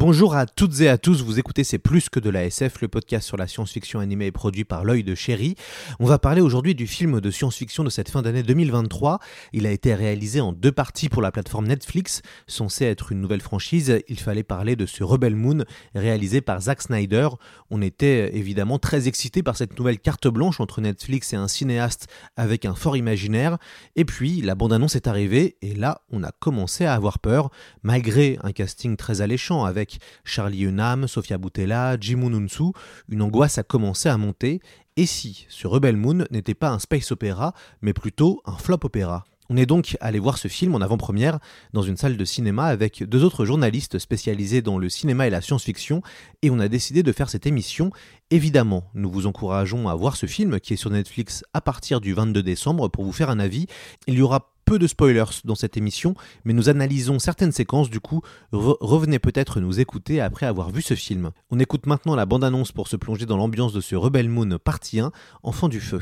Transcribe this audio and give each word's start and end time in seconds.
Bonjour 0.00 0.34
à 0.34 0.46
toutes 0.46 0.80
et 0.80 0.88
à 0.88 0.96
tous, 0.96 1.22
vous 1.22 1.38
écoutez 1.38 1.62
C'est 1.62 1.78
plus 1.78 2.08
que 2.08 2.20
de 2.20 2.30
la 2.30 2.46
SF, 2.46 2.80
le 2.80 2.88
podcast 2.88 3.26
sur 3.26 3.36
la 3.36 3.46
science-fiction 3.46 4.00
animée 4.00 4.24
et 4.24 4.32
produit 4.32 4.64
par 4.64 4.82
l'œil 4.82 5.04
de 5.04 5.14
chéri. 5.14 5.56
On 5.98 6.06
va 6.06 6.18
parler 6.18 6.40
aujourd'hui 6.40 6.74
du 6.74 6.86
film 6.86 7.20
de 7.20 7.30
science-fiction 7.30 7.84
de 7.84 7.90
cette 7.90 8.08
fin 8.08 8.22
d'année 8.22 8.42
2023. 8.42 9.18
Il 9.52 9.66
a 9.66 9.70
été 9.70 9.94
réalisé 9.94 10.40
en 10.40 10.54
deux 10.54 10.72
parties 10.72 11.10
pour 11.10 11.20
la 11.20 11.30
plateforme 11.30 11.66
Netflix. 11.66 12.22
Censé 12.46 12.86
être 12.86 13.12
une 13.12 13.20
nouvelle 13.20 13.42
franchise, 13.42 14.00
il 14.08 14.18
fallait 14.18 14.42
parler 14.42 14.74
de 14.74 14.86
ce 14.86 15.04
Rebel 15.04 15.36
Moon 15.36 15.66
réalisé 15.94 16.40
par 16.40 16.62
Zack 16.62 16.80
Snyder. 16.80 17.28
On 17.68 17.82
était 17.82 18.34
évidemment 18.34 18.78
très 18.78 19.06
excités 19.06 19.42
par 19.42 19.58
cette 19.58 19.78
nouvelle 19.78 19.98
carte 19.98 20.28
blanche 20.28 20.60
entre 20.60 20.80
Netflix 20.80 21.34
et 21.34 21.36
un 21.36 21.46
cinéaste 21.46 22.06
avec 22.36 22.64
un 22.64 22.74
fort 22.74 22.96
imaginaire. 22.96 23.58
Et 23.96 24.06
puis, 24.06 24.40
la 24.40 24.54
bande-annonce 24.54 24.96
est 24.96 25.08
arrivée 25.08 25.58
et 25.60 25.74
là, 25.74 26.00
on 26.10 26.22
a 26.22 26.32
commencé 26.32 26.86
à 26.86 26.94
avoir 26.94 27.18
peur, 27.18 27.50
malgré 27.82 28.38
un 28.42 28.52
casting 28.52 28.96
très 28.96 29.20
alléchant 29.20 29.66
avec 29.66 29.89
Charlie 30.24 30.64
Hunnam, 30.64 31.08
Sofia 31.08 31.38
Boutella, 31.38 31.96
Jimu 31.98 32.30
Nunsu, 32.30 32.72
une 33.08 33.22
angoisse 33.22 33.58
a 33.58 33.62
commencé 33.62 34.08
à 34.08 34.16
monter. 34.16 34.60
Et 34.96 35.06
si 35.06 35.46
ce 35.48 35.66
Rebel 35.66 35.96
Moon 35.96 36.26
n'était 36.30 36.54
pas 36.54 36.70
un 36.70 36.78
space 36.78 37.12
opéra, 37.12 37.54
mais 37.82 37.92
plutôt 37.92 38.42
un 38.44 38.56
flop 38.56 38.80
opéra? 38.82 39.24
On 39.52 39.56
est 39.56 39.66
donc 39.66 39.96
allé 40.00 40.20
voir 40.20 40.38
ce 40.38 40.46
film 40.46 40.76
en 40.76 40.80
avant-première 40.80 41.40
dans 41.72 41.82
une 41.82 41.96
salle 41.96 42.16
de 42.16 42.24
cinéma 42.24 42.66
avec 42.66 43.02
deux 43.02 43.24
autres 43.24 43.44
journalistes 43.44 43.98
spécialisés 43.98 44.62
dans 44.62 44.78
le 44.78 44.88
cinéma 44.88 45.26
et 45.26 45.30
la 45.30 45.40
science-fiction 45.40 46.02
et 46.42 46.50
on 46.50 46.60
a 46.60 46.68
décidé 46.68 47.02
de 47.02 47.10
faire 47.10 47.28
cette 47.28 47.48
émission. 47.48 47.90
Évidemment, 48.30 48.84
nous 48.94 49.10
vous 49.10 49.26
encourageons 49.26 49.88
à 49.88 49.94
voir 49.96 50.14
ce 50.14 50.26
film 50.26 50.60
qui 50.60 50.74
est 50.74 50.76
sur 50.76 50.90
Netflix 50.90 51.42
à 51.52 51.60
partir 51.60 52.00
du 52.00 52.14
22 52.14 52.44
décembre 52.44 52.86
pour 52.86 53.02
vous 53.04 53.10
faire 53.10 53.28
un 53.28 53.40
avis. 53.40 53.66
Il 54.06 54.14
y 54.14 54.22
aura 54.22 54.52
peu 54.70 54.78
de 54.78 54.86
spoilers 54.86 55.24
dans 55.44 55.56
cette 55.56 55.76
émission, 55.76 56.14
mais 56.44 56.52
nous 56.52 56.68
analysons 56.68 57.18
certaines 57.18 57.50
séquences, 57.50 57.90
du 57.90 57.98
coup, 57.98 58.22
revenez 58.52 59.18
peut-être 59.18 59.58
nous 59.58 59.80
écouter 59.80 60.20
après 60.20 60.46
avoir 60.46 60.70
vu 60.70 60.80
ce 60.80 60.94
film. 60.94 61.32
On 61.50 61.58
écoute 61.58 61.86
maintenant 61.86 62.14
la 62.14 62.24
bande-annonce 62.24 62.70
pour 62.70 62.86
se 62.86 62.94
plonger 62.94 63.26
dans 63.26 63.36
l'ambiance 63.36 63.72
de 63.72 63.80
ce 63.80 63.96
Rebel 63.96 64.28
Moon 64.28 64.60
partie 64.62 65.00
1, 65.00 65.10
Enfant 65.42 65.68
du 65.68 65.80
Feu. 65.80 66.00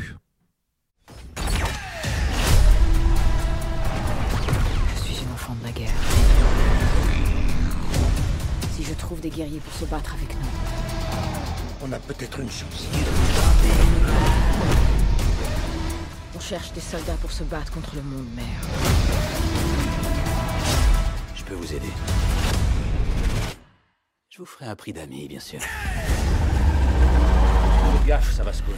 Je 4.97 5.00
suis 5.00 5.25
une 5.25 5.32
enfant 5.32 5.56
de 5.58 5.64
la 5.64 5.72
guerre. 5.72 5.94
Si 8.72 8.84
je 8.84 8.92
trouve 8.92 9.22
des 9.22 9.30
guerriers 9.30 9.60
pour 9.60 9.72
se 9.72 9.86
battre 9.86 10.12
avec 10.12 10.28
nous, 10.34 11.88
On 11.88 11.91
a 11.91 11.98
peut-être 12.00 12.41
une 12.41 12.50
chance. 12.50 12.86
On 16.39 16.41
cherche 16.41 16.72
des 16.72 16.81
soldats 16.81 17.17
pour 17.20 17.33
se 17.33 17.42
battre 17.42 17.72
contre 17.72 17.97
le 17.97 18.03
monde 18.03 18.28
mère. 18.37 18.44
Je 21.34 21.43
peux 21.43 21.54
vous 21.54 21.75
aider. 21.75 21.91
Je 24.31 24.38
vous 24.38 24.47
ferai 24.47 24.66
un 24.66 24.77
prix 24.77 24.93
d'amis, 24.93 25.27
bien 25.27 25.41
sûr. 25.41 25.59
Gaffe, 28.06 28.32
ça 28.32 28.44
va 28.44 28.53
secouer. 28.53 28.75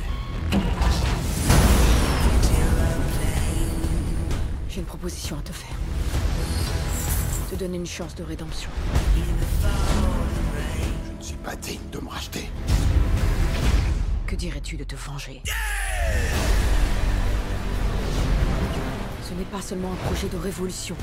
J'ai 4.71 4.81
une 4.81 4.87
proposition 4.87 5.39
à 5.39 5.43
te 5.43 5.53
faire. 5.53 5.77
Te 7.51 7.57
donner 7.57 7.77
une 7.77 7.87
chance 7.87 8.15
de 8.15 8.23
rédemption. 8.23 8.71
Je 9.17 11.19
ne 11.19 11.23
suis 11.23 11.37
pas 11.37 11.57
digne 11.57 11.91
de 11.93 11.99
me 11.99 12.09
racheter. 12.09 12.49
Que 14.27 14.35
dirais-tu 14.35 14.79
de 14.79 14.85
te 14.85 14.97
venger? 14.97 15.43
Ce 19.31 19.35
n'est 19.37 19.45
pas 19.45 19.63
seulement 19.63 19.93
un 19.93 20.07
projet 20.09 20.27
de 20.27 20.37
révolution. 20.37 20.97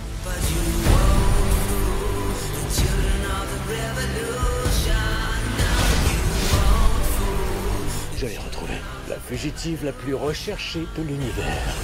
Je 8.18 8.26
l'ai. 8.26 8.38
La 9.10 9.16
fugitive 9.16 9.86
la 9.86 9.94
plus 9.94 10.14
recherchée 10.14 10.86
de 10.98 11.04
l'univers. 11.04 11.76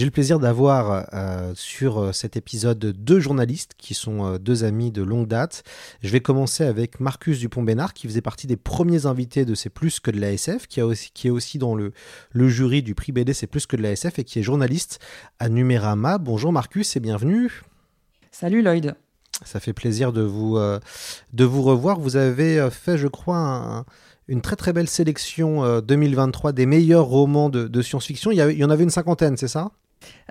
J'ai 0.00 0.06
le 0.06 0.10
plaisir 0.10 0.38
d'avoir 0.38 1.08
euh, 1.12 1.52
sur 1.54 1.98
euh, 2.00 2.12
cet 2.12 2.34
épisode 2.34 2.78
deux 2.78 3.20
journalistes 3.20 3.72
qui 3.76 3.92
sont 3.92 4.24
euh, 4.24 4.38
deux 4.38 4.64
amis 4.64 4.90
de 4.90 5.02
longue 5.02 5.28
date. 5.28 5.62
Je 6.02 6.08
vais 6.08 6.20
commencer 6.20 6.64
avec 6.64 7.00
Marcus 7.00 7.38
Dupont-Bénard 7.38 7.92
qui 7.92 8.06
faisait 8.08 8.22
partie 8.22 8.46
des 8.46 8.56
premiers 8.56 9.04
invités 9.04 9.44
de 9.44 9.54
C'est 9.54 9.68
plus 9.68 10.00
que 10.00 10.10
de 10.10 10.18
la 10.18 10.32
SF, 10.32 10.68
qui, 10.68 10.80
a 10.80 10.86
aussi, 10.86 11.10
qui 11.12 11.26
est 11.26 11.30
aussi 11.30 11.58
dans 11.58 11.74
le, 11.74 11.92
le 12.32 12.48
jury 12.48 12.82
du 12.82 12.94
prix 12.94 13.12
BD 13.12 13.34
C'est 13.34 13.46
plus 13.46 13.66
que 13.66 13.76
de 13.76 13.82
la 13.82 13.90
SF 13.90 14.18
et 14.20 14.24
qui 14.24 14.38
est 14.38 14.42
journaliste 14.42 15.00
à 15.38 15.50
Numérama. 15.50 16.16
Bonjour 16.16 16.50
Marcus 16.50 16.96
et 16.96 17.00
bienvenue. 17.00 17.60
Salut 18.30 18.62
Lloyd. 18.62 18.94
Ça 19.44 19.60
fait 19.60 19.74
plaisir 19.74 20.14
de 20.14 20.22
vous, 20.22 20.56
euh, 20.56 20.80
de 21.34 21.44
vous 21.44 21.60
revoir. 21.60 22.00
Vous 22.00 22.16
avez 22.16 22.70
fait, 22.70 22.96
je 22.96 23.06
crois, 23.06 23.36
un- 23.36 23.84
une 24.28 24.40
très 24.40 24.56
très 24.56 24.72
belle 24.72 24.88
sélection 24.88 25.62
euh, 25.62 25.82
2023 25.82 26.52
des 26.52 26.64
meilleurs 26.64 27.04
romans 27.04 27.50
de, 27.50 27.68
de 27.68 27.82
science-fiction. 27.82 28.30
Il 28.30 28.38
y 28.38 28.64
en 28.64 28.70
avait 28.70 28.84
une 28.84 28.88
cinquantaine, 28.88 29.36
c'est 29.36 29.46
ça? 29.46 29.72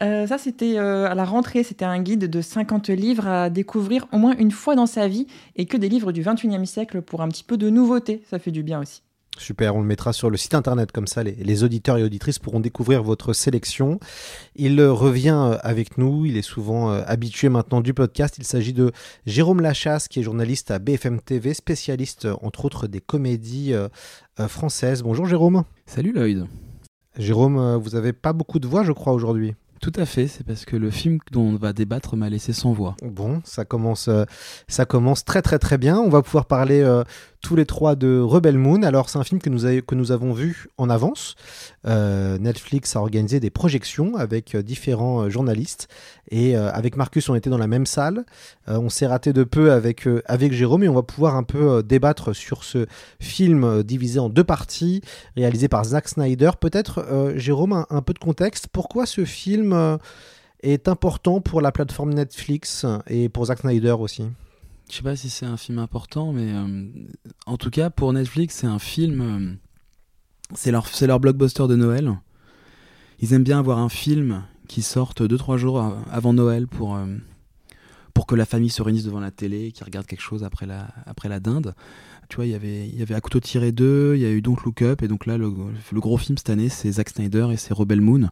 Euh, 0.01 0.27
ça, 0.27 0.37
c'était 0.37 0.77
euh, 0.77 1.09
à 1.09 1.15
la 1.15 1.25
rentrée, 1.25 1.63
c'était 1.63 1.85
un 1.85 2.01
guide 2.01 2.29
de 2.29 2.41
50 2.41 2.89
livres 2.89 3.27
à 3.27 3.49
découvrir 3.49 4.07
au 4.11 4.17
moins 4.17 4.35
une 4.37 4.51
fois 4.51 4.75
dans 4.75 4.85
sa 4.85 5.07
vie 5.07 5.27
et 5.55 5.65
que 5.65 5.77
des 5.77 5.89
livres 5.89 6.11
du 6.11 6.23
21e 6.23 6.65
siècle 6.65 7.01
pour 7.01 7.21
un 7.21 7.27
petit 7.27 7.43
peu 7.43 7.57
de 7.57 7.69
nouveauté. 7.69 8.23
Ça 8.29 8.39
fait 8.39 8.51
du 8.51 8.63
bien 8.63 8.81
aussi. 8.81 9.01
Super, 9.37 9.73
on 9.75 9.79
le 9.79 9.87
mettra 9.87 10.11
sur 10.11 10.29
le 10.29 10.35
site 10.35 10.53
internet, 10.53 10.91
comme 10.91 11.07
ça 11.07 11.23
les, 11.23 11.31
les 11.31 11.63
auditeurs 11.63 11.97
et 11.97 12.03
auditrices 12.03 12.39
pourront 12.39 12.59
découvrir 12.59 13.03
votre 13.03 13.31
sélection. 13.31 13.99
Il 14.55 14.79
euh, 14.81 14.91
revient 14.91 15.57
avec 15.61 15.97
nous, 15.97 16.25
il 16.25 16.35
est 16.35 16.41
souvent 16.41 16.89
habitué 16.89 17.47
maintenant 17.47 17.79
du 17.79 17.93
podcast. 17.93 18.35
Il 18.37 18.43
s'agit 18.43 18.73
de 18.73 18.91
Jérôme 19.25 19.61
Lachasse, 19.61 20.07
qui 20.07 20.19
est 20.19 20.23
journaliste 20.23 20.71
à 20.71 20.79
BFM 20.79 21.21
TV, 21.21 21.53
spécialiste 21.53 22.27
entre 22.41 22.65
autres 22.65 22.87
des 22.87 23.01
comédies 23.01 23.73
françaises. 24.47 25.03
Bonjour 25.03 25.25
Jérôme. 25.25 25.63
Salut 25.85 26.11
Lloyd. 26.11 26.47
Jérôme, 27.19 27.57
euh, 27.57 27.77
vous 27.77 27.95
avez 27.95 28.13
pas 28.13 28.31
beaucoup 28.31 28.59
de 28.59 28.67
voix, 28.67 28.83
je 28.83 28.93
crois, 28.93 29.11
aujourd'hui. 29.11 29.53
Tout 29.81 29.91
à 29.95 30.05
fait, 30.05 30.27
c'est 30.27 30.45
parce 30.45 30.63
que 30.65 30.77
le 30.77 30.89
film 30.89 31.19
dont 31.31 31.41
on 31.41 31.55
va 31.55 31.73
débattre 31.73 32.15
m'a 32.15 32.29
laissé 32.29 32.53
sans 32.53 32.71
voix. 32.71 32.95
Bon, 33.03 33.41
ça 33.43 33.65
commence, 33.65 34.07
euh, 34.07 34.23
ça 34.67 34.85
commence 34.85 35.23
très 35.25 35.41
très 35.41 35.59
très 35.59 35.77
bien. 35.77 35.97
On 35.99 36.09
va 36.09 36.21
pouvoir 36.21 36.45
parler 36.45 36.81
euh, 36.81 37.03
tous 37.41 37.55
les 37.55 37.65
trois 37.65 37.95
de 37.95 38.19
Rebel 38.19 38.57
Moon. 38.57 38.83
Alors, 38.83 39.09
c'est 39.09 39.17
un 39.17 39.23
film 39.23 39.39
que 39.41 39.49
nous, 39.49 40.11
avons 40.11 40.33
vu 40.33 40.67
en 40.77 40.89
avance. 40.89 41.35
Euh, 41.87 42.37
Netflix 42.37 42.95
a 42.95 42.99
organisé 42.99 43.39
des 43.39 43.49
projections 43.49 44.15
avec 44.15 44.55
euh, 44.55 44.61
différents 44.61 45.23
euh, 45.23 45.29
journalistes. 45.29 45.87
Et 46.31 46.55
avec 46.55 46.95
Marcus, 46.95 47.27
on 47.29 47.33
était 47.33 47.49
dans 47.49 47.57
la 47.57 47.65
même 47.65 47.87
salle. 47.87 48.23
On 48.67 48.89
s'est 48.89 49.07
raté 49.07 49.33
de 49.33 49.43
peu 49.43 49.71
avec, 49.71 50.07
Jérôme 50.51 50.83
et 50.83 50.87
on 50.87 50.93
va 50.93 51.01
pouvoir 51.01 51.35
un 51.35 51.41
peu 51.41 51.81
débattre 51.81 52.35
sur 52.35 52.63
ce 52.63 52.85
film 53.19 53.81
divisé 53.81 54.19
en 54.19 54.29
deux 54.29 54.43
parties, 54.43 55.01
réalisé 55.35 55.67
par 55.69 55.83
Zack 55.85 56.07
Snyder. 56.07 56.51
Peut-être, 56.59 57.33
Jérôme, 57.35 57.73
un, 57.73 57.87
un 57.89 58.03
peu 58.03 58.13
de 58.13 58.19
contexte. 58.19 58.67
Pourquoi 58.67 59.07
ce 59.07 59.25
film 59.25 59.97
est 60.61 60.87
important 60.87 61.41
pour 61.41 61.61
la 61.61 61.71
plateforme 61.71 62.13
Netflix 62.13 62.85
et 63.07 63.27
pour 63.27 63.45
Zack 63.45 63.61
Snyder 63.61 63.95
aussi? 63.99 64.25
Je 64.89 64.95
sais 64.97 65.03
pas 65.03 65.15
si 65.15 65.29
c'est 65.29 65.45
un 65.45 65.57
film 65.57 65.77
important, 65.79 66.33
mais 66.33 66.51
euh, 66.51 66.83
en 67.45 67.57
tout 67.57 67.69
cas, 67.69 67.89
pour 67.89 68.11
Netflix, 68.11 68.55
c'est 68.55 68.67
un 68.67 68.79
film. 68.79 69.21
euh, 69.21 69.55
c'est 70.55 70.71
leur, 70.71 70.87
leur 71.01 71.19
blockbuster 71.19 71.67
de 71.67 71.75
Noël. 71.75 72.17
Ils 73.19 73.33
aiment 73.33 73.43
bien 73.43 73.59
avoir 73.59 73.77
un 73.79 73.89
film 73.89 74.43
qui 74.67 74.81
sorte 74.81 75.21
2-3 75.21 75.57
jours 75.57 75.79
a- 75.79 75.97
avant 76.11 76.33
Noël 76.33 76.67
pour, 76.67 76.95
euh, 76.95 77.05
pour 78.15 78.25
que 78.25 78.33
la 78.33 78.45
famille 78.45 78.69
se 78.71 78.81
réunisse 78.81 79.03
devant 79.03 79.19
la 79.19 79.29
télé, 79.29 79.71
qui 79.71 79.83
regarde 79.83 80.07
quelque 80.07 80.21
chose 80.21 80.43
après 80.43 80.65
la, 80.65 80.87
après 81.05 81.29
la 81.29 81.39
dinde. 81.39 81.75
Tu 82.29 82.37
vois, 82.37 82.45
il 82.47 82.51
y 82.51 82.55
avait, 82.55 82.87
il 82.87 82.95
y 82.97 83.01
avait 83.03 83.13
À 83.15 83.21
couteau 83.21 83.39
tiré 83.39 83.71
2, 83.71 84.15
il 84.15 84.21
y 84.21 84.25
a 84.25 84.31
eu 84.31 84.41
donc 84.41 84.63
Look 84.63 84.81
Up, 84.81 85.03
et 85.03 85.07
donc 85.07 85.27
là, 85.27 85.37
le, 85.37 85.51
le 85.91 85.99
gros 85.99 86.17
film 86.17 86.37
cette 86.37 86.49
année, 86.49 86.69
c'est 86.69 86.91
Zack 86.93 87.09
Snyder 87.09 87.49
et 87.51 87.57
c'est 87.57 87.73
Rebel 87.75 88.01
Moon. 88.01 88.29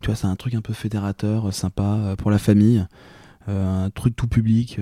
Tu 0.00 0.06
vois, 0.06 0.16
c'est 0.16 0.26
un 0.26 0.36
truc 0.36 0.54
un 0.54 0.60
peu 0.62 0.72
fédérateur, 0.72 1.52
sympa 1.54 2.14
pour 2.18 2.30
la 2.32 2.38
famille, 2.38 2.84
un 3.46 3.90
truc 3.90 4.16
tout 4.16 4.26
public 4.28 4.80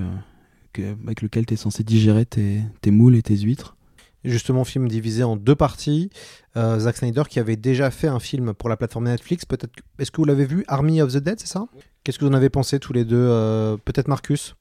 avec 0.76 1.23
lequel 1.23 1.47
tu 1.47 1.55
es 1.55 1.56
censé 1.56 1.82
digérer 1.85 2.26
tes, 2.26 2.62
tes 2.81 2.91
moules 2.91 3.17
et 3.17 3.23
tes 3.23 3.37
huîtres. 3.37 3.76
Justement, 4.25 4.65
film 4.65 4.88
divisé 4.88 5.23
en 5.23 5.37
deux 5.37 5.55
parties. 5.55 6.11
Euh, 6.56 6.79
Zack 6.81 6.97
Snyder 6.97 7.23
qui 7.29 7.38
avait 7.38 7.56
déjà 7.56 7.91
fait 7.91 8.09
un 8.09 8.19
film 8.19 8.53
pour 8.53 8.69
la 8.69 8.76
plateforme 8.76 9.05
Netflix. 9.05 9.44
Peut-être. 9.44 9.73
Est-ce 9.99 10.11
que 10.11 10.17
vous 10.17 10.25
l'avez 10.25 10.44
vu, 10.44 10.65
Army 10.67 11.00
of 11.00 11.12
the 11.12 11.19
Dead, 11.19 11.38
c'est 11.38 11.47
ça? 11.47 11.67
Qu'est-ce 12.03 12.19
que 12.19 12.25
vous 12.25 12.31
en 12.31 12.35
avez 12.35 12.50
pensé 12.50 12.81
tous 12.81 12.93
les 12.93 13.05
deux 13.05 13.17
euh, 13.17 13.76
Peut-être 13.76 14.09
Marcus? 14.09 14.56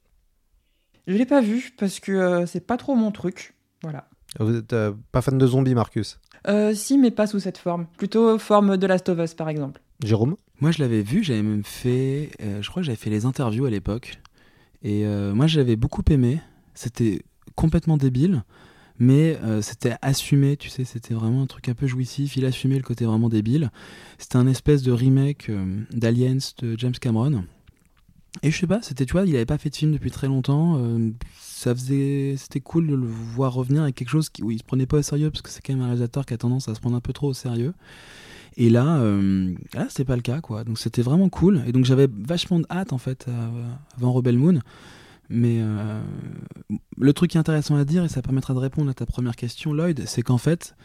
Je 1.07 1.15
l'ai 1.15 1.25
pas 1.25 1.41
vu 1.41 1.73
parce 1.77 1.99
que 1.99 2.11
euh, 2.11 2.45
c'est 2.45 2.65
pas 2.65 2.77
trop 2.77 2.95
mon 2.95 3.11
truc. 3.11 3.55
Voilà. 3.81 4.07
Vous 4.39 4.55
êtes 4.55 4.75
pas 5.11 5.21
fan 5.21 5.37
de 5.37 5.47
zombies, 5.47 5.73
Marcus? 5.73 6.19
Si, 6.73 6.97
mais 6.97 7.11
pas 7.11 7.27
sous 7.27 7.39
cette 7.39 7.57
forme. 7.57 7.87
Plutôt 7.97 8.37
forme 8.37 8.77
de 8.77 8.87
Last 8.87 9.09
of 9.09 9.19
Us, 9.19 9.33
par 9.33 9.49
exemple. 9.49 9.81
Jérôme? 10.03 10.35
Moi, 10.61 10.71
je 10.71 10.81
l'avais 10.81 11.01
vu. 11.01 11.23
J'avais 11.23 11.41
même 11.41 11.63
fait. 11.63 12.29
je 12.39 12.69
crois 12.69 12.81
que 12.81 12.85
j'avais 12.85 12.97
fait 12.97 13.09
les 13.09 13.25
interviews 13.25 13.65
à 13.65 13.69
l'époque. 13.69 14.19
Et 14.83 15.05
moi, 15.33 15.47
j'avais 15.47 15.75
beaucoup 15.75 16.03
aimé. 16.09 16.39
C'était 16.73 17.21
complètement 17.55 17.97
débile 17.97 18.43
mais 18.99 19.37
euh, 19.43 19.61
c'était 19.61 19.95
assumé, 20.01 20.57
tu 20.57 20.69
sais, 20.69 20.83
c'était 20.83 21.13
vraiment 21.13 21.43
un 21.43 21.45
truc 21.45 21.69
un 21.69 21.73
peu 21.73 21.87
jouissif. 21.87 22.35
Il 22.35 22.45
assumait 22.45 22.77
le 22.77 22.83
côté 22.83 23.05
vraiment 23.05 23.29
débile. 23.29 23.71
C'était 24.17 24.37
un 24.37 24.47
espèce 24.47 24.81
de 24.81 24.91
remake 24.91 25.49
euh, 25.49 25.81
d'Aliens 25.91 26.37
de 26.59 26.77
James 26.77 26.93
Cameron. 26.93 27.43
Et 28.43 28.51
je 28.51 28.57
sais 28.57 28.67
pas, 28.67 28.81
c'était, 28.81 29.05
tu 29.05 29.13
vois, 29.13 29.25
il 29.25 29.35
avait 29.35 29.45
pas 29.45 29.57
fait 29.57 29.69
de 29.69 29.75
film 29.75 29.91
depuis 29.91 30.11
très 30.11 30.27
longtemps. 30.27 30.77
Euh, 30.77 31.11
ça 31.39 31.73
faisait, 31.73 32.35
c'était 32.37 32.59
cool 32.59 32.87
de 32.87 32.95
le 32.95 33.05
voir 33.05 33.53
revenir 33.53 33.83
avec 33.83 33.95
quelque 33.95 34.09
chose 34.09 34.29
qui, 34.29 34.43
où 34.43 34.51
il 34.51 34.59
se 34.59 34.63
prenait 34.63 34.85
pas 34.85 34.97
au 34.97 35.01
sérieux, 35.01 35.29
parce 35.31 35.41
que 35.41 35.49
c'est 35.49 35.61
quand 35.61 35.73
même 35.73 35.81
un 35.81 35.87
réalisateur 35.87 36.25
qui 36.25 36.33
a 36.33 36.37
tendance 36.37 36.67
à 36.67 36.75
se 36.75 36.79
prendre 36.79 36.95
un 36.95 37.01
peu 37.01 37.13
trop 37.13 37.29
au 37.29 37.33
sérieux. 37.33 37.73
Et 38.57 38.69
là, 38.69 38.99
là 39.73 39.85
c'était 39.87 40.03
pas 40.03 40.15
le 40.15 40.21
cas, 40.21 40.41
quoi. 40.41 40.63
Donc 40.63 40.79
c'était 40.79 41.03
vraiment 41.03 41.29
cool. 41.29 41.61
Et 41.67 41.71
donc 41.71 41.85
j'avais 41.85 42.07
vachement 42.11 42.59
de 42.59 42.65
hâte, 42.69 42.91
en 42.91 42.97
fait, 42.97 43.27
avant 43.95 44.11
Rebel 44.11 44.37
Moon. 44.37 44.59
Mais 45.29 45.57
euh, 45.59 46.01
le 46.97 47.13
truc 47.13 47.35
intéressant 47.35 47.75
à 47.75 47.85
dire, 47.85 48.03
et 48.03 48.09
ça 48.09 48.21
permettra 48.21 48.53
de 48.53 48.59
répondre 48.59 48.89
à 48.89 48.93
ta 48.93 49.05
première 49.05 49.35
question, 49.35 49.73
Lloyd, 49.73 50.03
c'est 50.05 50.21
qu'en 50.21 50.37
fait, 50.37 50.75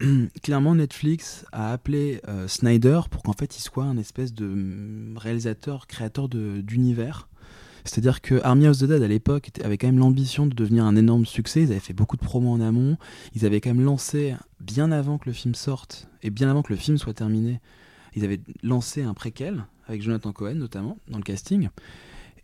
clairement, 0.42 0.74
Netflix 0.74 1.44
a 1.52 1.72
appelé 1.72 2.20
euh, 2.28 2.48
Snyder 2.48 3.00
pour 3.10 3.22
qu'en 3.22 3.32
fait 3.32 3.56
il 3.56 3.60
soit 3.60 3.84
un 3.84 3.98
espèce 3.98 4.34
de 4.34 4.46
mm, 4.46 5.18
réalisateur, 5.18 5.86
créateur 5.86 6.28
d'univers. 6.28 7.28
C'est-à-dire 7.84 8.20
que 8.20 8.40
Army 8.42 8.66
of 8.66 8.78
the 8.78 8.84
Dead 8.84 9.02
à 9.02 9.08
l'époque 9.08 9.50
avait 9.64 9.78
quand 9.78 9.86
même 9.86 9.98
l'ambition 9.98 10.46
de 10.46 10.54
devenir 10.54 10.84
un 10.84 10.96
énorme 10.96 11.26
succès. 11.26 11.62
Ils 11.62 11.70
avaient 11.70 11.80
fait 11.80 11.92
beaucoup 11.92 12.16
de 12.16 12.22
promos 12.22 12.52
en 12.52 12.60
amont. 12.60 12.96
Ils 13.34 13.46
avaient 13.46 13.60
quand 13.60 13.70
même 13.70 13.84
lancé, 13.84 14.34
bien 14.60 14.92
avant 14.92 15.18
que 15.18 15.28
le 15.28 15.32
film 15.32 15.54
sorte 15.54 16.08
et 16.22 16.30
bien 16.30 16.50
avant 16.50 16.62
que 16.62 16.72
le 16.72 16.78
film 16.78 16.98
soit 16.98 17.14
terminé, 17.14 17.60
ils 18.14 18.24
avaient 18.24 18.40
lancé 18.62 19.02
un 19.02 19.14
préquel 19.14 19.64
avec 19.86 20.02
Jonathan 20.02 20.32
Cohen 20.32 20.54
notamment 20.56 20.98
dans 21.08 21.18
le 21.18 21.24
casting. 21.24 21.68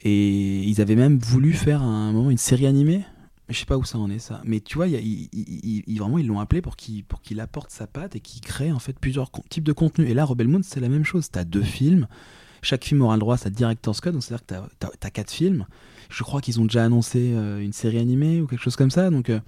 Et 0.02 0.62
ils 0.62 0.80
avaient 0.80 0.96
même 0.96 1.18
voulu 1.18 1.52
faire 1.52 1.82
à 1.82 1.86
un 1.86 2.12
moment 2.12 2.30
une 2.30 2.38
série 2.38 2.66
animée. 2.66 3.04
Je 3.48 3.58
sais 3.58 3.66
pas 3.66 3.76
où 3.76 3.84
ça 3.84 3.98
en 3.98 4.10
est 4.10 4.18
ça. 4.18 4.40
Mais 4.44 4.60
tu 4.60 4.76
vois, 4.76 4.86
vraiment 4.86 6.18
ils 6.18 6.26
l'ont 6.26 6.40
appelé 6.40 6.62
pour 6.62 6.76
qu'il 6.76 7.40
apporte 7.40 7.70
sa 7.70 7.86
patte 7.86 8.16
et 8.16 8.20
qu'il 8.20 8.40
crée 8.40 8.72
en 8.72 8.78
fait 8.78 8.98
plusieurs 8.98 9.30
types 9.50 9.64
de 9.64 9.72
contenus. 9.72 10.08
Et 10.08 10.14
là, 10.14 10.24
Rebel 10.24 10.48
Moon, 10.48 10.60
c'est 10.62 10.80
la 10.80 10.88
même 10.88 11.04
chose. 11.04 11.30
Tu 11.30 11.38
as 11.38 11.44
deux 11.44 11.62
films. 11.62 12.06
Chaque 12.64 12.84
film 12.84 13.02
aura 13.02 13.14
le 13.14 13.20
droit 13.20 13.34
à 13.34 13.38
sa 13.38 13.50
director's 13.50 14.00
cut. 14.00 14.12
Donc 14.12 14.22
c'est-à-dire 14.22 14.46
que 14.46 14.54
tu 14.80 15.06
as, 15.06 15.10
quatre 15.10 15.30
films. 15.30 15.66
Je 16.08 16.22
crois 16.22 16.40
qu'ils 16.40 16.60
ont 16.60 16.64
déjà 16.64 16.84
annoncé 16.84 17.32
euh, 17.34 17.60
une 17.60 17.72
série 17.72 17.98
animée 17.98 18.40
ou 18.40 18.46
quelque 18.46 18.62
chose 18.62 18.76
comme 18.76 18.90
ça. 18.90 19.10
Donc. 19.10 19.30
Euh, 19.30 19.40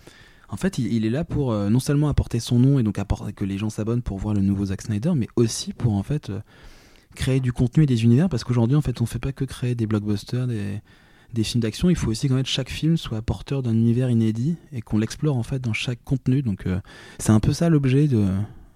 en 0.48 0.56
fait, 0.56 0.78
il, 0.78 1.04
est 1.04 1.10
là 1.10 1.24
pour 1.24 1.50
euh, 1.50 1.70
non 1.70 1.80
seulement 1.80 2.08
apporter 2.08 2.38
son 2.38 2.60
nom 2.60 2.78
et 2.78 2.84
donc 2.84 3.00
apporter 3.00 3.32
que 3.32 3.44
les 3.44 3.58
gens 3.58 3.68
s'abonnent 3.68 4.02
pour 4.02 4.16
voir 4.18 4.32
le 4.32 4.42
nouveau 4.42 4.66
Zack 4.66 4.82
Snyder, 4.82 5.10
mais 5.16 5.26
aussi 5.34 5.72
pour 5.72 5.94
en 5.94 6.04
fait 6.04 6.30
créer 7.16 7.40
du 7.40 7.52
contenu 7.52 7.82
et 7.82 7.86
des 7.86 8.04
univers 8.04 8.28
parce 8.28 8.44
qu'aujourd'hui 8.44 8.76
en 8.76 8.80
fait 8.80 9.00
on 9.00 9.06
fait 9.06 9.18
pas 9.18 9.32
que 9.32 9.44
créer 9.44 9.74
des 9.74 9.88
blockbusters 9.88 10.46
des, 10.46 10.80
des 11.32 11.42
films 11.42 11.62
d'action 11.62 11.90
il 11.90 11.96
faut 11.96 12.12
aussi 12.12 12.28
quand 12.28 12.34
même 12.34 12.44
que 12.44 12.48
chaque 12.48 12.70
film 12.70 12.96
soit 12.96 13.22
porteur 13.22 13.62
d'un 13.62 13.72
univers 13.72 14.08
inédit 14.08 14.54
et 14.70 14.82
qu'on 14.82 14.98
l'explore 14.98 15.36
en 15.36 15.42
fait 15.42 15.58
dans 15.58 15.72
chaque 15.72 15.98
contenu 16.04 16.42
donc 16.42 16.66
c'est 17.18 17.32
un 17.32 17.40
peu 17.40 17.52
ça 17.52 17.70
l'objet 17.70 18.06
de, 18.06 18.26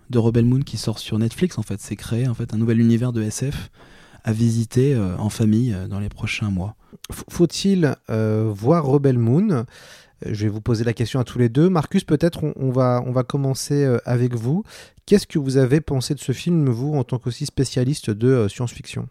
de 0.08 0.18
Rebel 0.18 0.46
Moon 0.46 0.60
qui 0.60 0.76
sort 0.76 0.98
sur 0.98 1.18
Netflix 1.18 1.58
en 1.58 1.62
fait 1.62 1.80
c'est 1.80 1.96
créer 1.96 2.26
en 2.26 2.34
fait 2.34 2.52
un 2.52 2.56
nouvel 2.58 2.80
univers 2.80 3.12
de 3.12 3.22
SF 3.22 3.70
à 4.24 4.32
visiter 4.32 4.94
euh, 4.94 5.16
en 5.18 5.28
famille 5.28 5.72
euh, 5.72 5.88
dans 5.88 6.00
les 6.00 6.08
prochains 6.08 6.50
mois 6.50 6.76
faut-il 7.28 7.96
voir 8.08 8.84
Rebel 8.84 9.18
Moon? 9.18 9.64
Je 10.24 10.44
vais 10.44 10.48
vous 10.48 10.60
poser 10.60 10.84
la 10.84 10.92
question 10.92 11.18
à 11.18 11.24
tous 11.24 11.38
les 11.38 11.48
deux. 11.48 11.68
Marcus, 11.68 12.04
peut-être 12.04 12.44
on, 12.56 12.70
va, 12.70 13.02
on 13.04 13.10
va 13.10 13.22
commencer 13.24 13.84
avec 14.04 14.34
vous. 14.34 14.64
Qu'est-ce 15.10 15.26
que 15.26 15.40
vous 15.40 15.56
avez 15.56 15.80
pensé 15.80 16.14
de 16.14 16.20
ce 16.20 16.30
film, 16.30 16.68
vous, 16.68 16.94
en 16.94 17.02
tant 17.02 17.18
qu'aussi 17.18 17.44
spécialiste 17.44 18.10
de 18.10 18.28
euh, 18.28 18.48
science-fiction? 18.48 19.08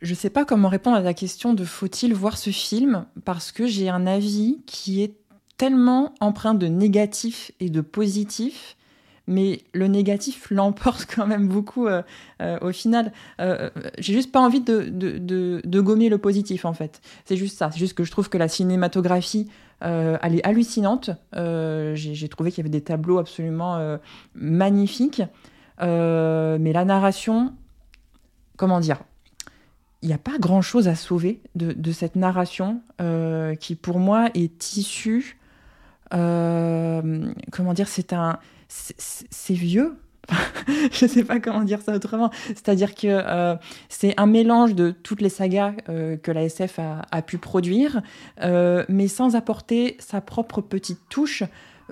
Je 0.00 0.10
ne 0.10 0.14
sais 0.14 0.30
pas 0.30 0.44
comment 0.44 0.68
répondre 0.68 0.96
à 0.96 1.00
la 1.00 1.14
question 1.14 1.52
de 1.52 1.64
faut-il 1.64 2.14
voir 2.14 2.38
ce 2.38 2.50
film, 2.50 3.06
parce 3.24 3.50
que 3.50 3.66
j'ai 3.66 3.88
un 3.88 4.06
avis 4.06 4.62
qui 4.66 5.02
est 5.02 5.16
tellement 5.56 6.14
empreint 6.20 6.54
de 6.54 6.68
négatif 6.68 7.50
et 7.58 7.70
de 7.70 7.80
positif 7.80 8.76
mais 9.26 9.60
le 9.72 9.86
négatif 9.86 10.46
l'emporte 10.50 11.06
quand 11.14 11.26
même 11.26 11.48
beaucoup 11.48 11.86
euh, 11.86 12.02
euh, 12.40 12.58
au 12.60 12.72
final. 12.72 13.12
j'ai 13.38 14.12
juste 14.12 14.32
pas 14.32 14.40
envie 14.40 14.60
de, 14.60 14.88
de, 14.88 15.80
gommer 15.80 16.08
le 16.08 16.18
positif 16.18 16.64
en 16.64 16.72
fait. 16.72 17.00
C'est 17.24 17.36
juste 17.36 17.58
ça. 17.58 17.70
C'est 17.70 17.78
juste 17.78 17.94
que 17.94 18.04
je 18.04 18.10
trouve 18.10 18.28
que 18.28 18.38
la 18.38 18.48
cinématographie 18.48 19.48
euh, 19.84 20.16
elle 20.22 20.36
est 20.36 20.46
hallucinante. 20.46 21.10
Euh, 21.34 21.94
j'ai 21.94 22.28
trouvé 22.28 22.50
qu'il 22.50 22.58
y 22.58 22.62
avait 22.62 22.70
des 22.70 22.82
tableaux 22.82 23.18
absolument 23.18 23.76
euh, 23.76 23.98
magnifiques. 24.34 25.22
mais 25.80 26.72
la 26.72 26.84
narration, 26.84 27.54
comment 28.56 28.80
dire 28.80 29.02
il 30.04 30.08
n'y 30.08 30.14
a 30.14 30.18
pas 30.18 30.36
grand 30.36 30.62
chose 30.62 30.88
à 30.88 30.96
sauver 30.96 31.40
de, 31.54 31.92
cette 31.92 32.16
narration 32.16 32.82
qui, 33.60 33.76
pour 33.76 34.00
moi, 34.00 34.30
est 34.34 34.76
issue. 34.76 35.38
comment 36.10 37.72
dire 37.72 37.86
C'est 37.86 38.12
un. 38.12 38.40
C'est 38.98 39.54
vieux, 39.54 39.96
je 40.92 41.04
ne 41.04 41.10
sais 41.10 41.24
pas 41.24 41.40
comment 41.40 41.62
dire 41.62 41.80
ça 41.80 41.94
autrement. 41.94 42.30
C'est-à-dire 42.48 42.94
que 42.94 43.06
euh, 43.06 43.56
c'est 43.88 44.14
un 44.18 44.26
mélange 44.26 44.74
de 44.74 44.90
toutes 44.90 45.20
les 45.20 45.28
sagas 45.28 45.72
euh, 45.88 46.16
que 46.16 46.30
la 46.30 46.44
SF 46.44 46.78
a, 46.78 47.22
pu 47.22 47.38
produire, 47.38 48.02
euh, 48.42 48.84
mais 48.88 49.08
sans 49.08 49.34
apporter 49.34 49.96
sa 49.98 50.20
propre 50.20 50.60
petite 50.60 51.00
touche, 51.08 51.42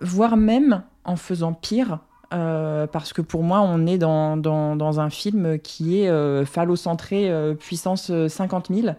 voire 0.00 0.36
même 0.36 0.82
en 1.04 1.16
faisant 1.16 1.52
pire. 1.52 2.00
parce 2.30 3.12
que 3.12 3.22
pour 3.22 3.42
moi, 3.42 3.60
on 3.60 3.86
est 3.86 3.98
dans, 3.98 4.36
dans, 4.36 5.00
un 5.00 5.10
film 5.10 5.58
qui 5.58 6.00
est 6.00 6.44
phallocentré 6.44 7.54
puissance 7.58 8.12
50 8.28 8.70
000. 8.72 8.94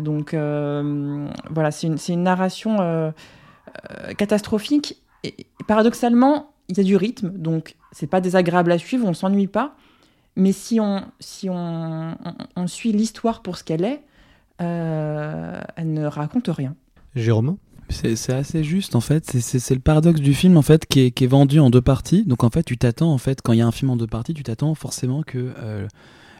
donc 0.00 0.34
voilà, 0.34 1.70
c'est 1.70 1.86
une, 1.86 1.98
une, 2.08 2.22
narration 2.22 3.12
catastrophique. 4.16 5.02
Et 5.22 5.36
paradoxalement, 5.66 6.49
il 6.70 6.78
y 6.78 6.80
a 6.80 6.84
du 6.84 6.96
rythme, 6.96 7.30
donc 7.30 7.74
c'est 7.92 8.06
pas 8.06 8.20
désagréable 8.20 8.70
à 8.72 8.78
suivre, 8.78 9.06
on 9.06 9.14
s'ennuie 9.14 9.48
pas. 9.48 9.76
Mais 10.36 10.52
si 10.52 10.78
on, 10.80 11.02
si 11.18 11.50
on, 11.50 12.16
on, 12.56 12.66
suit 12.68 12.92
l'histoire 12.92 13.42
pour 13.42 13.58
ce 13.58 13.64
qu'elle 13.64 13.84
est, 13.84 14.00
euh, 14.62 15.60
elle 15.76 15.92
ne 15.92 16.06
raconte 16.06 16.48
rien. 16.48 16.76
Jérôme? 17.16 17.56
C'est 17.88 18.32
assez 18.32 18.62
juste 18.62 18.94
en 18.94 19.00
fait, 19.00 19.28
c'est 19.28 19.74
le 19.74 19.80
paradoxe 19.80 20.20
du 20.20 20.32
film 20.32 20.56
en 20.56 20.62
fait 20.62 20.86
qui 20.86 21.00
est, 21.00 21.10
qui 21.10 21.24
est, 21.24 21.26
vendu 21.26 21.58
en 21.58 21.70
deux 21.70 21.80
parties. 21.80 22.24
Donc 22.24 22.44
en 22.44 22.50
fait 22.50 22.62
tu 22.62 22.78
t'attends 22.78 23.12
en 23.12 23.18
fait 23.18 23.42
quand 23.42 23.52
il 23.52 23.58
y 23.58 23.62
a 23.62 23.66
un 23.66 23.72
film 23.72 23.90
en 23.90 23.96
deux 23.96 24.06
parties, 24.06 24.32
tu 24.32 24.44
t'attends 24.44 24.76
forcément 24.76 25.24
que 25.24 25.52
euh, 25.58 25.88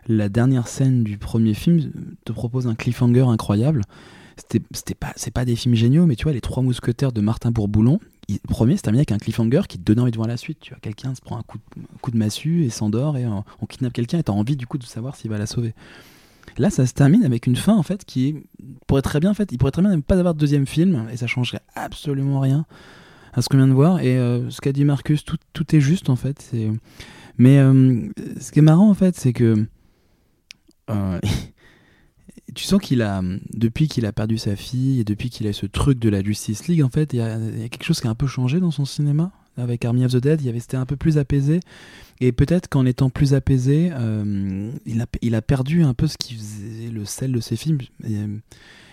la 0.07 0.29
dernière 0.29 0.69
scène 0.69 1.03
du 1.03 1.19
premier 1.19 1.55
film 1.55 1.91
te 2.25 2.31
propose 2.31 2.69
un 2.69 2.77
cliffhanger 2.77 3.25
incroyable. 3.27 3.83
C'était 4.73 4.95
pas 4.95 5.13
c'est 5.17 5.31
pas 5.31 5.45
des 5.45 5.57
films 5.57 5.75
géniaux, 5.75 6.07
mais 6.07 6.17
tu 6.17 6.25
vois 6.25 6.33
les 6.33 6.41
trois 6.41 6.63
mousquetaires 6.63 7.13
de 7.13 7.21
Martin 7.21 7.51
Bourboulon, 7.51 8.01
le 8.29 8.49
premier 8.49 8.77
c'est 8.77 8.83
terminé 8.83 9.01
avec 9.01 9.13
un 9.13 9.19
cliffhanger 9.19 9.63
qui 9.69 9.79
te 9.79 9.83
donne 9.83 10.01
envie 10.01 10.11
de 10.11 10.17
voir 10.17 10.29
la 10.29 10.37
suite. 10.37 10.59
Tu 10.61 10.71
vois, 10.71 10.79
quelqu'un 10.81 11.15
se 11.15 11.21
prend 11.21 11.39
un 11.39 11.43
coup 11.43 11.59
de, 11.59 11.83
coup 12.01 12.11
de 12.11 12.17
massue 12.17 12.65
et 12.65 12.71
s'endort 12.71 13.17
et 13.17 13.27
on, 13.27 13.45
kidnappe 13.67 13.93
quelqu'un 13.93 14.19
et 14.19 14.23
t'as 14.23 14.33
envie 14.33 14.57
du 14.57 14.67
coup 14.67 14.79
de 14.79 14.85
savoir 14.85 15.17
s'il 15.17 15.31
va 15.31 15.39
la 15.39 15.47
sauver. 15.47 15.75
Là, 16.59 16.71
ça 16.71 16.87
se 16.87 16.93
termine 16.93 17.25
avec 17.25 17.47
une 17.47 17.57
fin 17.57 17.77
en 17.77 17.83
fait 17.83 18.05
qui 18.05 18.37
pourrait 18.87 19.03
très 19.03 19.21
bien 19.21 19.31
en 19.31 19.35
fait, 19.35 19.51
il 19.53 19.59
pourrait 19.59 19.73
très 19.73 19.83
bien 19.83 19.95
ne 19.95 20.01
pas 20.01 20.19
avoir 20.19 20.35
de 20.35 20.39
deuxième 20.39 20.67
film 20.67 21.07
et 21.13 21.17
ça 21.17 21.27
changerait 21.27 21.61
absolument 21.75 22.41
rien 22.41 22.67
à 23.33 23.43
ce 23.43 23.49
qu'on 23.49 23.57
vient 23.57 23.69
de 23.69 23.73
voir. 23.73 24.01
Et 24.01 24.19
euh, 24.19 24.51
ce 24.51 24.61
qu'a 24.61 24.73
dit 24.73 24.85
Marcus, 24.85 25.25
tout, 25.25 25.39
tout, 25.53 25.75
est 25.75 25.81
juste 25.81 26.11
en 26.11 26.17
fait. 26.17 26.53
Mais 27.39 27.59
euh, 27.59 28.09
ce 28.41 28.53
qui 28.53 28.59
est 28.59 28.63
marrant 28.63 28.91
en 28.91 28.95
fait, 28.95 29.17
c'est 29.17 29.33
que 29.33 29.67
euh, 30.91 31.21
tu 32.55 32.65
sens 32.65 32.81
qu'il 32.81 33.03
a, 33.03 33.23
depuis 33.53 33.89
qu'il 33.89 34.07
a 34.07 34.13
perdu 34.13 34.39
sa 34.39 34.57
fille 34.57 35.01
et 35.01 35.05
depuis 35.05 35.31
qu'il 35.31 35.47
a 35.47 35.53
ce 35.53 35.67
truc 35.67 35.99
de 35.99 36.09
la 36.09 36.23
Justice 36.23 36.69
League, 36.69 36.83
en 36.83 36.89
fait, 36.89 37.13
il 37.13 37.19
y, 37.19 37.23
a, 37.23 37.39
quelque 37.69 37.85
chose 37.85 38.01
qui 38.01 38.07
a 38.07 38.11
un 38.11 38.15
peu 38.15 38.27
changé 38.27 38.61
dans 38.61 38.71
son 38.71 38.85
cinéma? 38.85 39.33
Avec 39.57 39.85
Army 39.85 40.05
of 40.05 40.13
the 40.13 40.17
Dead, 40.17 40.41
il 40.41 40.49
avait, 40.49 40.61
c'était 40.61 40.77
un 40.77 40.87
peu 40.87 40.97
plus 40.97 41.19
apaisé. 41.19 41.61
Et 42.21 42.33
peut-être 42.33 42.69
qu'en 42.69 42.87
étant 42.87 43.11
plus 43.11 43.35
apaisé, 43.35 43.91
euh, 43.93 44.71
il, 44.87 45.01
a, 45.01 45.07
il 45.23 45.35
a 45.35 45.43
perdu 45.43 45.83
un 45.83 45.93
peu 45.93 46.07
ce 46.07 46.17
qui 46.17 46.35
faisait 46.35 46.91
le 46.91 47.05
sel 47.05 47.33
de 47.33 47.41
ses 47.41 47.57
films. 47.57 47.79
Euh, 48.05 48.39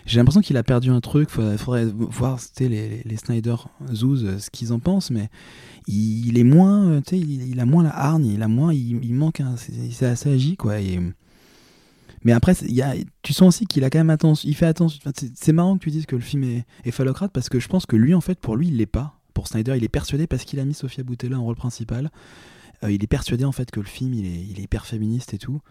j'ai 0.05 0.17
l'impression 0.19 0.41
qu'il 0.41 0.57
a 0.57 0.63
perdu 0.63 0.89
un 0.89 0.99
truc. 0.99 1.29
Il 1.37 1.57
faudrait, 1.57 1.85
voir 1.85 2.39
les, 2.59 3.01
les 3.03 3.17
Snyder 3.17 3.55
Zoos 3.93 4.23
euh, 4.23 4.39
ce 4.39 4.49
qu'ils 4.49 4.73
en 4.73 4.79
pensent, 4.79 5.11
mais 5.11 5.29
il, 5.87 6.37
est 6.37 6.43
moins, 6.43 7.01
sais, 7.07 7.19
il, 7.19 7.59
a 7.59 7.65
moins 7.65 7.83
la 7.83 7.95
hargne, 7.95 8.25
il 8.25 8.41
a 8.41 8.47
moins, 8.47 8.73
il, 8.73 9.13
manque, 9.13 9.41
c'est 9.89 10.05
assez 10.05 10.31
agi 10.31 10.57
quoi. 10.57 10.79
Et, 10.81 10.99
Mais 12.23 12.31
après, 12.31 12.53
y 12.67 12.81
a, 12.81 12.95
tu 13.21 13.33
sens 13.33 13.55
aussi 13.55 13.65
qu'il 13.65 13.83
a 13.83 13.89
quand 13.89 13.99
même 13.99 14.09
attention. 14.09 14.47
Il 14.49 14.55
fait 14.55 14.65
attention. 14.65 14.99
C'est- 15.35 15.51
marrant 15.53 15.77
que 15.77 15.83
tu 15.83 15.91
dises 15.91 16.05
que 16.05 16.15
le 16.15 16.21
film 16.21 16.43
est, 16.43 16.65
est 16.83 16.91
phallocrate 16.91 17.31
parce 17.31 17.49
que 17.49 17.59
je 17.59 17.67
pense 17.67 17.85
que 17.85 17.95
lui, 17.95 18.13
en 18.13 18.21
fait, 18.21 18.39
pour 18.39 18.55
lui, 18.55 18.67
il 18.67 18.77
l'est 18.77 18.85
pas. 18.85 19.19
Pour 19.33 19.47
Snyder, 19.47 19.75
il 19.77 19.83
est 19.83 19.87
persuadé 19.89 20.25
parce 20.27 20.43
qu'il 20.43 20.59
a 20.59 20.65
mis 20.65 20.73
Sofia 20.73 21.03
Boutella 21.03 21.39
en 21.39 21.43
rôle 21.43 21.55
principal. 21.55 22.11
euh, 22.83 22.91
il 22.91 23.03
est 23.03 23.07
persuadé 23.07 23.43
en 23.45 23.51
fait 23.51 23.71
que 23.71 23.79
le 23.79 23.85
film, 23.85 24.13
il 24.13 24.25
est, 24.25 24.61
hyper 24.63 24.85
féministe 24.85 25.33
et 25.33 25.37
tout. 25.37 25.61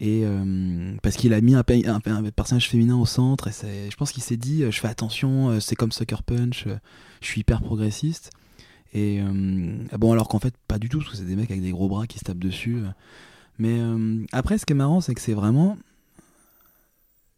Et 0.00 0.22
euh, 0.24 0.96
parce 1.02 1.16
qu'il 1.16 1.32
a 1.34 1.40
mis 1.40 1.54
un, 1.54 1.62
pe- 1.62 1.86
un- 1.86 2.00
un 2.06 2.30
personnage 2.30 2.68
féminin 2.68 2.96
au 2.96 3.06
centre. 3.06 3.48
Et 3.64 3.88
je 3.90 3.96
pense 3.96 4.12
qu'il 4.12 4.22
s'est 4.22 4.36
dit, 4.38 4.64
euh, 4.64 4.70
je 4.70 4.80
fais 4.80 4.88
attention, 4.88 5.60
c'est 5.60 5.76
comme 5.76 5.92
Sucker 5.92 6.22
Punch, 6.26 6.66
je 7.20 7.26
suis 7.26 7.42
hyper 7.42 7.60
progressiste. 7.62 8.30
Et 8.94 9.20
bon, 9.98 10.12
alors 10.12 10.28
qu'en 10.28 10.38
fait, 10.38 10.54
pas 10.68 10.78
du 10.78 10.90
tout, 10.90 10.98
parce 10.98 11.10
que 11.12 11.16
c'est 11.16 11.24
des 11.24 11.36
mecs 11.36 11.50
avec 11.50 11.62
des 11.62 11.70
gros 11.70 11.88
bras 11.88 12.06
qui 12.06 12.18
se 12.18 12.24
tapent 12.24 12.38
dessus. 12.38 12.76
Mais 13.62 13.78
euh, 13.78 14.24
après, 14.32 14.58
ce 14.58 14.66
qui 14.66 14.72
est 14.72 14.76
marrant, 14.76 15.00
c'est 15.00 15.14
que 15.14 15.20
c'est 15.20 15.34
vraiment. 15.34 15.76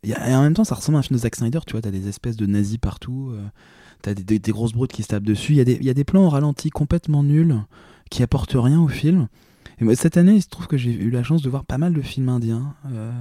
Et 0.02 0.14
en 0.14 0.40
même 0.42 0.54
temps, 0.54 0.64
ça 0.64 0.74
ressemble 0.74 0.96
à 0.96 1.00
un 1.00 1.02
film 1.02 1.16
de 1.18 1.22
Zack 1.22 1.36
Snyder, 1.36 1.60
tu 1.66 1.72
vois, 1.72 1.82
t'as 1.82 1.90
des 1.90 2.08
espèces 2.08 2.36
de 2.36 2.46
nazis 2.46 2.78
partout, 2.78 3.30
euh, 3.32 3.42
t'as 4.00 4.14
des, 4.14 4.38
des- 4.38 4.52
grosses 4.52 4.72
brutes 4.72 4.92
qui 4.92 5.02
se 5.02 5.08
tapent 5.08 5.22
dessus, 5.24 5.52
il 5.52 5.56
y, 5.56 5.60
a 5.60 5.64
des- 5.64 5.76
il 5.80 5.84
y 5.84 5.90
a 5.90 5.94
des 5.94 6.04
plans 6.04 6.24
au 6.24 6.30
ralenti 6.30 6.70
complètement 6.70 7.22
nuls, 7.22 7.56
qui 8.10 8.22
apportent 8.22 8.56
rien 8.56 8.80
au 8.80 8.88
film. 8.88 9.28
Et 9.80 9.94
cette 9.96 10.16
année, 10.16 10.36
il 10.36 10.42
se 10.42 10.48
trouve 10.48 10.66
que 10.66 10.78
j'ai 10.78 10.92
eu 10.94 11.10
la 11.10 11.22
chance 11.22 11.42
de 11.42 11.50
voir 11.50 11.64
pas 11.66 11.76
mal 11.78 11.92
de 11.92 12.00
films 12.00 12.30
indiens 12.30 12.74
euh, 12.90 13.12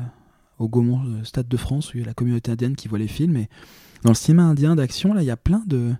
au 0.59 0.69
Gaumont 0.69 1.03
euh, 1.05 1.23
Stade 1.25 1.47
de 1.49 1.57
France, 1.57 1.93
où 1.93 1.97
il 1.97 2.01
y 2.01 2.03
a 2.03 2.07
la 2.07 2.13
communauté 2.13 2.51
indienne 2.51 2.75
qui 2.77 2.87
voit 2.87 2.99
les 2.99 3.07
films. 3.09 3.35
Et 3.35 3.49
dans 4.03 4.11
le 4.11 4.15
cinéma 4.15 4.43
indien 4.43 4.75
d'action, 4.75 5.13
là, 5.13 5.21
il 5.23 5.25
y 5.25 5.31
a 5.31 5.37
plein 5.37 5.63
de, 5.67 5.93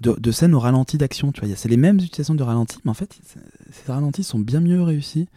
de, 0.00 0.14
de 0.18 0.30
scènes 0.30 0.54
au 0.54 0.60
ralenti 0.60 0.98
d'action. 0.98 1.32
Tu 1.32 1.44
vois, 1.44 1.56
c'est 1.56 1.68
les 1.68 1.76
mêmes 1.76 1.96
utilisations 1.98 2.34
de 2.36 2.42
ralenti, 2.44 2.78
mais 2.84 2.90
en 2.90 2.94
fait, 2.94 3.18
ces 3.70 3.92
ralentis 3.92 4.24
sont 4.24 4.38
bien 4.40 4.60
mieux 4.60 4.82
réussis. 4.82 5.28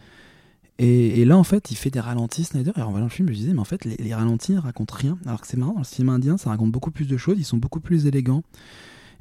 Et, 0.80 1.24
là, 1.24 1.36
en 1.36 1.42
fait, 1.42 1.72
il 1.72 1.76
fait 1.76 1.90
des 1.90 1.98
ralentis, 1.98 2.44
Snyder. 2.44 2.70
Et 2.76 2.82
en 2.82 2.90
voyant 2.90 3.06
le 3.06 3.10
film, 3.10 3.26
je 3.26 3.32
me 3.32 3.36
disais, 3.36 3.52
mais 3.52 3.58
en 3.58 3.64
fait, 3.64 3.84
les, 3.84 3.96
les 3.96 4.14
ralentis 4.14 4.52
ne 4.52 4.60
racontent 4.60 4.94
rien. 4.96 5.18
Alors 5.26 5.40
que 5.40 5.46
c'est 5.48 5.56
marrant, 5.56 5.72
dans 5.72 5.80
le 5.80 5.84
cinéma 5.84 6.12
indien, 6.12 6.36
ça 6.36 6.50
raconte 6.50 6.70
beaucoup 6.70 6.92
plus 6.92 7.08
de 7.08 7.16
choses, 7.16 7.36
ils 7.38 7.44
sont 7.44 7.56
beaucoup 7.56 7.80
plus 7.80 8.06
élégants. 8.06 8.44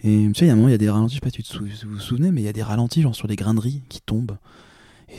Et 0.03 0.27
tu 0.27 0.33
sais, 0.35 0.45
il 0.45 0.47
y 0.49 0.51
a 0.51 0.53
un 0.53 0.55
moment, 0.55 0.67
il 0.67 0.73
y 0.73 0.75
a 0.75 0.77
des 0.77 0.89
ralentis, 0.89 1.15
je 1.15 1.19
sais 1.19 1.21
pas 1.21 1.31
si 1.31 1.85
vous 1.85 1.93
vous 1.93 1.99
souvenez, 1.99 2.31
mais 2.31 2.41
il 2.41 2.45
y 2.45 2.49
a 2.49 2.53
des 2.53 2.61
ralentis, 2.61 3.01
genre 3.01 3.15
sur 3.15 3.27
des 3.27 3.35
grains 3.35 3.55
de 3.55 3.59
riz 3.59 3.81
qui 3.89 4.01
tombent. 4.01 4.37
Et 5.09 5.17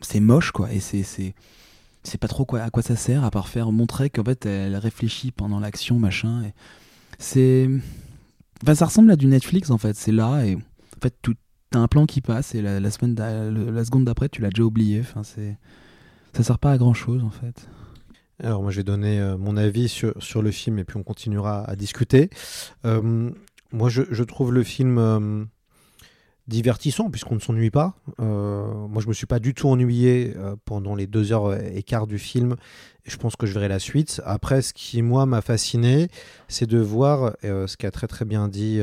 c'est 0.00 0.20
moche, 0.20 0.50
quoi. 0.50 0.72
Et 0.72 0.80
c'est. 0.80 1.02
c'est 1.02 2.18
pas 2.18 2.28
trop 2.28 2.46
quoi, 2.46 2.60
à 2.62 2.70
quoi 2.70 2.82
ça 2.82 2.96
sert 2.96 3.24
à 3.24 3.30
part 3.30 3.48
faire 3.48 3.72
montrer 3.72 4.08
qu'en 4.10 4.24
fait 4.24 4.46
elle 4.46 4.76
réfléchit 4.76 5.30
pendant 5.30 5.58
l'action 5.58 5.98
machin 5.98 6.42
c'est 7.18 7.68
enfin 8.62 8.74
ça 8.74 8.84
ressemble 8.84 9.10
à 9.10 9.16
du 9.16 9.26
Netflix 9.26 9.70
en 9.70 9.78
fait 9.78 9.96
c'est 9.96 10.12
là 10.12 10.44
et 10.44 10.54
en 10.56 11.00
fait 11.02 11.14
tout 11.22 11.34
t'as 11.74 11.80
un 11.80 11.88
plan 11.88 12.06
qui 12.06 12.20
passe 12.20 12.54
et 12.54 12.62
la, 12.62 12.90
semaine 12.92 13.16
la 13.16 13.84
seconde 13.84 14.04
d'après 14.04 14.28
tu 14.28 14.40
l'as 14.40 14.50
déjà 14.50 14.62
oublié 14.62 15.00
enfin 15.00 15.24
c'est 15.24 15.58
ça 16.32 16.44
sert 16.44 16.58
pas 16.60 16.70
à 16.70 16.78
grand 16.78 16.94
chose 16.94 17.24
en 17.24 17.30
fait 17.30 17.68
Alors 18.40 18.62
moi 18.62 18.70
je 18.70 18.76
vais 18.76 18.84
donner 18.84 19.18
euh, 19.18 19.36
mon 19.36 19.56
avis 19.56 19.88
sur, 19.88 20.14
sur 20.22 20.40
le 20.40 20.52
film 20.52 20.78
et 20.78 20.84
puis 20.84 20.96
on 20.96 21.02
continuera 21.02 21.68
à 21.68 21.74
discuter. 21.74 22.30
Euh, 22.84 23.28
moi 23.72 23.88
je, 23.88 24.22
trouve 24.22 24.52
le 24.52 24.62
film 24.62 24.98
euh, 24.98 25.44
divertissant 26.46 27.10
puisqu'on 27.10 27.34
ne 27.34 27.40
s'ennuie 27.40 27.70
pas. 27.70 27.96
Moi 28.18 29.02
je 29.02 29.08
me 29.08 29.12
suis 29.12 29.26
pas 29.26 29.40
du 29.40 29.52
tout 29.52 29.68
ennuyé 29.68 30.32
pendant 30.64 30.94
les 30.94 31.08
deux 31.08 31.32
heures 31.32 31.54
et 31.60 31.82
quart 31.82 32.06
du 32.06 32.20
film 32.20 32.54
et 33.04 33.10
je 33.10 33.16
pense 33.16 33.34
que 33.34 33.46
je 33.46 33.52
verrai 33.52 33.66
la 33.66 33.80
suite. 33.80 34.22
Après 34.24 34.62
ce 34.62 34.72
qui 34.72 35.02
moi 35.02 35.26
m'a 35.26 35.40
fasciné 35.40 36.06
c'est 36.46 36.68
de 36.68 36.78
voir 36.78 37.32
ce 37.42 37.76
qu'a 37.76 37.90
très 37.90 38.06
très 38.06 38.24
bien 38.24 38.46
dit 38.46 38.80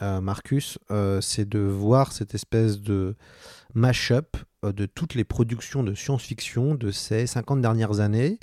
Marcus, 0.00 0.78
euh, 0.90 1.20
c'est 1.20 1.48
de 1.48 1.58
voir 1.58 2.12
cette 2.12 2.34
espèce 2.34 2.80
de 2.80 3.16
mash-up 3.74 4.36
euh, 4.64 4.72
de 4.72 4.86
toutes 4.86 5.14
les 5.14 5.24
productions 5.24 5.82
de 5.82 5.94
science-fiction 5.94 6.74
de 6.74 6.90
ces 6.90 7.26
50 7.26 7.60
dernières 7.60 8.00
années. 8.00 8.38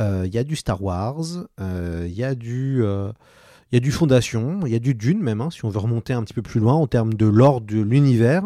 Euh, 0.00 0.24
Il 0.26 0.34
y 0.34 0.38
a 0.38 0.44
du 0.44 0.56
Star 0.56 0.82
Wars, 0.82 1.24
il 1.58 2.12
y 2.12 2.24
a 2.24 2.34
du... 2.34 2.82
il 3.70 3.74
y 3.74 3.78
a 3.78 3.80
du 3.80 3.92
Fondation, 3.92 4.60
il 4.64 4.72
y 4.72 4.74
a 4.74 4.78
du 4.78 4.94
Dune 4.94 5.20
même, 5.20 5.42
hein, 5.42 5.50
si 5.50 5.64
on 5.64 5.68
veut 5.68 5.78
remonter 5.78 6.14
un 6.14 6.22
petit 6.22 6.32
peu 6.32 6.40
plus 6.40 6.58
loin 6.58 6.72
en 6.72 6.86
termes 6.86 7.12
de 7.12 7.26
l'ordre 7.26 7.66
de 7.66 7.80
l'univers. 7.80 8.44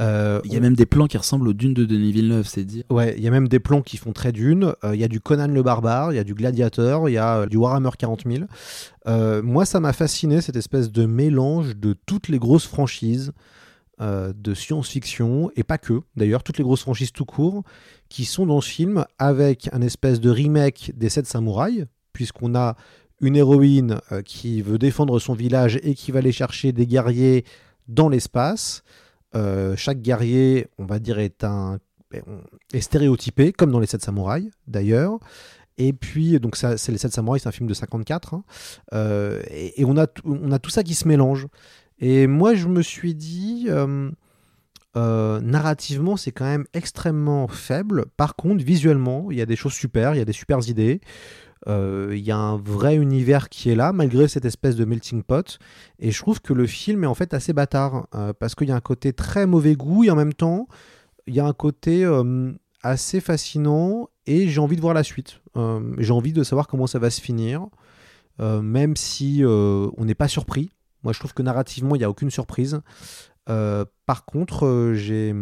Euh, 0.00 0.40
il 0.44 0.52
y 0.52 0.56
a 0.56 0.60
même 0.60 0.76
des 0.76 0.84
plans 0.84 1.06
qui 1.06 1.16
ressemblent 1.16 1.48
aux 1.48 1.54
dunes 1.54 1.72
de 1.72 1.86
Denis 1.86 2.12
Villeneuve 2.12 2.46
c'est 2.46 2.64
dire 2.64 2.84
Ouais, 2.90 3.14
il 3.16 3.24
y 3.24 3.28
a 3.28 3.30
même 3.30 3.48
des 3.48 3.58
plans 3.58 3.80
qui 3.80 3.96
font 3.96 4.12
très 4.12 4.32
Dune. 4.32 4.74
Euh, 4.84 4.94
Il 4.94 5.00
y 5.00 5.04
a 5.04 5.08
du 5.08 5.20
Conan 5.20 5.48
le 5.48 5.62
Barbare, 5.62 6.12
il 6.12 6.16
y 6.16 6.18
a 6.18 6.24
du 6.24 6.34
Gladiator, 6.34 7.08
il 7.08 7.12
y 7.12 7.18
a 7.18 7.38
euh, 7.38 7.46
du 7.46 7.56
Warhammer 7.56 7.90
40 7.98 8.24
000. 8.26 8.44
Euh, 9.06 9.42
moi, 9.42 9.64
ça 9.64 9.80
m'a 9.80 9.94
fasciné 9.94 10.42
cette 10.42 10.56
espèce 10.56 10.92
de 10.92 11.06
mélange 11.06 11.76
de 11.76 11.94
toutes 12.04 12.28
les 12.28 12.38
grosses 12.38 12.66
franchises 12.66 13.32
de 14.02 14.54
science-fiction, 14.54 15.50
et 15.56 15.62
pas 15.62 15.76
que, 15.76 16.00
d'ailleurs, 16.16 16.42
toutes 16.42 16.56
les 16.56 16.64
grosses 16.64 16.80
franchises 16.80 17.12
tout 17.12 17.26
court, 17.26 17.64
qui 18.08 18.24
sont 18.24 18.46
dans 18.46 18.62
ce 18.62 18.70
film 18.70 19.04
avec 19.18 19.68
un 19.74 19.82
espèce 19.82 20.20
de 20.20 20.30
remake 20.30 20.92
des 20.96 21.10
7 21.10 21.26
samouraïs, 21.26 21.84
puisqu'on 22.14 22.54
a 22.54 22.76
une 23.20 23.36
héroïne 23.36 24.00
euh, 24.12 24.22
qui 24.22 24.62
veut 24.62 24.78
défendre 24.78 25.18
son 25.18 25.34
village 25.34 25.78
et 25.82 25.94
qui 25.94 26.10
va 26.10 26.18
aller 26.20 26.32
chercher 26.32 26.72
des 26.72 26.86
guerriers 26.86 27.44
dans 27.88 28.08
l'espace. 28.08 28.82
Euh, 29.34 29.76
chaque 29.76 30.00
guerrier, 30.00 30.68
on 30.78 30.86
va 30.86 30.98
dire, 30.98 31.18
est 31.18 31.44
un 31.44 31.78
est 32.72 32.80
stéréotypé, 32.80 33.52
comme 33.52 33.70
dans 33.70 33.78
les 33.78 33.86
7 33.86 34.02
samouraïs 34.02 34.50
d'ailleurs. 34.66 35.20
Et 35.78 35.92
puis, 35.92 36.40
donc 36.40 36.56
c'est 36.56 36.88
les 36.88 36.98
7 36.98 37.12
samouraïs, 37.12 37.44
c'est 37.44 37.48
un 37.48 37.52
film 37.52 37.68
de 37.68 37.74
54. 37.74 38.34
hein. 38.34 38.42
Euh, 38.92 39.40
et, 39.48 39.84
on, 39.84 39.96
a, 39.96 40.08
tout 40.08 40.70
ça 40.70 40.82
qui 40.82 40.94
se 40.94 41.06
mélange. 41.06 41.46
Et 42.00 42.26
moi, 42.26 42.54
je 42.54 42.66
me 42.66 42.82
suis 42.82 43.14
dit, 43.14 43.68
narrativement, 44.96 46.16
c'est 46.16 46.32
quand 46.32 46.46
même 46.46 46.64
extrêmement 46.74 47.46
faible. 47.46 48.06
Par 48.16 48.34
contre, 48.34 48.64
visuellement, 48.64 49.30
il 49.30 49.38
y 49.38 49.42
a 49.42 49.46
des 49.46 49.56
choses 49.56 49.74
super, 49.74 50.16
il 50.16 50.18
y 50.18 50.22
a 50.22 50.24
des 50.24 50.32
super 50.32 50.68
idées. 50.68 51.00
Euh, 51.68 52.12
Il 52.12 52.24
y 52.24 52.30
a 52.30 52.36
un 52.36 52.56
vrai 52.56 52.96
univers 52.96 53.48
qui 53.48 53.70
est 53.70 53.74
là, 53.74 53.92
malgré 53.92 54.28
cette 54.28 54.44
espèce 54.44 54.76
de 54.76 54.84
melting 54.84 55.22
pot. 55.22 55.58
Et 55.98 56.10
je 56.10 56.18
trouve 56.18 56.40
que 56.40 56.52
le 56.52 56.66
film 56.66 57.04
est 57.04 57.06
en 57.06 57.14
fait 57.14 57.34
assez 57.34 57.52
bâtard, 57.52 58.06
euh, 58.14 58.32
parce 58.32 58.54
qu'il 58.54 58.68
y 58.68 58.72
a 58.72 58.76
un 58.76 58.80
côté 58.80 59.12
très 59.12 59.46
mauvais 59.46 59.74
goût, 59.74 60.04
et 60.04 60.10
en 60.10 60.16
même 60.16 60.34
temps, 60.34 60.68
il 61.26 61.34
y 61.34 61.40
a 61.40 61.46
un 61.46 61.52
côté 61.52 62.04
euh, 62.04 62.52
assez 62.82 63.20
fascinant, 63.20 64.08
et 64.26 64.48
j'ai 64.48 64.60
envie 64.60 64.76
de 64.76 64.80
voir 64.80 64.94
la 64.94 65.02
suite. 65.02 65.40
J'ai 65.98 66.12
envie 66.12 66.32
de 66.32 66.42
savoir 66.44 66.68
comment 66.68 66.86
ça 66.86 66.98
va 66.98 67.10
se 67.10 67.20
finir, 67.20 67.66
même 68.38 68.96
si 68.96 69.42
on 69.44 70.04
n'est 70.04 70.14
pas 70.14 70.28
surpris. 70.28 70.70
Moi, 71.02 71.12
je 71.12 71.18
trouve 71.18 71.34
que 71.34 71.42
narrativement, 71.42 71.96
il 71.96 71.98
n'y 71.98 72.04
a 72.04 72.10
aucune 72.10 72.30
surprise. 72.30 72.80
Par 73.44 74.24
contre, 74.24 74.92
j'ai 74.94 75.34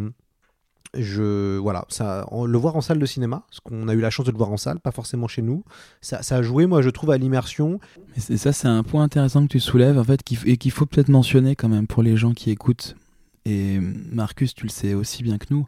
je 0.94 1.58
voilà 1.58 1.84
ça 1.88 2.26
le 2.46 2.58
voir 2.58 2.76
en 2.76 2.80
salle 2.80 2.98
de 2.98 3.06
cinéma 3.06 3.44
parce 3.48 3.60
qu'on 3.60 3.88
a 3.88 3.94
eu 3.94 4.00
la 4.00 4.10
chance 4.10 4.24
de 4.26 4.32
le 4.32 4.38
voir 4.38 4.50
en 4.50 4.56
salle 4.56 4.80
pas 4.80 4.90
forcément 4.90 5.28
chez 5.28 5.42
nous 5.42 5.62
ça, 6.00 6.22
ça 6.22 6.36
a 6.36 6.42
joué 6.42 6.66
moi 6.66 6.80
je 6.80 6.88
trouve 6.90 7.10
à 7.10 7.18
l'immersion 7.18 7.78
Mais 8.28 8.36
ça, 8.36 8.52
c'est 8.52 8.68
un 8.68 8.82
point 8.82 9.02
intéressant 9.02 9.42
que 9.42 9.48
tu 9.48 9.60
soulèves, 9.60 9.98
en 9.98 10.04
fait, 10.04 10.20
et 10.44 10.56
qu'il 10.56 10.70
faut 10.70 10.86
peut-être 10.86 11.08
mentionner 11.08 11.56
quand 11.56 11.68
même 11.68 11.86
pour 11.86 12.02
les 12.02 12.16
gens 12.16 12.32
qui 12.32 12.50
écoutent. 12.50 12.96
Et 13.44 13.78
Marcus, 13.80 14.54
tu 14.54 14.64
le 14.64 14.70
sais 14.70 14.94
aussi 14.94 15.22
bien 15.22 15.38
que 15.38 15.46
nous. 15.50 15.66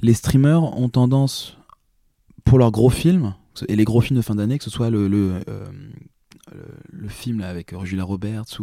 Les 0.00 0.14
streamers 0.14 0.78
ont 0.78 0.88
tendance, 0.88 1.58
pour 2.44 2.58
leurs 2.58 2.70
gros 2.70 2.90
films, 2.90 3.34
et 3.68 3.76
les 3.76 3.84
gros 3.84 4.00
films 4.00 4.16
de 4.16 4.22
fin 4.22 4.34
d'année, 4.34 4.58
que 4.58 4.64
ce 4.64 4.70
soit 4.70 4.90
le, 4.90 5.08
le, 5.08 5.40
euh, 5.48 7.08
film 7.08 7.40
avec 7.40 7.74
Julia 7.84 8.04
Roberts 8.04 8.60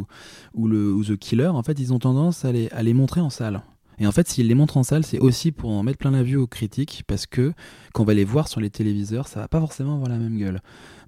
ou, 0.54 0.68
ou 0.68 1.04
The 1.04 1.18
Killer, 1.18 1.48
en 1.48 1.64
fait, 1.64 1.80
ils 1.80 1.94
ont 1.94 2.00
tendance 2.00 2.46
à 2.46 2.52
les, 2.52 2.70
à 2.70 2.84
les 2.84 2.94
montrer 2.94 3.22
en 3.22 3.30
salle. 3.30 3.62
Et 4.00 4.08
en 4.08 4.12
fait, 4.12 4.28
s'ils 4.28 4.48
les 4.48 4.56
montrent 4.56 4.78
en 4.78 4.84
salle, 4.84 5.06
c'est 5.06 5.20
aussi 5.20 5.52
pour 5.52 5.70
en 5.70 5.84
mettre 5.84 6.00
plein 6.00 6.12
la 6.12 6.24
vue 6.24 6.36
aux 6.36 6.48
critiques, 6.48 7.04
parce 7.08 7.28
que 7.28 7.54
quand 7.94 8.04
on 8.04 8.06
va 8.06 8.14
les 8.14 8.24
voir 8.24 8.48
sur 8.48 8.60
les 8.60 8.70
téléviseurs, 8.70 9.28
ça 9.28 9.40
va 9.40 9.48
pas 9.48 9.60
forcément 9.60 9.96
avoir 9.96 10.10
la 10.10 10.18
même 10.18 10.38
gueule. 10.38 10.62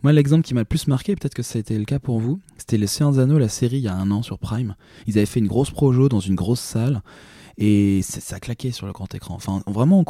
Moi, 0.04 0.14
l'exemple 0.14 0.44
qui 0.44 0.54
m'a 0.54 0.62
le 0.62 0.66
plus 0.66 0.88
marqué, 0.88 1.16
peut-être 1.16 1.34
que 1.34 1.44
ça 1.44 1.58
a 1.58 1.62
été 1.62 1.78
le 1.78 1.86
cas 1.86 2.00
pour 2.00 2.20
vous, 2.20 2.40
c'était 2.58 2.78
Les 2.78 2.86
des 2.86 3.20
Anneaux, 3.20 3.40
la 3.40 3.50
série, 3.50 3.78
il 3.78 3.84
y 3.84 3.88
a 3.88 3.96
un 3.96 4.12
an 4.12 4.22
sur 4.22 4.38
Prime. 4.38 4.76
Ils 5.08 5.18
avaient 5.18 5.26
fait 5.26 5.40
une 5.40 5.48
grosse 5.48 5.72
projo 5.72 6.10
dans 6.10 6.20
une 6.20 6.36
grosse 6.36 6.60
salle, 6.60 7.02
et 7.58 8.02
ça 8.04 8.40
claquait 8.40 8.72
sur 8.72 8.86
le 8.86 8.94
grand 8.94 9.14
écran. 9.16 9.36
Enfin, 9.36 9.64
vraiment, 9.68 10.04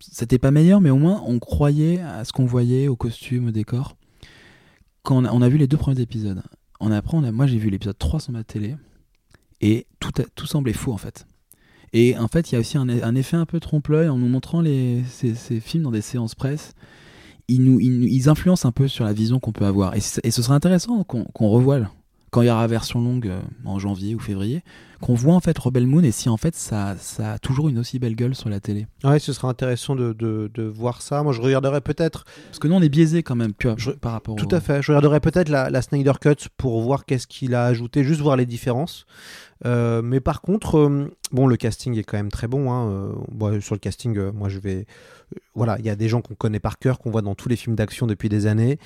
c'était 0.00 0.38
pas 0.38 0.50
meilleur, 0.50 0.80
mais 0.80 0.90
au 0.90 0.96
moins, 0.96 1.22
on 1.26 1.38
croyait 1.38 2.00
à 2.00 2.24
ce 2.24 2.32
qu'on 2.32 2.46
voyait, 2.46 2.88
aux 2.88 2.96
costumes, 2.96 3.48
aux 3.48 3.52
décors. 3.52 3.96
Quand 5.02 5.24
on 5.24 5.42
a, 5.42 5.48
vu 5.48 5.58
les 5.58 5.66
deux 5.66 5.76
premiers 5.76 6.00
épisodes, 6.00 6.42
on 6.80 6.90
apprend, 6.90 7.22
on 7.22 7.32
moi 7.32 7.46
j'ai 7.46 7.58
vu 7.58 7.70
l'épisode 7.70 7.96
3 7.98 8.20
sur 8.20 8.32
ma 8.32 8.44
télé, 8.44 8.76
et 9.60 9.86
tout, 10.00 10.46
semblait 10.46 10.72
faux 10.72 10.92
en 10.92 10.98
fait. 10.98 11.26
Et 11.92 12.16
en 12.18 12.28
fait, 12.28 12.50
il 12.50 12.54
y 12.54 12.56
a 12.56 12.60
aussi 12.60 12.76
un, 12.78 12.88
un 12.88 13.14
effet 13.14 13.36
un 13.36 13.46
peu 13.46 13.60
trompe-l'œil 13.60 14.08
en 14.08 14.18
nous 14.18 14.28
montrant 14.28 14.60
les, 14.60 15.02
ces, 15.08 15.60
films 15.60 15.84
dans 15.84 15.90
des 15.90 16.00
séances 16.00 16.34
presse. 16.34 16.74
Ils, 17.48 17.64
nous, 17.64 17.80
ils, 17.80 18.28
influencent 18.28 18.68
un 18.68 18.72
peu 18.72 18.88
sur 18.88 19.04
la 19.04 19.12
vision 19.12 19.40
qu'on 19.40 19.52
peut 19.52 19.64
avoir. 19.64 19.94
Et, 19.94 20.00
ce 20.00 20.42
serait 20.42 20.54
intéressant 20.54 21.02
qu'on 21.04 21.48
revoie, 21.48 21.80
quand 22.30 22.42
il 22.42 22.48
y 22.48 22.50
aura 22.50 22.66
version 22.66 23.00
longue 23.00 23.28
euh, 23.28 23.40
en 23.64 23.78
janvier 23.78 24.14
ou 24.14 24.18
février, 24.18 24.62
qu'on 25.00 25.14
voit 25.14 25.34
en 25.34 25.40
fait 25.40 25.56
Rebel 25.58 25.86
Moon 25.86 26.02
et 26.02 26.10
si 26.10 26.28
en 26.28 26.36
fait 26.36 26.54
ça, 26.54 26.96
ça 26.98 27.32
a 27.34 27.38
toujours 27.38 27.68
une 27.68 27.78
aussi 27.78 27.98
belle 27.98 28.16
gueule 28.16 28.34
sur 28.34 28.48
la 28.48 28.60
télé. 28.60 28.86
Ouais, 29.04 29.18
ce 29.18 29.32
sera 29.32 29.48
intéressant 29.48 29.94
de, 29.94 30.12
de, 30.12 30.50
de 30.52 30.62
voir 30.62 31.02
ça. 31.02 31.22
Moi, 31.22 31.32
je 31.32 31.40
regarderai 31.40 31.80
peut-être. 31.80 32.24
Parce 32.46 32.58
que 32.58 32.68
nous, 32.68 32.74
on 32.74 32.82
est 32.82 32.88
biaisé 32.88 33.22
quand 33.22 33.36
même, 33.36 33.52
tu 33.58 33.68
vois, 33.68 33.76
je, 33.78 33.90
par 33.90 34.12
rapport. 34.12 34.36
Tout 34.36 34.52
au... 34.52 34.56
à 34.56 34.60
fait. 34.60 34.82
Je 34.82 34.92
regarderai 34.92 35.20
peut-être 35.20 35.48
la, 35.48 35.70
la, 35.70 35.82
Snyder 35.82 36.12
Cut 36.20 36.48
pour 36.56 36.80
voir 36.82 37.04
qu'est-ce 37.04 37.26
qu'il 37.26 37.54
a 37.54 37.64
ajouté, 37.64 38.04
juste 38.04 38.20
voir 38.20 38.36
les 38.36 38.46
différences. 38.46 39.06
Euh, 39.64 40.02
mais 40.02 40.20
par 40.20 40.40
contre, 40.40 40.78
euh, 40.78 41.10
bon, 41.32 41.46
le 41.46 41.56
casting 41.56 41.96
est 41.98 42.04
quand 42.04 42.16
même 42.16 42.30
très 42.30 42.46
bon. 42.46 42.72
Hein. 42.72 42.90
Euh, 42.90 43.12
bon, 43.30 43.60
sur 43.60 43.74
le 43.74 43.80
casting, 43.80 44.30
moi, 44.32 44.48
je 44.48 44.58
vais. 44.58 44.86
voilà, 45.54 45.78
il 45.78 45.84
y 45.84 45.90
a 45.90 45.96
des 45.96 46.08
gens 46.08 46.20
qu'on 46.20 46.34
connaît 46.34 46.60
par 46.60 46.78
cœur, 46.78 46.98
qu'on 46.98 47.10
voit 47.10 47.22
dans 47.22 47.34
tous 47.34 47.48
les 47.48 47.56
films 47.56 47.76
d'action 47.76 48.06
depuis 48.06 48.28
des 48.28 48.46
années, 48.46 48.78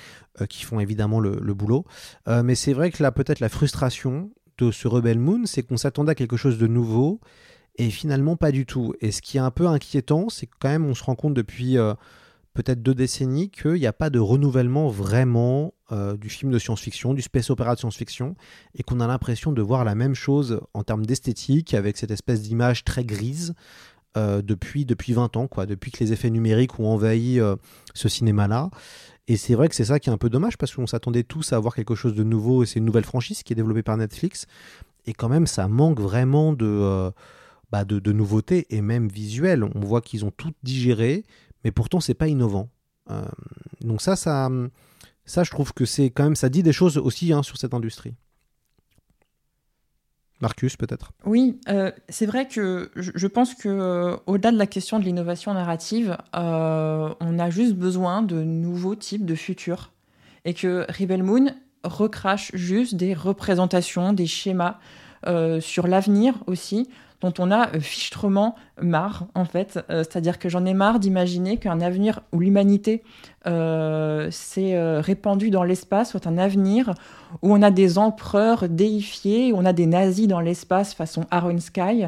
qui 0.49 0.63
font 0.63 0.79
évidemment 0.79 1.19
le, 1.19 1.39
le 1.41 1.53
boulot. 1.53 1.85
mais 2.27 2.55
c'est 2.55 2.73
vrai 2.73 2.91
que 2.91 3.01
là, 3.01 3.11
peut-être 3.11 3.39
la 3.39 3.49
frustration 3.49 4.29
de 4.57 4.71
ce 4.71 4.87
Rebel 4.87 5.19
Moon, 5.19 5.45
c'est 5.45 5.63
qu'on 5.63 5.77
s'attendait 5.77 6.11
à 6.11 6.15
quelque 6.15 6.37
chose 6.37 6.57
de 6.57 6.67
nouveau. 6.67 7.19
Et 7.75 7.89
finalement, 7.89 8.35
pas 8.35 8.51
du 8.51 8.65
tout. 8.65 8.93
Et 9.01 9.11
ce 9.11 9.21
qui 9.21 9.37
est 9.37 9.41
un 9.41 9.51
peu 9.51 9.67
inquiétant, 9.67 10.29
c'est 10.29 10.45
que 10.45 10.55
quand 10.59 10.69
même, 10.69 10.85
on 10.85 10.93
se 10.93 11.03
rend 11.03 11.15
compte 11.15 11.33
depuis 11.33 11.77
peut-être 12.53 12.81
deux 12.81 12.93
décennies 12.93 13.49
qu'il 13.49 13.73
n'y 13.73 13.87
a 13.87 13.93
pas 13.93 14.09
de 14.09 14.19
renouvellement 14.19 14.87
vraiment 14.87 15.73
euh, 15.91 16.15
du 16.15 16.29
film 16.29 16.51
de 16.51 16.59
science-fiction, 16.59 17.13
du 17.13 17.21
space 17.21 17.49
opéra 17.49 17.75
de 17.75 17.79
science-fiction, 17.79 18.35
et 18.75 18.83
qu'on 18.83 18.99
a 18.99 19.07
l'impression 19.07 19.51
de 19.51 19.61
voir 19.61 19.83
la 19.83 19.95
même 19.95 20.15
chose 20.15 20.61
en 20.73 20.83
termes 20.83 21.05
d'esthétique, 21.05 21.73
avec 21.73 21.97
cette 21.97 22.11
espèce 22.11 22.41
d'image 22.41 22.83
très 22.83 23.03
grise, 23.03 23.55
euh, 24.15 24.41
depuis, 24.43 24.85
depuis 24.85 25.13
20 25.13 25.37
ans, 25.37 25.47
quoi, 25.47 25.65
depuis 25.65 25.91
que 25.91 26.03
les 26.03 26.13
effets 26.13 26.29
numériques 26.29 26.79
ont 26.79 26.87
envahi 26.87 27.39
euh, 27.39 27.55
ce 27.95 28.07
cinéma-là. 28.07 28.69
Et 29.27 29.37
c'est 29.37 29.55
vrai 29.55 29.69
que 29.69 29.75
c'est 29.75 29.85
ça 29.85 29.99
qui 29.99 30.09
est 30.09 30.13
un 30.13 30.17
peu 30.17 30.29
dommage, 30.29 30.57
parce 30.57 30.75
qu'on 30.75 30.87
s'attendait 30.87 31.23
tous 31.23 31.53
à 31.53 31.59
voir 31.59 31.75
quelque 31.75 31.95
chose 31.95 32.15
de 32.15 32.23
nouveau, 32.23 32.63
et 32.63 32.65
c'est 32.65 32.79
une 32.79 32.85
nouvelle 32.85 33.05
franchise 33.05 33.43
qui 33.43 33.53
est 33.53 33.55
développée 33.55 33.83
par 33.83 33.97
Netflix, 33.97 34.47
et 35.05 35.13
quand 35.13 35.29
même 35.29 35.47
ça 35.47 35.67
manque 35.67 35.99
vraiment 35.99 36.53
de... 36.53 37.11
Bah 37.71 37.85
de, 37.85 37.97
de 37.97 38.11
nouveautés 38.11 38.67
et 38.69 38.81
même 38.83 39.07
visuelles. 39.07 39.63
On 39.63 39.79
voit 39.79 40.01
qu'ils 40.01 40.25
ont 40.25 40.29
tout 40.29 40.51
digéré, 40.61 41.23
mais 41.63 41.71
pourtant 41.71 41.99
c'est 41.99 42.13
pas 42.13 42.27
innovant. 42.27 42.69
Euh, 43.09 43.25
donc 43.81 43.99
ça, 43.99 44.15
ça, 44.15 44.47
ça, 45.25 45.43
je 45.43 45.49
trouve 45.49 45.73
que 45.73 45.83
c'est 45.85 46.11
quand 46.11 46.23
même, 46.23 46.35
ça 46.35 46.49
dit 46.49 46.61
des 46.61 46.71
choses 46.71 46.99
aussi 46.99 47.33
hein, 47.33 47.41
sur 47.41 47.57
cette 47.57 47.73
industrie. 47.73 48.13
Marcus, 50.43 50.75
peut-être? 50.75 51.13
Oui, 51.25 51.57
euh, 51.69 51.89
c'est 52.09 52.25
vrai 52.25 52.47
que 52.47 52.91
je, 52.95 53.27
pense 53.27 53.55
que 53.55 53.69
euh, 53.69 54.17
au-delà 54.27 54.51
de 54.51 54.57
la 54.57 54.67
question 54.67 54.99
de 54.99 55.05
l'innovation 55.05 55.53
narrative, 55.53 56.17
euh, 56.35 57.13
on 57.21 57.39
a 57.39 57.49
juste 57.49 57.75
besoin 57.75 58.21
de 58.21 58.43
nouveaux 58.43 58.95
types 58.95 59.25
de 59.25 59.35
futurs 59.35 59.91
et 60.43 60.53
que 60.53 60.85
Rebel 60.89 61.23
Moon 61.23 61.45
recrache 61.85 62.51
juste 62.53 62.95
des 62.95 63.13
représentations, 63.13 64.13
des 64.13 64.27
schémas 64.27 64.79
sur 65.61 65.87
l'avenir 65.87 66.35
aussi, 66.47 66.89
dont 67.23 67.33
on 67.39 67.51
a 67.51 67.67
fichtrement 67.79 68.55
marre, 68.81 69.27
en 69.33 69.45
fait. 69.45 69.79
Euh, 69.89 70.03
C'est-à-dire 70.03 70.39
que 70.39 70.49
j'en 70.49 70.65
ai 70.65 70.73
marre 70.73 70.99
d'imaginer 70.99 71.57
qu'un 71.57 71.79
avenir 71.79 72.21
où 72.33 72.39
l'humanité 72.39 73.01
euh, 73.47 74.29
s'est 74.29 74.75
euh, 74.75 74.99
répandue 74.99 75.49
dans 75.49 75.63
l'espace 75.63 76.11
soit 76.11 76.27
un 76.27 76.37
avenir 76.37 76.93
où 77.41 77.53
on 77.53 77.61
a 77.61 77.71
des 77.71 77.97
empereurs 77.97 78.67
déifiés, 78.67 79.53
où 79.53 79.57
on 79.57 79.65
a 79.65 79.73
des 79.73 79.85
nazis 79.85 80.27
dans 80.27 80.41
l'espace 80.41 80.93
façon 80.93 81.25
Iron 81.31 81.57
Sky. 81.59 82.05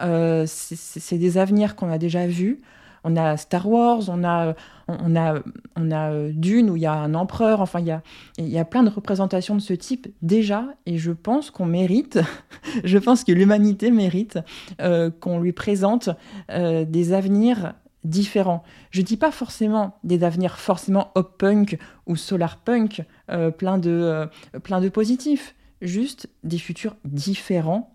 Euh, 0.00 0.44
C'est 0.46 1.18
des 1.18 1.38
avenirs 1.38 1.76
qu'on 1.76 1.92
a 1.92 1.98
déjà 1.98 2.26
vus. 2.26 2.60
On 3.04 3.16
a 3.16 3.36
Star 3.36 3.68
Wars, 3.68 4.08
on 4.08 4.24
a, 4.24 4.54
on 4.88 5.14
a, 5.14 5.40
on 5.76 5.90
a 5.90 6.28
Dune 6.30 6.70
où 6.70 6.76
il 6.76 6.82
y 6.82 6.86
a 6.86 6.94
un 6.94 7.14
empereur, 7.14 7.60
enfin 7.60 7.80
il 7.80 7.86
y 7.86 7.90
a, 7.90 8.02
il 8.38 8.48
y 8.48 8.58
a 8.58 8.64
plein 8.64 8.82
de 8.82 8.90
représentations 8.90 9.54
de 9.54 9.60
ce 9.60 9.74
type 9.74 10.08
déjà, 10.22 10.64
et 10.86 10.98
je 10.98 11.12
pense 11.12 11.50
qu'on 11.50 11.66
mérite, 11.66 12.18
je 12.84 12.98
pense 12.98 13.24
que 13.24 13.32
l'humanité 13.32 13.90
mérite 13.90 14.38
euh, 14.80 15.10
qu'on 15.20 15.38
lui 15.38 15.52
présente 15.52 16.08
euh, 16.50 16.84
des 16.84 17.12
avenirs 17.12 17.74
différents. 18.04 18.62
Je 18.90 19.02
dis 19.02 19.16
pas 19.16 19.30
forcément 19.30 19.98
des 20.04 20.24
avenirs 20.24 20.58
forcément 20.58 21.10
hop 21.14 21.38
punk 21.38 21.78
ou 22.06 22.16
solar 22.16 22.58
punk, 22.58 23.02
euh, 23.30 23.50
plein 23.50 23.78
de, 23.78 23.90
euh, 23.90 24.26
plein 24.62 24.80
de 24.80 24.88
positifs, 24.88 25.54
juste 25.80 26.28
des 26.44 26.58
futurs 26.58 26.96
différents 27.04 27.93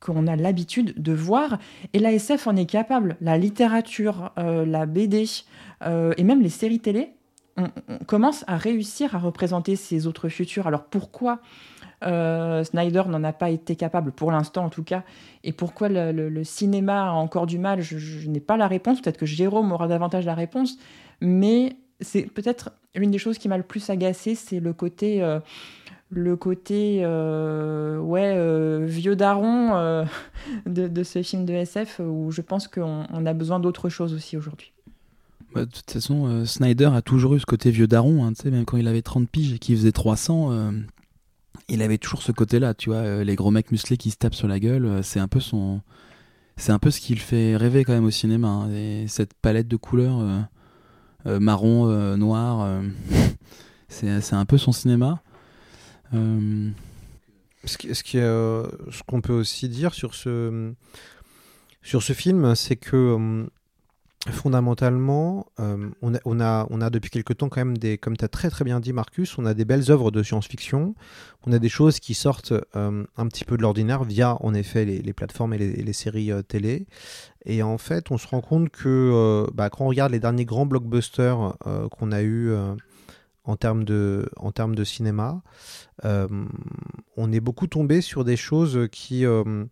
qu'on 0.00 0.26
a 0.26 0.36
l'habitude 0.36 1.00
de 1.00 1.12
voir. 1.12 1.58
Et 1.92 1.98
la 1.98 2.12
SF 2.12 2.46
en 2.46 2.56
est 2.56 2.66
capable. 2.66 3.16
La 3.20 3.38
littérature, 3.38 4.32
euh, 4.38 4.64
la 4.64 4.86
BD 4.86 5.24
euh, 5.84 6.14
et 6.16 6.24
même 6.24 6.42
les 6.42 6.48
séries 6.48 6.80
télé, 6.80 7.10
on, 7.56 7.68
commence 8.06 8.44
à 8.46 8.56
réussir 8.56 9.16
à 9.16 9.18
représenter 9.18 9.76
ces 9.76 10.06
autres 10.06 10.28
futurs. 10.28 10.66
Alors 10.66 10.84
pourquoi 10.84 11.40
euh, 12.04 12.62
Snyder 12.62 13.02
n'en 13.08 13.24
a 13.24 13.32
pas 13.32 13.50
été 13.50 13.74
capable, 13.74 14.12
pour 14.12 14.30
l'instant 14.30 14.64
en 14.64 14.68
tout 14.68 14.84
cas, 14.84 15.02
et 15.42 15.52
pourquoi 15.52 15.88
le, 15.88 16.44
cinéma 16.44 17.08
a 17.08 17.12
encore 17.12 17.46
du 17.46 17.58
mal, 17.58 17.80
je, 17.80 18.28
n'ai 18.28 18.40
pas 18.40 18.56
la 18.56 18.68
réponse. 18.68 19.00
Peut-être 19.00 19.18
que 19.18 19.26
Jérôme 19.26 19.72
aura 19.72 19.88
davantage 19.88 20.24
la 20.24 20.34
réponse, 20.34 20.78
mais 21.20 21.76
c'est 22.00 22.22
peut-être 22.22 22.70
l'une 22.94 23.10
des 23.10 23.18
choses 23.18 23.38
qui 23.38 23.48
m'a 23.48 23.56
le 23.56 23.64
plus 23.64 23.90
agacé, 23.90 24.36
c'est 24.36 24.60
le 24.60 24.72
côté 24.72 25.20
le 26.10 26.36
côté 26.36 27.00
euh, 27.02 27.98
ouais 27.98 28.34
euh, 28.34 28.86
vieux 28.88 29.16
daron 29.16 29.74
euh, 29.74 30.04
de, 30.66 30.88
de, 30.88 31.02
ce 31.02 31.22
film 31.22 31.44
de 31.44 31.52
SF 31.52 32.00
où 32.00 32.30
je 32.30 32.40
pense 32.40 32.68
qu'on 32.68 33.06
on 33.10 33.26
a 33.26 33.34
besoin 33.34 33.60
d'autre 33.60 33.88
chose 33.88 34.14
aussi 34.14 34.36
aujourd'hui. 34.36 34.72
Bah, 35.54 35.64
de 35.64 35.70
toute 35.70 35.90
façon, 35.90 36.44
Snyder 36.44 36.90
a 36.92 37.00
toujours 37.00 37.34
eu 37.34 37.40
ce 37.40 37.46
côté 37.46 37.70
vieux 37.70 37.86
daron, 37.86 38.24
hein, 38.26 38.32
même 38.44 38.66
quand 38.66 38.76
il 38.76 38.86
avait 38.86 39.00
30 39.00 39.30
piges 39.30 39.54
et 39.54 39.58
qu'il 39.58 39.76
faisait 39.76 39.92
300, 39.92 40.52
euh, 40.52 40.72
il 41.68 41.80
avait 41.80 41.96
toujours 41.96 42.20
ce 42.20 42.32
côté-là, 42.32 42.74
tu 42.74 42.90
vois, 42.90 43.24
les 43.24 43.34
gros 43.34 43.50
mecs 43.50 43.72
musclés 43.72 43.96
qui 43.96 44.10
se 44.10 44.18
tapent 44.18 44.34
sur 44.34 44.46
la 44.46 44.60
gueule, 44.60 45.02
c'est 45.02 45.20
un 45.20 45.28
peu 45.28 45.40
son... 45.40 45.80
C'est 46.56 46.72
un 46.72 46.80
peu 46.80 46.90
ce 46.90 47.00
qui 47.00 47.14
le 47.14 47.20
fait 47.20 47.56
rêver 47.56 47.84
quand 47.84 47.92
même 47.92 48.04
au 48.04 48.10
cinéma, 48.10 48.48
hein, 48.48 48.70
et 48.72 49.06
cette 49.06 49.32
palette 49.32 49.68
de 49.68 49.76
couleurs 49.76 50.20
marron, 51.24 51.86
noir, 52.16 52.82
c'est 53.88 54.34
un 54.34 54.44
peu 54.44 54.58
son 54.58 54.72
cinéma. 54.72 55.22
Euh... 56.14 56.70
Qu'on 57.62 57.88
euh, 58.14 58.66
ce 58.90 59.20
peut 59.20 59.32
aussi 59.32 59.68
dire 59.68 59.94
sur 59.94 60.14
ce, 60.14 60.72
film, 61.82 62.54
c'est 62.54 62.76
que 62.76 62.96
euh, 62.96 63.46
fondamentalement, 64.30 65.46
on, 65.58 66.40
a, 66.40 66.90
depuis 66.90 67.10
quelque 67.10 67.32
temps 67.32 67.48
quand 67.48 67.60
même 67.60 67.76
des, 67.76 67.98
comme 67.98 68.16
tu 68.16 68.24
as 68.24 68.28
très 68.28 68.48
très 68.48 68.64
bien 68.64 68.80
dit 68.80 68.92
Marcus, 68.92 69.36
on 69.38 69.44
a 69.44 69.54
des 69.54 69.64
belles 69.64 69.90
œuvres 69.90 70.10
de 70.10 70.22
science-fiction, 70.22 70.94
on 71.46 71.52
a 71.52 71.58
des 71.58 71.68
choses 71.68 71.98
qui 71.98 72.14
sortent 72.14 72.54
un 72.74 73.26
petit 73.28 73.44
peu 73.44 73.56
de 73.56 73.62
l'ordinaire 73.62 74.04
via 74.04 74.36
en 74.40 74.54
effet 74.54 74.84
les, 74.84 75.12
plateformes 75.12 75.54
et 75.54 75.58
les, 75.58 75.92
séries 75.92 76.30
télé. 76.46 76.86
Et 77.44 77.62
en 77.62 77.78
fait, 77.78 78.10
on 78.10 78.18
se 78.18 78.26
rend 78.26 78.40
compte 78.40 78.70
que 78.70 79.46
bah, 79.52 79.68
quand 79.70 79.84
on 79.84 79.88
regarde 79.88 80.12
les 80.12 80.20
derniers 80.20 80.44
grands 80.44 80.66
blockbusters 80.66 81.56
qu'on 81.90 82.12
a 82.12 82.22
eu 82.22 82.54
en 83.48 83.56
termes 83.56 83.84
de, 83.84 84.28
en 84.36 84.52
termes 84.52 84.74
de 84.74 84.84
cinéma, 84.84 85.40
euh, 86.04 86.28
on 87.16 87.32
est 87.32 87.40
beaucoup 87.40 87.66
tombé 87.66 88.02
sur 88.02 88.22
des 88.22 88.36
choses 88.36 88.88
qui 88.92 89.24
euh, 89.24 89.64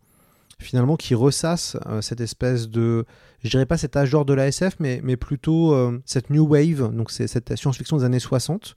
finalement 0.58 0.96
qui 0.96 1.14
ressassent 1.14 1.76
euh, 1.84 2.00
cette 2.00 2.22
espèce 2.22 2.70
de, 2.70 3.04
je 3.44 3.50
dirais 3.50 3.66
pas 3.66 3.76
cet 3.76 3.94
âge 3.94 4.10
d'or 4.12 4.24
de 4.24 4.32
la 4.32 4.46
SF, 4.48 4.76
mais, 4.80 5.00
mais 5.04 5.18
plutôt 5.18 5.76
cette 6.06 6.30
new 6.30 6.46
wave, 6.46 6.90
donc 6.96 7.10
c'est 7.10 7.26
cette 7.26 7.54
science-fiction 7.54 7.98
des 7.98 8.04
années 8.04 8.18
60. 8.18 8.76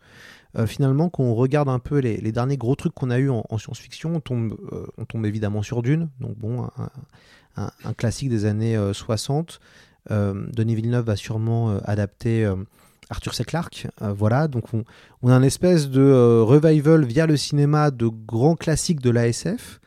Euh, 0.57 0.67
finalement, 0.67 1.09
quand 1.09 1.23
on 1.23 1.33
regarde 1.33 1.69
un 1.69 1.79
peu 1.79 1.99
les, 1.99 2.31
derniers 2.33 2.57
gros 2.57 2.75
trucs 2.75 2.93
qu'on 2.93 3.09
a 3.09 3.19
eu 3.19 3.29
en, 3.29 3.45
en 3.49 3.57
science-fiction, 3.57 4.15
on 4.15 4.19
tombe, 4.19 4.57
on 4.97 5.05
tombe 5.05 5.25
évidemment 5.25 5.61
sur 5.61 5.81
Dune, 5.81 6.09
donc 6.19 6.37
bon, 6.37 6.67
un 7.55 7.93
classique 7.93 8.29
des 8.29 8.43
années 8.45 8.77
60. 8.93 9.61
Denis 10.09 10.75
Villeneuve 10.75 11.05
va 11.05 11.15
sûrement 11.15 11.77
adapter 11.85 12.51
Arthur 13.09 13.33
C. 13.33 13.43
Clarke. 13.43 13.87
Euh, 14.01 14.13
voilà, 14.13 14.47
donc 14.47 14.65
on, 14.73 14.83
a 15.29 15.35
une 15.35 15.43
espèce 15.43 15.89
de 15.89 16.01
euh, 16.01 16.43
revival 16.43 17.03
via 17.05 17.25
le 17.25 17.37
cinéma 17.37 17.91
de 17.91 18.07
grands 18.07 18.55
classiques 18.55 19.01
de 19.01 19.09
l'ASF, 19.09 19.79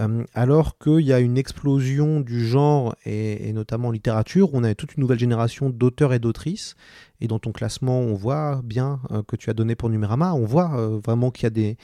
euh, 0.00 0.24
alors 0.32 0.78
qu'il 0.78 1.00
y 1.00 1.12
a 1.12 1.18
une 1.18 1.36
explosion 1.36 2.20
du 2.20 2.46
genre, 2.46 2.94
et, 3.04 3.52
notamment 3.52 3.88
en 3.88 3.90
littérature, 3.90 4.50
on 4.54 4.64
a 4.64 4.74
toute 4.74 4.94
une 4.94 5.02
nouvelle 5.02 5.18
génération 5.18 5.70
d'auteurs 5.70 6.14
et 6.14 6.18
d'autrices, 6.18 6.76
et 7.20 7.26
dans 7.26 7.38
ton 7.38 7.52
classement, 7.52 7.98
on 7.98 8.14
voit 8.14 8.60
bien 8.64 9.00
que 9.28 9.36
tu 9.36 9.50
as 9.50 9.54
donné 9.54 9.76
pour 9.76 9.90
Numérama, 9.90 10.32
on 10.32 10.44
voit 10.44 10.98
vraiment 11.04 11.30
qu'il 11.30 11.44
y 11.44 11.46
a 11.46 11.50
des 11.50 11.76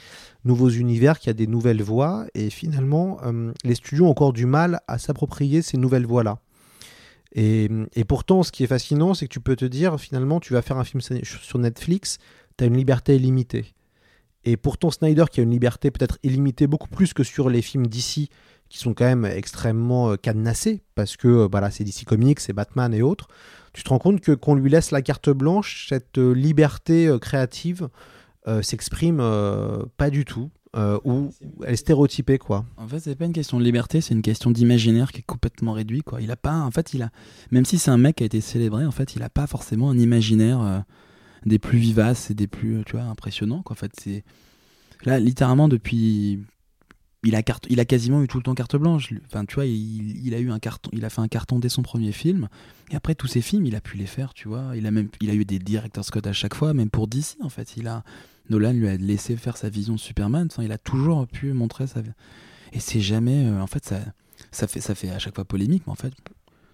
nouveaux 0.43 0.67
univers, 0.67 1.17
qu'il 1.17 1.27
y 1.27 1.29
a 1.29 1.33
des 1.33 1.47
nouvelles 1.47 1.81
voix, 1.81 2.25
et 2.33 2.49
finalement, 2.49 3.19
les 3.63 3.75
studios 3.75 4.07
ont 4.07 4.09
encore 4.09 4.33
du 4.33 4.45
mal 4.45 4.81
à 4.89 4.97
s'approprier 4.97 5.61
ces 5.61 5.77
nouvelles 5.77 6.05
voix-là. 6.05 6.39
Et, 7.33 7.69
pourtant, 8.07 8.43
ce 8.43 8.51
qui 8.51 8.63
est 8.63 8.67
fascinant, 8.67 9.13
c'est 9.13 9.27
que 9.27 9.33
tu 9.33 9.39
peux 9.39 9.55
te 9.55 9.65
dire, 9.65 9.99
finalement, 9.99 10.39
tu 10.39 10.53
vas 10.53 10.61
faire 10.61 10.77
un 10.77 10.83
film 10.83 11.01
sur 11.01 11.59
Netflix, 11.59 12.17
tu 12.57 12.63
as 12.63 12.67
une 12.67 12.77
liberté 12.77 13.15
illimitée. 13.15 13.73
Et 14.45 14.57
pourtant, 14.57 14.89
Snyder, 14.89 15.25
qui 15.31 15.41
a 15.41 15.43
une 15.43 15.51
liberté 15.51 15.91
peut-être 15.91 16.17
illimitée 16.23 16.65
beaucoup 16.65 16.87
plus 16.87 17.13
que 17.13 17.23
sur 17.23 17.49
les 17.49 17.61
films 17.61 17.87
d'ici, 17.87 18.29
qui 18.69 18.77
sont 18.77 18.93
quand 18.93 19.05
même 19.05 19.25
extrêmement 19.25 20.11
euh, 20.11 20.15
cadenassés, 20.15 20.81
parce 20.95 21.17
que 21.17 21.27
euh, 21.27 21.69
c'est 21.71 21.83
DC 21.83 22.05
Comics, 22.05 22.39
c'est 22.39 22.53
Batman 22.53 22.93
et 22.93 23.01
autres, 23.01 23.27
tu 23.73 23.83
te 23.83 23.89
rends 23.89 23.99
compte 23.99 24.21
que 24.21 24.31
qu'on 24.31 24.55
lui 24.55 24.69
laisse 24.69 24.91
la 24.91 25.01
carte 25.01 25.29
blanche, 25.29 25.87
cette 25.89 26.17
euh, 26.17 26.31
liberté 26.31 27.15
créative 27.21 27.89
s'exprime 28.63 29.21
pas 29.97 30.09
du 30.09 30.25
tout. 30.25 30.49
Euh, 30.75 30.99
où 31.03 31.31
elle 31.65 31.73
est 31.73 31.77
stéréotypée, 31.77 32.37
quoi. 32.37 32.65
En 32.77 32.87
fait, 32.87 32.99
c'est 32.99 33.15
pas 33.15 33.25
une 33.25 33.33
question 33.33 33.59
de 33.59 33.63
liberté, 33.63 34.01
c'est 34.01 34.13
une 34.13 34.21
question 34.21 34.51
d'imaginaire 34.51 35.11
qui 35.11 35.19
est 35.19 35.25
complètement 35.25 35.73
réduit, 35.73 36.03
quoi. 36.03 36.21
Il 36.21 36.29
a 36.29 36.35
pas, 36.35 36.59
en 36.59 36.71
fait, 36.71 36.93
il 36.93 37.01
a, 37.01 37.09
même 37.51 37.65
si 37.65 37.79
c'est 37.79 37.91
un 37.91 37.97
mec 37.97 38.17
qui 38.17 38.23
a 38.23 38.25
été 38.27 38.39
célébré, 38.39 38.85
en 38.85 38.91
fait, 38.91 39.15
il 39.15 39.23
a 39.23 39.29
pas 39.29 39.47
forcément 39.47 39.89
un 39.89 39.97
imaginaire 39.97 40.61
euh, 40.61 40.79
des 41.45 41.57
plus 41.57 41.79
vivaces 41.79 42.29
et 42.29 42.35
des 42.35 42.47
plus, 42.47 42.83
tu 42.85 42.97
vois, 42.97 43.05
impressionnants, 43.05 43.63
quoi. 43.63 43.73
En 43.73 43.79
fait, 43.79 43.91
c'est 43.99 44.23
là, 45.05 45.19
littéralement, 45.19 45.67
depuis, 45.67 46.39
il 47.23 47.35
a, 47.35 47.41
carte... 47.41 47.65
il 47.69 47.79
a 47.79 47.85
quasiment 47.85 48.21
eu 48.21 48.27
tout 48.27 48.37
le 48.37 48.43
temps 48.43 48.53
carte 48.53 48.75
blanche. 48.75 49.11
Enfin, 49.25 49.45
tu 49.45 49.55
vois, 49.55 49.65
il, 49.65 50.25
il, 50.25 50.33
a 50.35 50.39
eu 50.39 50.51
un 50.51 50.59
carton, 50.59 50.89
il 50.93 51.03
a 51.03 51.09
fait 51.09 51.21
un 51.21 51.27
carton 51.27 51.57
dès 51.57 51.69
son 51.69 51.81
premier 51.81 52.11
film. 52.11 52.47
Et 52.91 52.95
après, 52.95 53.15
tous 53.15 53.27
ses 53.27 53.41
films, 53.41 53.65
il 53.65 53.75
a 53.75 53.81
pu 53.81 53.97
les 53.97 54.05
faire, 54.05 54.35
tu 54.35 54.47
vois. 54.47 54.73
Il 54.75 54.85
a 54.85 54.91
même, 54.91 55.09
il 55.19 55.29
a 55.29 55.33
eu 55.33 55.45
des 55.45 55.59
directeurs 55.59 56.05
Scott 56.05 56.27
à 56.27 56.33
chaque 56.33 56.53
fois, 56.53 56.73
même 56.73 56.89
pour 56.89 57.07
DC, 57.07 57.37
en 57.41 57.49
fait. 57.49 57.75
Il 57.75 57.87
a, 57.87 58.03
Nolan 58.49 58.73
lui 58.73 58.87
a 58.87 58.97
laissé 58.97 59.35
faire 59.35 59.57
sa 59.57 59.69
vision 59.69 59.93
de 59.93 59.99
Superman. 59.99 60.47
Il 60.59 60.71
a 60.71 60.77
toujours 60.77 61.27
pu 61.27 61.53
montrer 61.53 61.87
sa. 61.87 62.01
Et 62.73 62.79
c'est 62.79 63.01
jamais. 63.01 63.45
Euh, 63.45 63.61
en 63.61 63.67
fait, 63.67 63.85
ça, 63.85 63.99
ça, 64.51 64.67
fait, 64.67 64.81
ça 64.81 64.95
fait 64.95 65.09
à 65.09 65.19
chaque 65.19 65.35
fois 65.35 65.45
polémique, 65.45 65.83
mais 65.85 65.91
en 65.91 65.95
fait. 65.95 66.13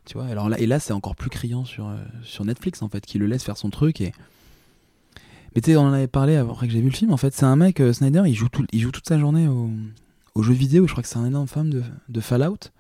Tu 0.06 0.18
vois, 0.18 0.28
alors 0.28 0.50
là, 0.50 0.60
et 0.60 0.68
là, 0.68 0.80
c'est 0.80 0.94
encore 0.94 1.16
plus 1.16 1.32
criant 1.32 1.66
sur, 1.66 1.88
euh, 1.88 1.98
sur 2.24 2.46
Netflix, 2.46 2.84
en 2.84 2.90
fait, 2.90 3.06
qui 3.06 3.18
le 3.18 3.26
laisse 3.26 3.44
faire 3.44 3.58
son 3.58 3.72
truc. 3.72 4.02
Et... 4.02 4.12
Mais 5.56 5.62
tu 5.62 5.72
sais, 5.72 5.78
on 5.78 5.82
en 5.82 5.94
avait 5.94 6.08
parlé 6.08 6.36
après 6.36 6.68
que 6.68 6.74
j'ai 6.74 6.82
vu 6.82 6.90
le 6.90 6.96
film. 6.96 7.12
En 7.12 7.18
fait, 7.18 7.34
c'est 7.34 7.46
un 7.46 7.56
mec, 7.56 7.80
euh, 7.80 7.92
Snyder, 7.92 8.24
il 8.28 8.36
joue, 8.36 8.50
tout, 8.50 8.66
il 8.72 8.82
joue 8.82 8.92
toute 8.92 9.08
sa 9.08 9.18
journée 9.18 9.48
au, 9.48 9.72
aux 10.36 10.44
jeux 10.44 10.54
vidéo. 10.54 10.86
Je 10.86 10.92
crois 10.92 11.02
que 11.02 11.10
c'est 11.10 11.18
un 11.18 11.26
énorme 11.26 11.48
fan 11.48 11.70
de, 11.70 11.82
de 12.08 12.20
Fallout. 12.22 12.72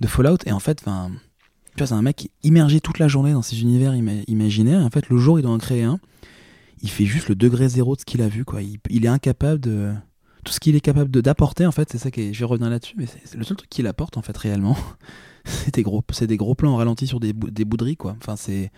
De 0.00 0.06
Fallout. 0.06 0.38
Et 0.46 0.52
en 0.52 0.60
fait, 0.60 0.80
enfin. 0.82 1.10
C'est 1.76 1.90
un 1.90 2.02
mec 2.02 2.14
qui 2.14 2.30
immergé 2.44 2.80
toute 2.80 3.00
la 3.00 3.08
journée 3.08 3.32
dans 3.32 3.42
ses 3.42 3.60
univers 3.60 3.96
imaginaires. 4.28 4.80
Et 4.80 4.84
en 4.84 4.90
fait, 4.90 5.08
le 5.08 5.18
jour, 5.18 5.40
il 5.40 5.42
doit 5.42 5.50
en 5.50 5.58
créer 5.58 5.82
un 5.82 5.98
il 6.84 6.90
fait 6.90 7.06
juste 7.06 7.30
le 7.30 7.34
degré 7.34 7.66
zéro 7.66 7.96
de 7.96 8.00
ce 8.00 8.04
qu'il 8.04 8.20
a 8.20 8.28
vu 8.28 8.44
quoi. 8.44 8.60
Il, 8.62 9.06
est 9.06 9.08
incapable 9.08 9.58
de 9.58 9.94
tout 10.44 10.52
ce 10.52 10.60
qu'il 10.60 10.76
est 10.76 10.80
capable 10.80 11.10
d'apporter 11.22 11.64
en 11.64 11.72
fait, 11.72 11.88
c'est 11.90 11.96
ça 11.96 12.10
qui 12.10 12.34
je 12.34 12.44
revenir 12.44 12.68
là-dessus, 12.68 12.94
mais 12.98 13.06
c'est 13.06 13.38
le 13.38 13.42
seul 13.42 13.56
truc 13.56 13.70
qu'il 13.70 13.86
apporte 13.86 14.18
en 14.18 14.22
fait 14.22 14.36
réellement. 14.36 14.76
c'est 15.44 15.74
des 15.74 15.82
gros, 15.82 16.04
des 16.20 16.36
gros 16.36 16.54
plans 16.54 16.94
sur 17.06 17.20
des, 17.20 17.32
des 17.32 17.64
bouderies 17.64 17.96
quoi. 17.96 18.14
Enfin 18.20 18.36
c'est, 18.36 18.70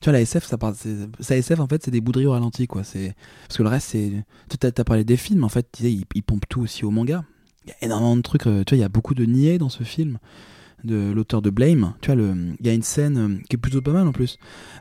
tu 0.00 0.06
vois 0.06 0.14
la 0.14 0.20
SF 0.20 0.46
ça 0.46 0.58
parle, 0.58 0.74
ça 1.20 1.36
SF 1.36 1.60
en 1.60 1.68
fait 1.68 1.84
c'est 1.84 1.92
des 1.92 2.00
bouderies 2.00 2.26
au 2.26 2.32
ralenti 2.32 2.66
quoi. 2.66 2.82
Parce 2.82 3.56
que 3.56 3.62
le 3.62 3.68
reste 3.68 3.90
c'est, 3.90 4.24
tu 4.58 4.66
as, 4.66 4.84
parlé 4.84 5.04
des 5.04 5.16
films 5.16 5.44
en 5.44 5.48
fait, 5.48 5.68
il, 5.80 6.06
il 6.12 6.22
pompe 6.24 6.44
tout 6.48 6.62
aussi 6.62 6.84
au 6.84 6.90
manga. 6.90 7.24
Il 7.66 7.70
y 7.70 7.72
a 7.72 7.84
énormément 7.84 8.16
de 8.16 8.22
trucs, 8.22 8.48
euh, 8.48 8.64
tu 8.64 8.74
vois 8.74 8.78
il 8.78 8.80
y 8.80 8.84
a 8.84 8.88
beaucoup 8.88 9.14
de 9.14 9.24
niais 9.24 9.58
dans 9.58 9.68
ce 9.68 9.84
film 9.84 10.18
de 10.82 11.12
l'auteur 11.12 11.40
de 11.40 11.50
Blame. 11.50 11.94
Tu 12.00 12.10
vois 12.10 12.20
il 12.20 12.66
y 12.66 12.68
a 12.68 12.74
une 12.74 12.82
scène 12.82 13.16
euh, 13.16 13.38
qui 13.48 13.54
est 13.54 13.58
plutôt 13.58 13.80
pas 13.80 13.92
mal 13.92 14.08
en 14.08 14.12
plus, 14.12 14.38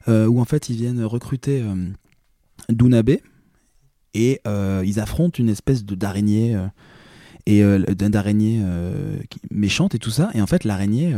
euh, 0.08 0.26
où 0.26 0.40
en 0.40 0.46
fait 0.46 0.70
ils 0.70 0.76
viennent 0.78 1.04
recruter 1.04 1.64
d'Unabe 2.70 3.18
et 4.14 4.42
euh, 4.48 4.84
ils 4.86 5.00
affrontent 5.00 5.38
une 5.38 5.50
espèce 5.50 5.86
de 5.86 5.96
d'araignée 5.96 6.56
euh, 6.56 6.68
et 7.46 7.64
euh, 7.64 7.80
d'araignée 7.80 8.62
méchante 9.52 9.96
et 9.96 10.00
tout 10.00 10.10
ça 10.10 10.30
et 10.34 10.42
en 10.42 10.48
fait 10.48 10.64
l'araignée 10.64 11.16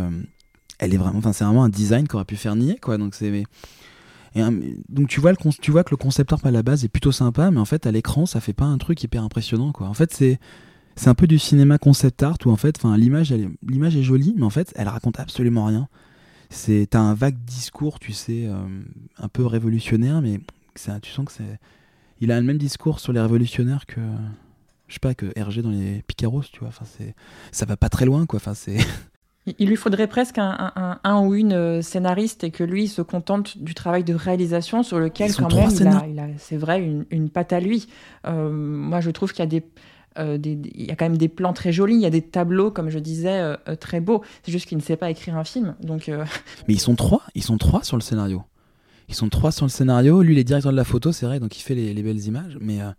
elle 0.78 0.94
est 0.94 0.98
vraiment 0.98 1.18
enfin 1.18 1.34
c'est 1.34 1.44
vraiment 1.44 1.64
un 1.64 1.70
design 1.70 2.08
qu'aurait 2.08 2.26
pu 2.26 2.36
faire 2.36 2.56
nier 2.56 2.78
quoi 2.80 2.98
donc 2.98 3.16
c'est 3.16 3.44
donc 4.36 5.08
tu 5.08 5.20
vois, 5.20 5.32
le, 5.32 5.38
tu 5.60 5.72
vois 5.72 5.84
que 5.84 5.90
le 5.90 5.98
concept 5.98 6.32
art 6.32 6.40
à 6.44 6.52
la 6.52 6.62
base 6.62 6.86
est 6.86 6.88
plutôt 6.88 7.12
sympa, 7.12 7.50
mais 7.50 7.60
en 7.60 7.66
fait 7.66 7.88
à 7.88 7.92
l'écran 7.92 8.28
ça 8.28 8.40
fait 8.40 8.54
pas 8.54 8.66
un 8.66 8.78
truc 8.78 9.02
hyper 9.04 9.24
impressionnant 9.24 9.72
quoi. 9.72 9.88
En 9.88 9.96
fait 9.96 10.14
c'est 10.14 10.40
c'est 10.96 11.10
un 11.10 11.16
peu 11.16 11.26
du 11.26 11.40
cinéma 11.40 11.80
concept 11.80 12.22
art 12.22 12.38
où 12.46 12.52
en 12.52 12.56
fait 12.56 12.76
enfin 12.78 12.96
l'image 12.96 13.34
l'image 13.68 13.96
est 13.96 14.04
jolie, 14.04 14.36
mais 14.38 14.44
en 14.44 14.52
fait 14.52 14.72
elle 14.76 14.88
raconte 14.88 15.20
absolument 15.20 15.66
rien. 15.66 15.88
C'est 16.52 16.88
t'as 16.92 17.00
un 17.00 17.16
vague 17.16 17.44
discours 17.44 18.00
tu 18.00 18.14
sais 18.14 18.48
un 19.18 19.28
peu 19.30 19.48
révolutionnaire, 19.48 20.22
mais 20.22 20.40
tu 20.74 21.12
sens 21.12 21.26
que 21.26 21.32
c'est. 21.32 21.60
Il 22.22 22.32
a 22.32 22.40
le 22.40 22.46
même 22.46 22.58
discours 22.58 23.00
sur 23.00 23.14
les 23.14 23.22
révolutionnaires 23.22 23.86
que. 23.86 24.02
Je 24.88 24.96
sais 24.96 25.00
pas, 25.00 25.14
que 25.14 25.32
Hergé 25.36 25.62
dans 25.62 25.70
les 25.70 26.02
Picaros, 26.08 26.44
tu 26.52 26.62
vois. 26.62 26.70
Enfin, 26.70 26.86
c'est, 26.86 27.14
ça 27.52 27.68
va 27.68 27.78
pas 27.78 27.90
très 27.90 28.06
loin, 28.06 28.26
quoi. 28.26 28.38
Enfin, 28.38 28.56
c'est. 28.56 28.78
Il 29.58 29.68
lui 29.68 29.76
faudrait 29.76 30.08
presque 30.08 30.38
un, 30.38 30.72
un, 30.76 31.00
un, 31.04 31.20
ou 31.22 31.34
une 31.34 31.54
euh, 31.54 31.82
scénariste 31.82 32.44
et 32.44 32.52
que 32.52 32.64
lui 32.64 32.88
se 32.88 33.02
contente 33.02 33.58
du 33.58 33.74
travail 33.74 34.04
de 34.04 34.14
réalisation 34.14 34.84
sur 34.84 35.00
lequel, 35.00 35.34
quand 35.34 35.54
même, 35.54 35.70
il 36.10 36.20
a, 36.20 36.28
c'est 36.38 36.58
vrai, 36.58 36.82
une, 36.82 37.06
une, 37.10 37.30
patte 37.30 37.54
à 37.54 37.60
lui. 37.60 37.88
Euh, 38.28 38.50
moi, 38.52 39.00
je 39.02 39.10
trouve 39.10 39.32
qu'il 39.32 39.40
y 39.40 39.44
a 39.44 39.48
des. 39.48 39.64
Euh, 40.18 40.38
des, 40.38 40.60
il 40.76 40.86
y 40.86 40.92
a 40.92 40.96
quand 40.96 41.06
même 41.06 41.18
des 41.18 41.30
plans 41.30 41.54
très 41.54 41.72
jolis, 41.72 41.96
il 41.96 42.02
y 42.02 42.06
a 42.06 42.10
des 42.10 42.22
tableaux, 42.22 42.72
comme 42.72 42.90
je 42.90 43.00
disais, 43.00 43.56
très 43.80 44.02
beaux. 44.02 44.24
C'est 44.44 44.52
juste 44.52 44.68
qu'il 44.68 44.78
ne 44.78 44.84
sait 44.84 44.98
pas 44.98 45.10
écrire 45.10 45.38
un 45.38 45.44
film. 45.44 45.76
Donc, 45.82 46.10
Mais 46.68 46.74
ils 46.74 46.80
sont 46.80 46.96
trois, 46.96 47.22
ils 47.36 47.44
sont 47.44 47.58
trois 47.58 47.84
sur 47.84 47.96
le 47.96 48.02
scénario. 48.02 48.44
Ils 49.10 49.16
sont 49.16 49.30
trois 49.30 49.52
sur 49.52 49.66
le 49.66 49.72
scénario. 49.72 50.22
Lui, 50.22 50.34
il 50.34 50.40
est 50.40 50.44
directeur 50.44 50.72
de 50.72 50.78
la 50.78 50.84
photo, 50.84 51.12
c'est 51.12 51.26
vrai, 51.26 51.40
donc 51.40 51.58
il 51.58 51.64
fait 51.64 51.74
les, 51.74 52.04
belles 52.04 52.24
images. 52.26 52.58
Mais, 52.62 52.80
euh, 52.80 52.92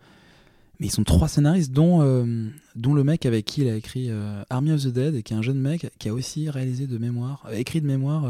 mais 0.80 0.86
ils 0.86 0.90
sont 0.90 1.04
trois 1.04 1.28
scénaristes, 1.28 1.72
dont, 1.72 2.02
euh, 2.02 2.48
dont 2.74 2.94
le 2.94 3.04
mec 3.04 3.26
avec 3.26 3.44
qui 3.44 3.62
il 3.62 3.68
a 3.68 3.76
écrit 3.76 4.08
euh, 4.10 4.42
Army 4.50 4.72
of 4.72 4.82
the 4.82 4.88
Dead, 4.88 5.14
et 5.14 5.22
qui 5.22 5.34
est 5.34 5.36
un 5.36 5.42
jeune 5.42 5.60
mec 5.60 5.88
qui 6.00 6.08
a 6.08 6.12
aussi 6.12 6.50
réalisé 6.50 6.88
de 6.88 6.98
mémoire, 6.98 7.46
écrit 7.52 7.80
de 7.80 7.86
mémoire 7.86 8.28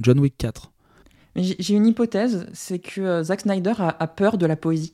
John 0.00 0.20
Wick 0.20 0.36
4. 0.36 0.70
J'ai 1.36 1.74
une 1.74 1.86
hypothèse, 1.86 2.46
c'est 2.52 2.78
que 2.78 3.22
Zack 3.22 3.40
Snyder 3.40 3.72
a, 3.78 4.06
peur 4.06 4.36
de 4.36 4.44
la 4.44 4.54
poésie. 4.54 4.92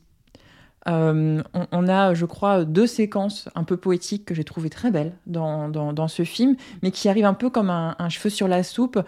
on, 0.87 1.42
a, 1.88 2.14
je 2.14 2.24
crois, 2.24 2.64
deux 2.64 2.87
séquences 2.87 3.48
un 3.57 3.64
peu 3.64 3.76
poétiques 3.76 4.24
que 4.24 4.35
j'ai 4.35 4.44
trouvées 4.44 4.70
très 4.70 4.92
belles 4.92 5.12
dans, 5.26 6.09
ce 6.09 6.22
film, 6.22 6.55
mais 6.85 6.92
qui 6.92 7.09
arrivent 7.09 7.26
un 7.26 7.35
peu 7.35 7.50
comme 7.50 7.68
un 7.68 8.09
cheveu 8.09 8.31
sur 8.31 8.46
la 8.46 8.62
soupe, 8.62 9.00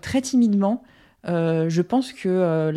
très 0.00 0.22
timidement. 0.22 0.82
Euh, 1.28 1.68
je 1.68 1.82
pense 1.82 2.12
que 2.12 2.28
euh, 2.28 2.72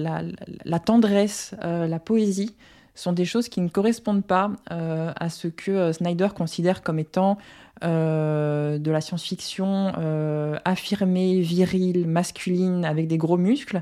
la, 0.66 0.80
tendresse, 0.80 1.56
euh, 1.64 1.88
la 1.88 2.00
poésie 2.00 2.56
sont 2.96 3.14
des 3.14 3.26
choses 3.26 3.50
qui 3.50 3.62
ne 3.62 3.70
correspondent 3.70 4.26
pas 4.26 4.52
à 4.70 5.30
ce 5.30 5.48
que 5.48 5.92
Snyder 5.94 6.28
considère 6.36 6.84
comme 6.84 7.00
étant 7.00 7.40
de 7.82 8.92
la 8.92 9.02
science-fiction 9.02 9.94
affirmée, 10.64 11.42
virile, 11.42 12.08
masculine, 12.08 12.86
avec 12.86 13.08
des 13.08 13.18
gros 13.18 13.38
muscles, 13.38 13.82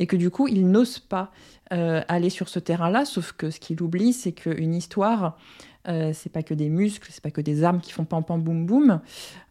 et 0.00 0.08
que 0.08 0.16
du 0.16 0.30
coup, 0.30 0.48
il 0.48 0.68
n'ose 0.68 0.98
pas 0.98 1.30
aller 1.70 2.30
sur 2.30 2.48
ce 2.48 2.58
terrain-là, 2.58 3.04
sauf 3.04 3.30
que 3.30 3.50
ce 3.50 3.60
qu'il 3.60 3.80
oublie, 3.80 4.12
c'est 4.12 4.32
qu'une 4.32 4.74
histoire, 4.74 5.38
c'est 5.86 6.32
pas 6.32 6.42
que 6.42 6.54
des 6.54 6.68
muscles, 6.68 7.08
c'est 7.12 7.22
pas 7.22 7.30
que 7.30 7.40
des 7.40 7.62
armes 7.62 7.80
qui 7.80 7.92
font 7.92 8.04
pam 8.04 8.24
pam 8.24 8.42
boum 8.42 8.66
boum. 8.66 9.00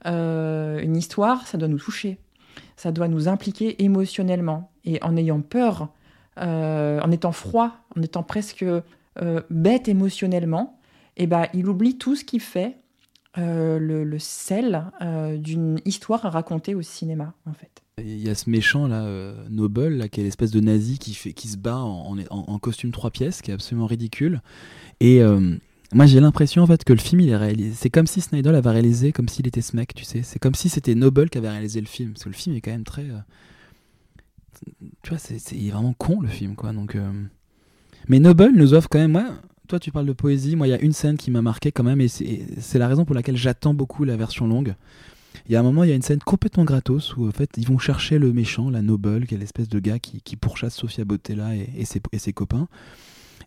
une 0.04 0.98
histoire, 0.98 1.48
ça 1.48 1.58
doit 1.58 1.70
nous 1.70 1.80
toucher 1.80 2.18
ça 2.78 2.92
doit 2.92 3.08
nous 3.08 3.28
impliquer 3.28 3.84
émotionnellement. 3.84 4.72
Et 4.86 5.04
en 5.04 5.18
ayant 5.18 5.42
peur, 5.42 5.90
euh, 6.40 7.02
en 7.02 7.12
étant 7.12 7.32
froid, 7.32 7.76
en 7.98 8.02
étant 8.02 8.24
presque 8.24 8.64
euh, 8.64 9.42
bête 9.50 9.90
émotionnellement, 9.90 10.80
eh 11.18 11.28
ben, 11.28 11.48
il 11.54 11.68
oublie 11.68 11.98
tout 11.98 12.16
ce 12.16 12.24
qui 12.24 12.40
fait 12.40 12.78
euh, 13.40 13.80
le, 13.80 14.20
sel 14.20 14.86
d'une 15.38 15.80
histoire 15.86 16.26
à 16.26 16.30
raconter 16.30 16.76
au 16.76 16.84
cinéma, 16.84 17.34
en 17.46 17.54
fait. 17.54 17.84
Il 18.00 18.20
y 18.20 18.30
a 18.30 18.36
ce 18.36 18.48
méchant 18.48 18.88
là, 18.88 19.34
Noble, 19.50 19.90
là, 19.90 20.08
qui 20.08 20.22
est 20.22 20.24
l'espèce 20.24 20.52
de 20.52 20.60
nazi 20.60 21.00
qui, 21.00 21.16
fait, 21.16 21.34
qui 21.34 21.48
se 21.48 21.58
bat 21.58 21.80
en, 21.80 22.60
costume 22.60 22.92
trois 22.92 23.10
pièces, 23.10 23.42
qui 23.42 23.50
est 23.50 23.56
absolument 23.56 23.88
ridicule. 23.88 24.42
Et 25.00 25.20
moi, 25.94 26.06
j'ai 26.06 26.20
l'impression 26.20 26.64
en 26.64 26.68
fait 26.68 26.84
que 26.84 26.92
le 26.92 27.00
film, 27.00 27.22
il 27.22 27.30
est 27.30 27.38
réalisé. 27.38 27.72
C'est 27.74 27.90
comme 27.90 28.08
si 28.08 28.20
Snyder 28.20 28.52
l'avait 28.52 28.72
réalisé 28.72 29.14
comme 29.14 29.30
s'il 29.30 29.48
était 29.48 29.62
ce 29.62 29.76
mec, 29.76 29.94
tu 29.96 30.04
sais. 30.04 30.22
C'est 30.22 30.40
comme 30.40 30.56
si 30.56 30.68
c'était 30.68 30.96
Noble 30.96 31.30
qui 31.30 31.38
avait 31.38 31.50
réalisé 31.50 31.80
le 31.80 31.88
film. 31.88 32.12
Parce 32.12 32.26
que 32.26 32.30
le 32.30 32.36
film 32.36 32.56
est 32.56 32.62
quand 32.62 32.72
même 32.72 32.84
très. 32.84 33.04
Euh, 33.04 33.20
tu 35.02 35.10
vois, 35.10 35.18
c'est, 35.18 35.40
il 35.54 35.68
est 35.68 35.72
vraiment 35.72 35.94
con 35.94 36.20
le 36.20 36.28
film, 36.28 36.56
quoi. 36.56 36.74
Donc, 36.74 36.96
euh, 36.96 37.10
Mais 38.10 38.20
Noble 38.20 38.52
nous 38.54 38.74
offre 38.74 38.90
quand 38.90 39.00
même. 39.00 39.40
Toi, 39.70 39.80
tu 39.80 39.92
parles 39.92 40.06
de 40.06 40.14
poésie. 40.14 40.58
Moi, 40.58 40.68
il 40.68 40.72
y 40.72 40.74
a 40.74 40.82
une 40.82 40.94
scène 40.94 41.16
qui 41.16 41.32
m'a 41.32 41.42
marqué 41.42 41.72
quand 41.72 41.84
même, 41.84 42.02
et 42.02 42.08
c'est, 42.08 42.80
la 42.80 42.88
raison 42.88 43.06
pour 43.06 43.16
laquelle 43.16 43.38
j'attends 43.38 43.74
beaucoup 43.74 44.04
la 44.04 44.18
version 44.18 44.48
longue. 44.48 44.76
Il 45.46 45.54
y 45.54 45.56
a 45.56 45.60
un 45.60 45.64
moment, 45.64 45.84
il 45.84 45.90
y 45.90 45.94
a 45.94 45.96
une 45.96 46.02
scène 46.02 46.20
complètement 46.20 46.66
gratos 46.66 47.16
où 47.16 47.28
en 47.28 47.32
fait 47.32 47.52
ils 47.58 47.68
vont 47.68 47.78
chercher 47.78 48.18
le 48.18 48.34
méchant, 48.34 48.70
la 48.70 48.82
Noble, 48.82 49.26
qui 49.26 49.36
est 49.36 49.38
l'espèce 49.38 49.70
de 49.70 49.80
gars 49.80 50.00
qui, 50.00 50.36
pourchasse 50.36 50.76
Sofia 50.76 51.06
Botella 51.06 51.56
et 51.56 51.86
ses 51.86 52.34
copains. 52.34 52.68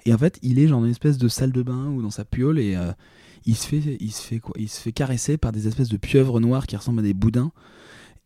Et 0.07 0.15
en 0.15 0.19
fait, 0.19 0.39
il 0.43 0.59
est 0.59 0.69
genre 0.69 0.81
dans 0.81 0.87
une 0.87 0.93
espèce 0.93 1.19
de 1.19 1.29
salle 1.29 1.53
de 1.53 1.63
bain 1.63 1.89
ou 1.89 2.03
dans 2.03 2.11
sa 2.11 2.25
piole 2.25 2.59
et 2.59 2.77
euh, 2.77 2.93
il 3.47 3.57
se 3.57 3.67
fait, 3.67 3.97
il 4.01 4.13
se 4.13 4.23
fait 4.23 4.39
quoi? 4.39 4.55
Il 4.59 4.69
se 4.69 4.81
fait 4.81 4.93
caresser 4.93 5.37
par 5.37 5.53
des 5.53 5.67
espèces 5.69 5.89
de 5.89 5.97
pieuvres 5.97 6.41
noires 6.41 6.67
qui 6.67 6.77
ressemblent 6.77 7.01
à 7.01 7.03
des 7.03 7.15
boudins. 7.15 7.53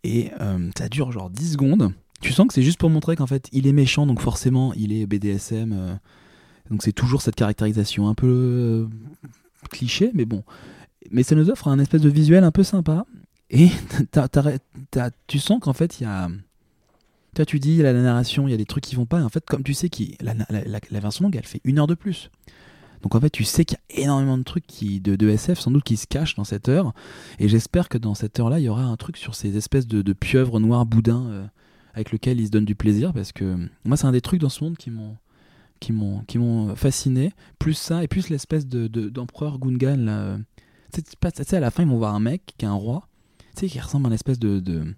Et 0.03 0.31
euh, 0.41 0.71
ça 0.77 0.89
dure 0.89 1.13
genre 1.13 1.31
10 1.31 1.53
secondes. 1.53 1.93
Tu 2.21 2.33
sens 2.33 2.47
que 2.47 2.55
c'est 2.55 2.63
juste 2.63 2.79
pour 2.79 2.91
montrer 2.91 3.17
qu'en 3.17 3.27
fait, 3.27 3.49
il 3.53 3.67
est 3.67 3.73
méchant, 3.73 4.07
donc 4.07 4.21
forcément, 4.21 4.73
il 4.75 4.93
est 4.93 5.07
BDSM. 5.07 5.73
Euh, 5.73 5.95
donc 6.71 6.83
c'est 6.83 6.93
toujours 6.93 7.23
cette 7.23 7.35
caractérisation 7.35 8.09
un 8.09 8.15
peu 8.15 8.89
cliché, 9.71 10.11
mais 10.15 10.25
bon. 10.25 10.43
Mais 11.11 11.23
ça 11.23 11.35
nous 11.35 11.51
offre 11.51 11.69
un 11.69 11.79
espèce 11.79 12.01
de 12.01 12.09
visuel 12.09 12.45
un 12.45 12.51
peu 12.51 12.63
sympa. 12.63 13.07
Et 13.51 13.69
tu 15.27 15.39
sens 15.39 15.61
qu'en 15.61 15.73
fait, 15.73 16.01
il 16.01 16.05
y 16.05 16.07
a 16.07 16.29
toi, 17.35 17.45
tu 17.45 17.59
dis, 17.59 17.79
la, 17.79 17.93
narration, 17.93 18.49
il 18.49 18.51
y 18.51 18.55
a 18.55 18.57
des 18.57 18.65
trucs 18.65 18.85
qui 18.85 18.97
vont 18.97 19.07
pas. 19.07 19.21
Et 19.21 19.23
en 19.23 19.29
fait, 19.29 19.45
comme 19.45 19.63
tu 19.63 19.75
sais 19.75 19.89
que 19.89 20.03
la, 20.21 20.35
la, 20.49 21.01
version 21.01 21.25
longue, 21.25 21.37
elle 21.37 21.47
fait 21.47 21.61
une 21.65 21.79
heure 21.79 21.87
de 21.87 21.95
plus. 21.95 22.31
Donc 23.03 23.15
en 23.15 23.21
fait, 23.21 23.31
tu 23.31 23.45
sais 23.45 23.65
qu'il 23.67 23.77
y 23.91 24.01
a 24.01 24.05
énormément 24.05 24.39
de 24.39 24.45
trucs 24.45 24.67
qui, 24.67 25.01
de, 25.01 25.29
SF 25.29 25.59
sans 25.59 25.71
doute 25.71 25.85
qui 25.85 25.97
se 25.97 26.07
cachent 26.07 26.37
dans 26.37 26.45
cette 26.45 26.69
heure. 26.69 26.95
Et 27.39 27.49
j'espère 27.49 27.89
que 27.91 27.99
dans 27.99 28.15
cette 28.15 28.41
heure-là, 28.41 28.61
il 28.61 28.65
y 28.65 28.69
aura 28.69 28.85
un 28.85 28.97
truc 28.97 29.19
sur 29.19 29.35
ces 29.35 29.57
espèces 29.57 29.87
de, 29.87 30.01
de 30.01 30.13
pieuvres 30.15 30.59
noirs 30.59 30.87
boudins 30.87 31.27
euh, 31.27 31.47
avec 31.93 32.13
lequel 32.13 32.41
ils 32.41 32.47
se 32.47 32.51
donnent 32.51 32.65
du 32.65 32.75
plaisir. 32.75 33.13
Parce 33.13 33.33
que 33.33 33.69
moi, 33.85 33.99
c'est 33.99 34.07
un 34.07 34.13
des 34.13 34.23
trucs 34.23 34.41
dans 34.41 34.49
ce 34.49 34.65
monde 34.65 34.79
qui 34.79 34.91
m'ont 34.91 35.17
qui 35.81 35.93
m'ont 35.93 36.21
qui 36.25 36.39
fasciné. 36.77 37.33
Plus 37.59 37.75
ça 37.75 38.03
et 38.03 38.09
plus 38.09 38.31
l'espèce 38.31 38.67
de 38.67 38.87
d'empereur 38.87 39.59
Gungan. 39.59 39.97
Là. 39.99 40.39
Tu 40.93 41.03
sais, 41.45 41.57
à 41.57 41.61
la 41.61 41.71
fin, 41.71 41.83
ils 41.83 41.89
vont 41.89 41.99
voir 41.99 42.15
un 42.15 42.21
mec 42.21 42.55
qui 42.57 42.65
est 42.65 42.69
un 42.69 42.73
roi, 42.73 43.09
tu 43.55 43.61
sais, 43.61 43.69
qui 43.69 43.81
ressemble 43.81 44.07
à 44.07 44.09
une 44.09 44.15
espèce 44.15 44.39
de, 44.39 44.61
de, 44.61 44.95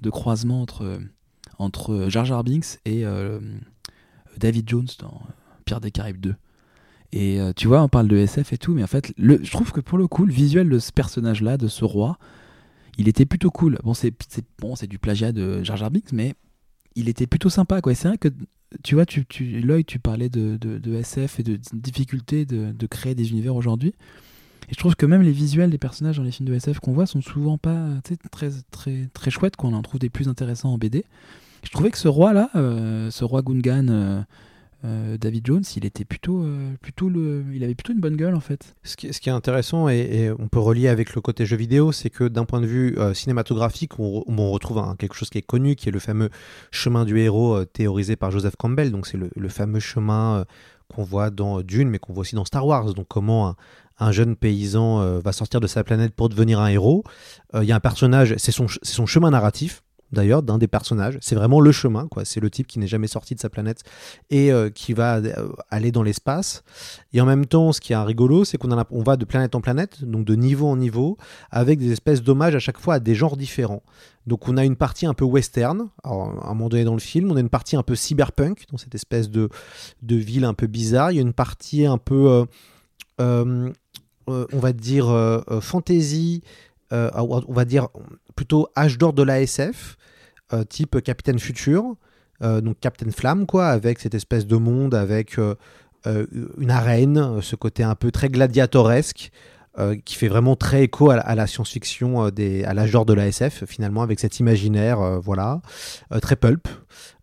de 0.00 0.10
croisement 0.10 0.62
entre, 0.62 1.00
entre 1.58 2.08
Jar 2.08 2.24
Jar 2.24 2.44
Binks 2.44 2.78
et 2.84 3.04
euh, 3.04 3.40
David 4.38 4.68
Jones 4.68 4.88
dans 4.98 5.20
Pierre 5.64 5.80
des 5.80 5.90
Caraïbes 5.90 6.20
2. 6.20 6.34
Et 7.12 7.40
euh, 7.40 7.52
tu 7.54 7.68
vois, 7.68 7.82
on 7.82 7.88
parle 7.88 8.08
de 8.08 8.16
SF 8.16 8.52
et 8.52 8.58
tout, 8.58 8.72
mais 8.72 8.82
en 8.82 8.86
fait, 8.86 9.12
je 9.18 9.50
trouve 9.50 9.72
que 9.72 9.80
pour 9.80 9.98
le 9.98 10.06
coup, 10.06 10.24
le 10.24 10.32
visuel 10.32 10.68
de 10.68 10.78
ce 10.78 10.92
personnage-là, 10.92 11.58
de 11.58 11.68
ce 11.68 11.84
roi, 11.84 12.18
il 12.96 13.08
était 13.08 13.26
plutôt 13.26 13.50
cool. 13.50 13.78
Bon, 13.84 13.94
c'est 13.94 14.14
bon, 14.58 14.74
du 14.88 14.98
plagiat 14.98 15.32
de 15.32 15.62
Jar 15.62 15.76
Jar 15.76 15.90
Binks, 15.90 16.12
mais 16.12 16.34
il 16.94 17.08
était 17.08 17.26
plutôt 17.26 17.50
sympa. 17.50 17.80
quoi. 17.82 17.94
C'est 17.94 18.08
vrai 18.08 18.18
que, 18.18 18.28
tu 18.82 18.94
vois, 18.94 19.04
tu, 19.04 19.26
tu, 19.26 19.60
l'œil, 19.60 19.84
tu 19.84 19.98
parlais 19.98 20.30
de, 20.30 20.58
SF 20.94 21.40
et 21.40 21.42
de 21.42 21.58
difficulté 21.74 22.46
de, 22.46 22.72
de 22.72 22.86
créer 22.86 23.14
des 23.14 23.30
univers 23.30 23.56
aujourd'hui. 23.56 23.94
Et 24.68 24.74
je 24.74 24.78
trouve 24.78 24.96
que 24.96 25.06
même 25.06 25.22
les 25.22 25.32
visuels 25.32 25.70
des 25.70 25.78
personnages 25.78 26.16
dans 26.16 26.22
les 26.22 26.30
films 26.30 26.48
de 26.48 26.54
SF 26.54 26.80
qu'on 26.80 26.92
voit 26.92 27.06
sont 27.06 27.20
souvent 27.20 27.58
pas 27.58 27.86
très, 28.04 28.16
très, 28.70 29.08
très 29.12 29.30
chouettes, 29.30 29.56
qu'on 29.56 29.72
en 29.72 29.82
trouve 29.82 30.00
des 30.00 30.10
plus 30.10 30.28
intéressants 30.28 30.72
en 30.72 30.78
BD. 30.78 31.04
Je 31.64 31.70
trouvais 31.70 31.90
que 31.90 31.98
ce 31.98 32.08
roi-là, 32.08 32.50
euh, 32.56 33.10
ce 33.10 33.24
roi 33.24 33.42
Gungan, 33.42 33.88
euh, 33.88 34.20
euh, 34.84 35.16
David 35.16 35.46
Jones, 35.46 35.62
il 35.76 35.86
était 35.86 36.04
plutôt, 36.04 36.44
plutôt 36.80 37.08
le, 37.08 37.44
il 37.54 37.62
avait 37.62 37.74
plutôt 37.74 37.92
une 37.92 38.00
bonne 38.00 38.16
gueule 38.16 38.34
en 38.34 38.40
fait. 38.40 38.74
Ce 38.82 38.96
qui, 38.96 39.06
est 39.06 39.28
intéressant 39.28 39.88
et, 39.88 40.32
on 40.38 40.48
peut 40.48 40.58
relier 40.58 40.88
avec 40.88 41.14
le 41.14 41.20
côté 41.20 41.46
jeu 41.46 41.56
vidéo, 41.56 41.92
c'est 41.92 42.10
que 42.10 42.24
d'un 42.24 42.44
point 42.44 42.60
de 42.60 42.66
vue 42.66 42.96
cinématographique, 43.14 44.00
on, 44.00 44.24
on 44.26 44.50
retrouve 44.50 44.82
quelque 44.98 45.14
chose 45.14 45.30
qui 45.30 45.38
est 45.38 45.42
connu, 45.42 45.76
qui 45.76 45.88
est 45.88 45.92
le 45.92 46.00
fameux 46.00 46.30
chemin 46.72 47.04
du 47.04 47.18
héros 47.20 47.64
théorisé 47.64 48.16
par 48.16 48.32
Joseph 48.32 48.56
Campbell. 48.56 48.90
Donc 48.90 49.06
c'est 49.06 49.18
le, 49.18 49.30
le, 49.36 49.48
fameux 49.48 49.80
chemin 49.80 50.44
qu'on 50.88 51.04
voit 51.04 51.30
dans 51.30 51.62
Dune, 51.62 51.88
mais 51.88 52.00
qu'on 52.00 52.12
voit 52.12 52.22
aussi 52.22 52.34
dans 52.34 52.44
Star 52.44 52.66
Wars. 52.66 52.92
Donc 52.94 53.06
comment 53.06 53.50
un, 53.50 53.56
un 54.02 54.12
jeune 54.12 54.36
paysan 54.36 55.00
euh, 55.00 55.20
va 55.20 55.32
sortir 55.32 55.60
de 55.60 55.66
sa 55.66 55.84
planète 55.84 56.14
pour 56.14 56.28
devenir 56.28 56.60
un 56.60 56.68
héros. 56.68 57.04
Euh, 57.54 57.62
il 57.62 57.68
y 57.68 57.72
a 57.72 57.76
un 57.76 57.80
personnage, 57.80 58.34
c'est 58.36 58.52
son, 58.52 58.66
chemin 59.06 59.30
narratif 59.30 59.82
d'ailleurs 60.10 60.42
d'un 60.42 60.58
des 60.58 60.68
personnages. 60.68 61.16
C'est 61.22 61.34
vraiment 61.34 61.60
le 61.60 61.72
chemin, 61.72 62.06
quoi. 62.06 62.26
C'est 62.26 62.40
le 62.40 62.50
type 62.50 62.66
qui 62.66 62.78
n'est 62.78 62.86
jamais 62.86 63.06
sorti 63.06 63.34
de 63.34 63.40
sa 63.40 63.48
planète 63.48 63.82
et 64.28 64.52
euh, 64.52 64.68
qui 64.68 64.92
va 64.92 65.22
aller 65.70 65.90
dans 65.90 66.02
l'espace. 66.02 66.64
Et 67.14 67.20
en 67.22 67.24
même 67.24 67.46
temps, 67.46 67.72
ce 67.72 67.80
qui 67.80 67.94
est 67.94 67.96
rigolo, 67.96 68.44
c'est 68.44 68.58
qu'on 68.58 68.70
on 68.90 69.02
va 69.02 69.16
de 69.16 69.24
planète 69.24 69.54
en 69.54 69.62
planète, 69.62 70.04
donc 70.04 70.26
de 70.26 70.34
niveau 70.34 70.68
en 70.68 70.76
niveau, 70.76 71.16
avec 71.50 71.78
des 71.78 71.92
espèces 71.92 72.22
d'hommages 72.22 72.54
à 72.54 72.58
chaque 72.58 72.78
fois 72.78 72.94
à 72.94 73.00
des 73.00 73.14
genres 73.14 73.38
différents. 73.38 73.82
Donc 74.26 74.48
on 74.48 74.58
a 74.58 74.66
une 74.66 74.76
partie 74.76 75.06
un 75.06 75.14
peu 75.14 75.24
western, 75.24 75.88
à 76.04 76.10
un 76.10 76.54
moment 76.54 76.68
donné 76.68 76.84
dans 76.84 76.92
le 76.92 77.00
film, 77.00 77.30
on 77.32 77.36
a 77.36 77.40
une 77.40 77.48
partie 77.48 77.76
un 77.76 77.82
peu 77.82 77.94
cyberpunk, 77.94 78.66
dans 78.70 78.76
cette 78.76 78.94
espèce 78.94 79.30
de, 79.30 79.48
ville 80.02 80.44
un 80.44 80.54
peu 80.54 80.66
bizarre. 80.66 81.10
Il 81.10 81.14
y 81.14 81.18
a 81.18 81.22
une 81.22 81.32
partie 81.32 81.86
un 81.86 81.98
peu 81.98 82.44
on 84.26 84.58
va 84.58 84.72
dire, 84.72 85.08
euh, 85.10 85.40
euh, 85.50 85.60
fantasy, 85.60 86.42
on 86.90 87.52
va 87.52 87.64
dire 87.64 87.88
plutôt 88.36 88.68
âge 88.76 88.98
d'or 88.98 89.12
de 89.12 89.22
la 89.22 89.40
SF, 89.40 89.96
type 90.68 91.00
Capitaine 91.02 91.38
Futur, 91.38 91.96
donc 92.42 92.78
Captain 92.80 93.10
Flamme, 93.10 93.46
quoi, 93.46 93.68
avec 93.68 93.98
cette 93.98 94.14
espèce 94.14 94.46
de 94.46 94.56
monde, 94.56 94.94
avec 94.94 95.38
une 96.04 96.70
arène, 96.70 97.40
ce 97.40 97.56
côté 97.56 97.82
un 97.82 97.94
peu 97.94 98.10
très 98.10 98.28
gladiatoresque. 98.28 99.30
qui 100.04 100.16
fait 100.16 100.28
vraiment 100.28 100.54
très 100.54 100.82
écho 100.82 101.08
à, 101.08 101.34
la 101.34 101.46
science-fiction, 101.46 102.24
à 102.24 102.74
l'âge 102.74 102.92
d'or 102.92 103.06
de 103.06 103.14
la 103.14 103.28
SF, 103.28 103.64
finalement, 103.64 104.02
avec 104.02 104.20
cet 104.20 104.38
imaginaire, 104.38 105.18
voilà, 105.22 105.62
très 106.20 106.36
pulp. 106.36 106.68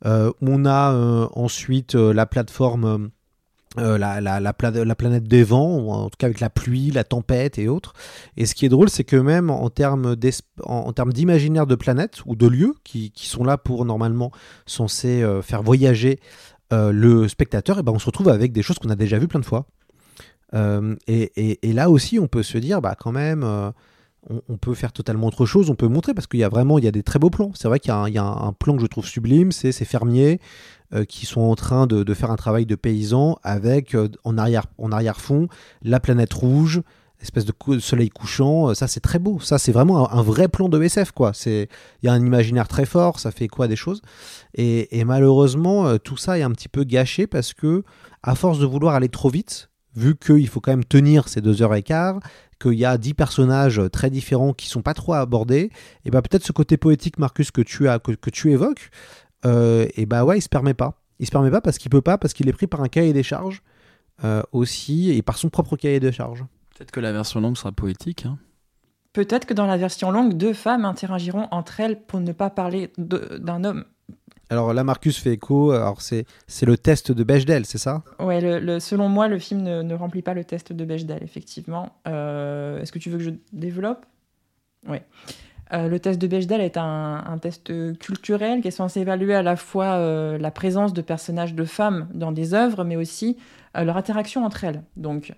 on 0.03 0.65
a 0.65 1.29
ensuite 1.35 1.93
la 1.93 2.25
plateforme 2.25 3.11
euh, 3.77 3.99
la, 3.99 4.19
la, 4.19 4.39
la, 4.39 4.53
planète 4.53 5.25
des 5.25 5.43
vents, 5.43 5.89
en 5.89 6.09
tout 6.09 6.17
cas 6.17 6.25
avec 6.25 6.39
la 6.39 6.49
pluie, 6.49 6.89
la 6.89 7.03
tempête 7.03 7.59
et 7.59 7.67
autres. 7.67 7.93
Et 8.35 8.47
ce 8.47 8.55
qui 8.55 8.65
est 8.65 8.69
drôle, 8.69 8.89
c'est 8.89 9.03
que 9.03 9.15
même 9.15 9.51
en 9.51 9.69
termes 9.69 10.15
d'imaginaire 11.13 11.67
de 11.67 11.75
planètes 11.75 12.25
ou 12.25 12.35
de 12.35 12.47
lieux 12.47 12.73
qui, 12.83 13.11
qui, 13.11 13.27
sont 13.27 13.43
là 13.43 13.59
pour 13.59 13.85
normalement 13.85 14.31
censés 14.65 15.21
euh, 15.21 15.43
faire 15.43 15.61
voyager 15.61 16.19
euh, 16.73 16.91
le 16.91 17.27
spectateur, 17.27 17.77
et 17.77 17.83
ben 17.83 17.91
on 17.91 17.99
se 17.99 18.07
retrouve 18.07 18.29
avec 18.29 18.53
des 18.53 18.63
choses 18.63 18.79
qu'on 18.79 18.89
a 18.89 18.95
déjà 18.95 19.19
vues 19.19 19.27
plein 19.27 19.39
de 19.39 19.45
fois. 19.45 19.67
Et, 20.55 21.31
et, 21.35 21.69
et, 21.69 21.73
là 21.73 21.91
aussi, 21.91 22.17
on 22.17 22.27
peut 22.27 22.41
se 22.41 22.57
dire, 22.57 22.81
bah 22.81 22.95
quand 22.99 23.11
même, 23.11 23.43
on, 24.27 24.57
peut 24.57 24.73
faire 24.73 24.91
totalement 24.91 25.27
autre 25.27 25.45
chose, 25.45 25.69
on 25.69 25.75
peut 25.75 25.87
montrer 25.87 26.15
parce 26.15 26.25
qu'il 26.25 26.39
y 26.39 26.43
a 26.43 26.49
vraiment 26.49 26.79
il 26.79 26.85
y 26.85 26.87
a 26.87 26.91
des 26.91 27.03
très 27.03 27.19
beaux 27.19 27.29
plans. 27.29 27.51
C'est 27.53 27.67
vrai 27.67 27.79
qu'il 27.79 27.93
y, 27.93 28.11
y, 28.13 28.17
a 28.17 28.23
un 28.23 28.51
plan 28.53 28.75
que 28.75 28.81
je 28.81 28.87
trouve 28.87 29.05
sublime, 29.05 29.51
c'est 29.51 29.71
ces 29.71 29.85
fermiers 29.85 30.39
euh, 30.91 31.05
qui 31.05 31.27
sont 31.27 31.41
en 31.41 31.53
train 31.53 31.85
de, 31.85 32.13
faire 32.15 32.31
un 32.31 32.35
travail 32.35 32.65
de 32.65 32.73
paysan 32.73 33.37
avec 33.43 33.93
euh, 33.93 34.09
en 34.23 34.39
arrière 34.39 34.65
en 34.79 34.91
arrière-fond 34.91 35.47
la 35.83 35.99
planète 35.99 36.33
rouge, 36.33 36.81
espèce 37.21 37.45
de 37.45 37.53
soleil 37.79 38.09
couchant. 38.09 38.69
Euh, 38.69 38.73
ça 38.73 38.87
c'est 38.87 38.99
très 38.99 39.19
beau. 39.19 39.39
Ça 39.39 39.59
c'est 39.59 39.71
vraiment 39.71 40.11
un, 40.11 40.23
vrai 40.23 40.47
plan 40.47 40.67
de 40.67 40.81
SF 40.81 41.11
quoi. 41.11 41.33
C'est 41.35 41.69
il 42.01 42.07
y 42.07 42.09
a 42.09 42.13
un 42.13 42.25
imaginaire 42.25 42.67
très 42.67 42.85
fort, 42.87 43.19
ça 43.19 43.29
fait 43.29 43.47
quoi 43.47 43.67
des 43.67 43.75
choses. 43.75 44.01
Et, 44.55 45.03
malheureusement 45.03 45.95
tout 45.99 46.17
ça 46.17 46.39
est 46.39 46.41
un 46.41 46.51
petit 46.51 46.69
peu 46.69 46.83
gâché 46.83 47.27
parce 47.27 47.53
que 47.53 47.83
à 48.23 48.33
force 48.33 48.57
de 48.57 48.65
vouloir 48.65 48.95
aller 48.95 49.09
trop 49.09 49.29
vite, 49.29 49.69
vu 49.95 50.15
qu'il 50.15 50.47
faut 50.47 50.59
quand 50.59 50.71
même 50.71 50.85
tenir 50.85 51.27
ces 51.27 51.41
deux 51.41 51.61
heures 51.61 51.75
et 51.75 51.83
quart, 51.83 52.19
qu'il 52.59 52.73
y 52.73 52.85
a 52.85 52.97
dix 52.97 53.13
personnages 53.13 53.79
très 53.91 54.09
différents 54.09 54.53
qui 54.53 54.67
sont 54.67 54.81
pas 54.81 54.95
trop 54.95 55.13
abordés, 55.13 55.69
et 56.03 56.09
ben 56.09 56.21
peut-être 56.21 56.43
ce 56.43 56.51
côté 56.51 56.77
poétique, 56.77 57.19
Marcus, 57.19 57.51
que 57.51 57.61
tu 57.61 57.87
as, 57.87 57.99
que, 57.99 58.11
que 58.11 58.29
tu 58.29 58.51
évoques, 58.51 58.89
euh, 59.45 59.87
et 59.95 60.05
bah 60.05 60.23
ouais, 60.25 60.37
il 60.37 60.41
se 60.41 60.49
permet 60.49 60.73
pas. 60.73 61.01
Il 61.19 61.25
se 61.25 61.31
permet 61.31 61.51
pas 61.51 61.61
parce 61.61 61.77
qu'il 61.77 61.89
peut 61.89 62.01
pas, 62.01 62.17
parce 62.17 62.33
qu'il 62.33 62.47
est 62.47 62.53
pris 62.53 62.67
par 62.67 62.81
un 62.81 62.87
cahier 62.87 63.13
des 63.13 63.23
charges 63.23 63.61
euh, 64.23 64.41
aussi, 64.51 65.11
et 65.11 65.21
par 65.21 65.37
son 65.37 65.49
propre 65.49 65.75
cahier 65.75 65.99
de 65.99 66.11
charges. 66.11 66.45
Peut-être 66.75 66.91
que 66.91 66.99
la 66.99 67.11
version 67.11 67.41
longue 67.41 67.57
sera 67.57 67.71
poétique. 67.71 68.25
Hein. 68.25 68.37
Peut-être 69.13 69.45
que 69.45 69.53
dans 69.53 69.65
la 69.65 69.77
version 69.77 70.11
longue, 70.11 70.35
deux 70.35 70.53
femmes 70.53 70.85
interagiront 70.85 71.47
entre 71.51 71.79
elles 71.79 72.01
pour 72.01 72.19
ne 72.19 72.31
pas 72.31 72.49
parler 72.49 72.91
d'un 72.97 73.63
homme. 73.63 73.85
Alors 74.49 74.73
là, 74.73 74.83
Marcus 74.83 75.17
fait 75.17 75.33
écho. 75.33 75.71
Alors 75.71 76.01
c'est 76.01 76.25
c'est 76.47 76.65
le 76.65 76.77
test 76.77 77.11
de 77.11 77.23
Bechdel, 77.23 77.65
c'est 77.65 77.77
ça? 77.77 78.03
Ouais. 78.19 78.59
Le, 78.59 78.79
selon 78.79 79.09
moi, 79.09 79.27
le 79.27 79.39
film 79.39 79.61
ne, 79.61 79.93
remplit 79.93 80.21
pas 80.21 80.33
le 80.33 80.43
test 80.43 80.73
de 80.73 80.85
Bechdel, 80.85 81.21
effectivement. 81.23 81.97
Euh, 82.07 82.81
est-ce 82.81 82.91
que 82.91 82.99
tu 82.99 83.09
veux 83.09 83.17
que 83.17 83.23
je 83.23 83.31
développe? 83.53 84.05
Ouais. 84.87 85.03
Euh, 85.71 85.87
le 85.87 85.99
test 85.99 86.19
de 86.19 86.27
Bechdel 86.27 86.61
est 86.61 86.77
un, 86.77 87.37
test 87.41 87.71
culturel 87.99 88.61
qui 88.61 88.67
est 88.69 88.71
censé 88.71 89.01
évaluer 89.01 89.35
à 89.35 89.43
la 89.43 89.55
fois 89.55 89.95
euh, 89.95 90.37
la 90.37 90.51
présence 90.51 90.93
de 90.93 91.01
personnages 91.01 91.53
de 91.53 91.63
femmes 91.65 92.07
dans 92.13 92.31
des 92.31 92.53
œuvres, 92.53 92.83
mais 92.83 92.95
aussi 92.95 93.37
euh, 93.77 93.83
leur 93.83 93.97
interaction 93.97 94.45
entre 94.45 94.63
elles. 94.63 94.83
Donc, 94.97 95.33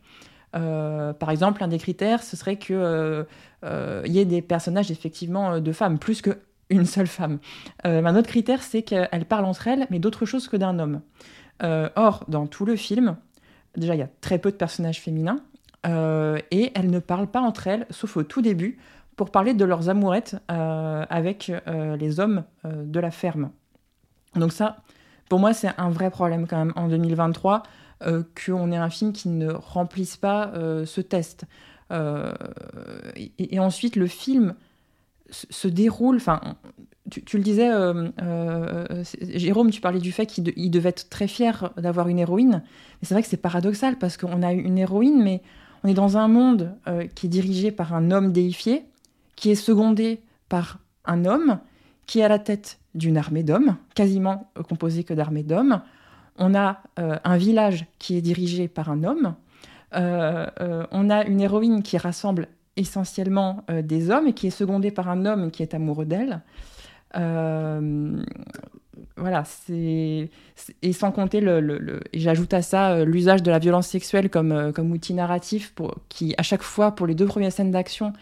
par 0.54 1.30
exemple, 1.30 1.64
un 1.64 1.70
des 1.70 1.78
critères, 1.78 2.24
ce 2.24 2.36
serait 2.36 2.58
qu'il 2.58 2.76
y 2.76 4.20
ait 4.20 4.26
des 4.26 4.42
personnages 4.42 4.92
effectivement 4.92 5.62
de 5.62 5.72
femmes, 5.72 5.98
plus 5.98 6.22
qu'une 6.22 6.86
seule 6.86 7.08
femme. 7.08 7.40
un 7.86 8.16
autre 8.18 8.28
critère, 8.28 8.62
c'est 8.62 8.82
qu'elles 8.82 9.26
parlent 9.26 9.46
entre 9.46 9.70
elles, 9.70 9.88
mais 9.90 10.00
d'autre 10.00 10.26
chose 10.26 10.50
que 10.50 10.58
d'un 10.58 10.78
homme. 10.78 11.00
or, 11.62 12.26
dans 12.28 12.48
tout 12.48 12.66
le 12.66 12.76
film, 12.76 13.16
déjà, 13.78 13.96
il 13.96 14.00
y 14.00 14.04
a 14.04 14.10
très 14.20 14.40
peu 14.40 14.52
de 14.52 14.58
personnages 14.58 15.00
féminins, 15.00 15.40
et 15.86 16.72
elles 16.76 16.90
ne 16.90 17.00
parlent 17.00 17.32
pas 17.32 17.40
entre 17.40 17.68
elles, 17.68 17.88
sauf 17.90 18.18
au 18.18 18.24
tout 18.24 18.42
début, 18.42 18.78
pour 19.22 19.30
parler 19.30 19.54
de 19.54 19.66
leurs 19.66 19.88
amourettes 19.88 20.38
euh, 20.50 21.06
avec 21.08 21.52
euh, 21.68 21.96
les 21.96 22.20
hommes 22.20 22.44
euh, 22.66 22.84
de 22.84 23.00
la 23.00 23.12
ferme. 23.12 23.52
Donc 24.34 24.52
ça, 24.52 24.78
pour 25.30 25.38
moi, 25.38 25.54
c'est 25.54 25.70
un 25.78 25.92
vrai 25.92 26.10
problème 26.10 26.48
quand 26.48 26.58
même 26.58 26.74
en 26.76 26.88
2023 26.88 27.62
qu'on 28.44 28.72
ait 28.72 28.78
un 28.78 28.90
film 28.90 29.14
qui 29.14 29.30
ne 29.30 29.52
remplisse 29.52 30.18
pas 30.18 30.52
ce 30.56 31.02
test. 31.02 31.44
Et, 31.92 33.60
ensuite, 33.60 33.96
le 33.96 34.08
film 34.08 34.56
se 35.30 35.68
déroule. 35.68 36.16
Enfin, 36.16 36.42
tu, 37.12 37.38
le 37.38 37.44
disais, 37.44 37.70
Jérôme, 39.38 39.70
tu 39.70 39.82
parlais 39.82 40.00
du 40.00 40.12
fait 40.12 40.26
qu'il 40.26 40.72
devait 40.72 40.90
être 40.90 41.10
très 41.10 41.28
fier 41.28 41.72
d'avoir 41.78 42.08
une 42.08 42.18
héroïne. 42.18 42.64
Mais 42.64 43.04
c'est 43.04 43.14
vrai 43.14 43.22
que 43.22 43.30
c'est 43.30 43.38
paradoxal 43.38 44.00
parce 44.00 44.18
qu'on 44.18 44.42
a 44.42 44.52
une 44.52 44.80
héroïne, 44.80 45.22
mais 45.22 45.44
on 45.84 45.90
est 45.90 45.94
dans 45.94 46.18
un 46.18 46.28
monde 46.28 46.76
qui 47.14 47.28
est 47.28 47.30
dirigé 47.30 47.70
par 47.70 47.94
un 47.94 48.10
homme 48.10 48.32
déifié 48.32 48.86
qui 49.42 49.50
est 49.50 49.56
secondé 49.56 50.22
par 50.50 50.78
un 51.04 51.26
homme 51.26 51.60
qui 52.06 52.20
est 52.20 52.24
à 52.24 52.28
la 52.28 52.38
tête 52.38 52.78
d'une 52.94 53.18
armée 53.18 53.42
d'hommes, 53.42 53.76
quasiment 53.96 54.52
composée 54.70 55.04
que 55.04 55.16
d'armées 55.16 55.42
d'hommes. 55.42 55.82
On 56.38 56.54
a 56.54 56.84
euh, 57.00 57.18
un 57.24 57.38
village 57.38 57.88
qui 57.98 58.16
est 58.16 58.22
dirigé 58.22 58.68
par 58.68 58.92
un 58.92 59.04
homme. 59.04 59.34
Euh, 59.96 60.46
euh, 60.62 60.86
on 60.92 61.10
a 61.10 61.26
une 61.26 61.42
héroïne 61.42 61.82
qui 61.82 61.98
rassemble 61.98 62.50
essentiellement 62.78 63.66
des 63.84 64.12
hommes 64.12 64.28
et 64.28 64.34
qui 64.34 64.48
est 64.48 64.52
secondée 64.52 64.92
par 64.92 65.10
un 65.10 65.26
homme 65.26 65.50
qui 65.50 65.64
est 65.64 65.74
amoureux 65.74 66.06
d'elle. 66.06 66.42
voilà, 69.18 69.44
c'est 69.44 70.30
et 70.84 70.94
sans 70.94 71.12
compter 71.12 71.42
le, 71.42 72.00
et 72.14 72.20
j'ajoute 72.20 72.54
à 72.54 72.62
ça 72.62 73.04
l'usage 73.04 73.44
de 73.44 73.52
la 73.52 73.60
violence 73.60 73.88
sexuelle 73.88 74.30
comme 74.30 74.72
comme 74.72 74.92
outil 74.92 75.14
narratif 75.14 75.74
qui 76.08 76.34
à 76.38 76.44
chaque 76.44 76.64
fois 76.64 76.92
pour 76.92 77.08
les 77.08 77.16
deux 77.16 77.26
premières 77.26 77.52
scènes 77.52 77.72
d'action 77.72 78.14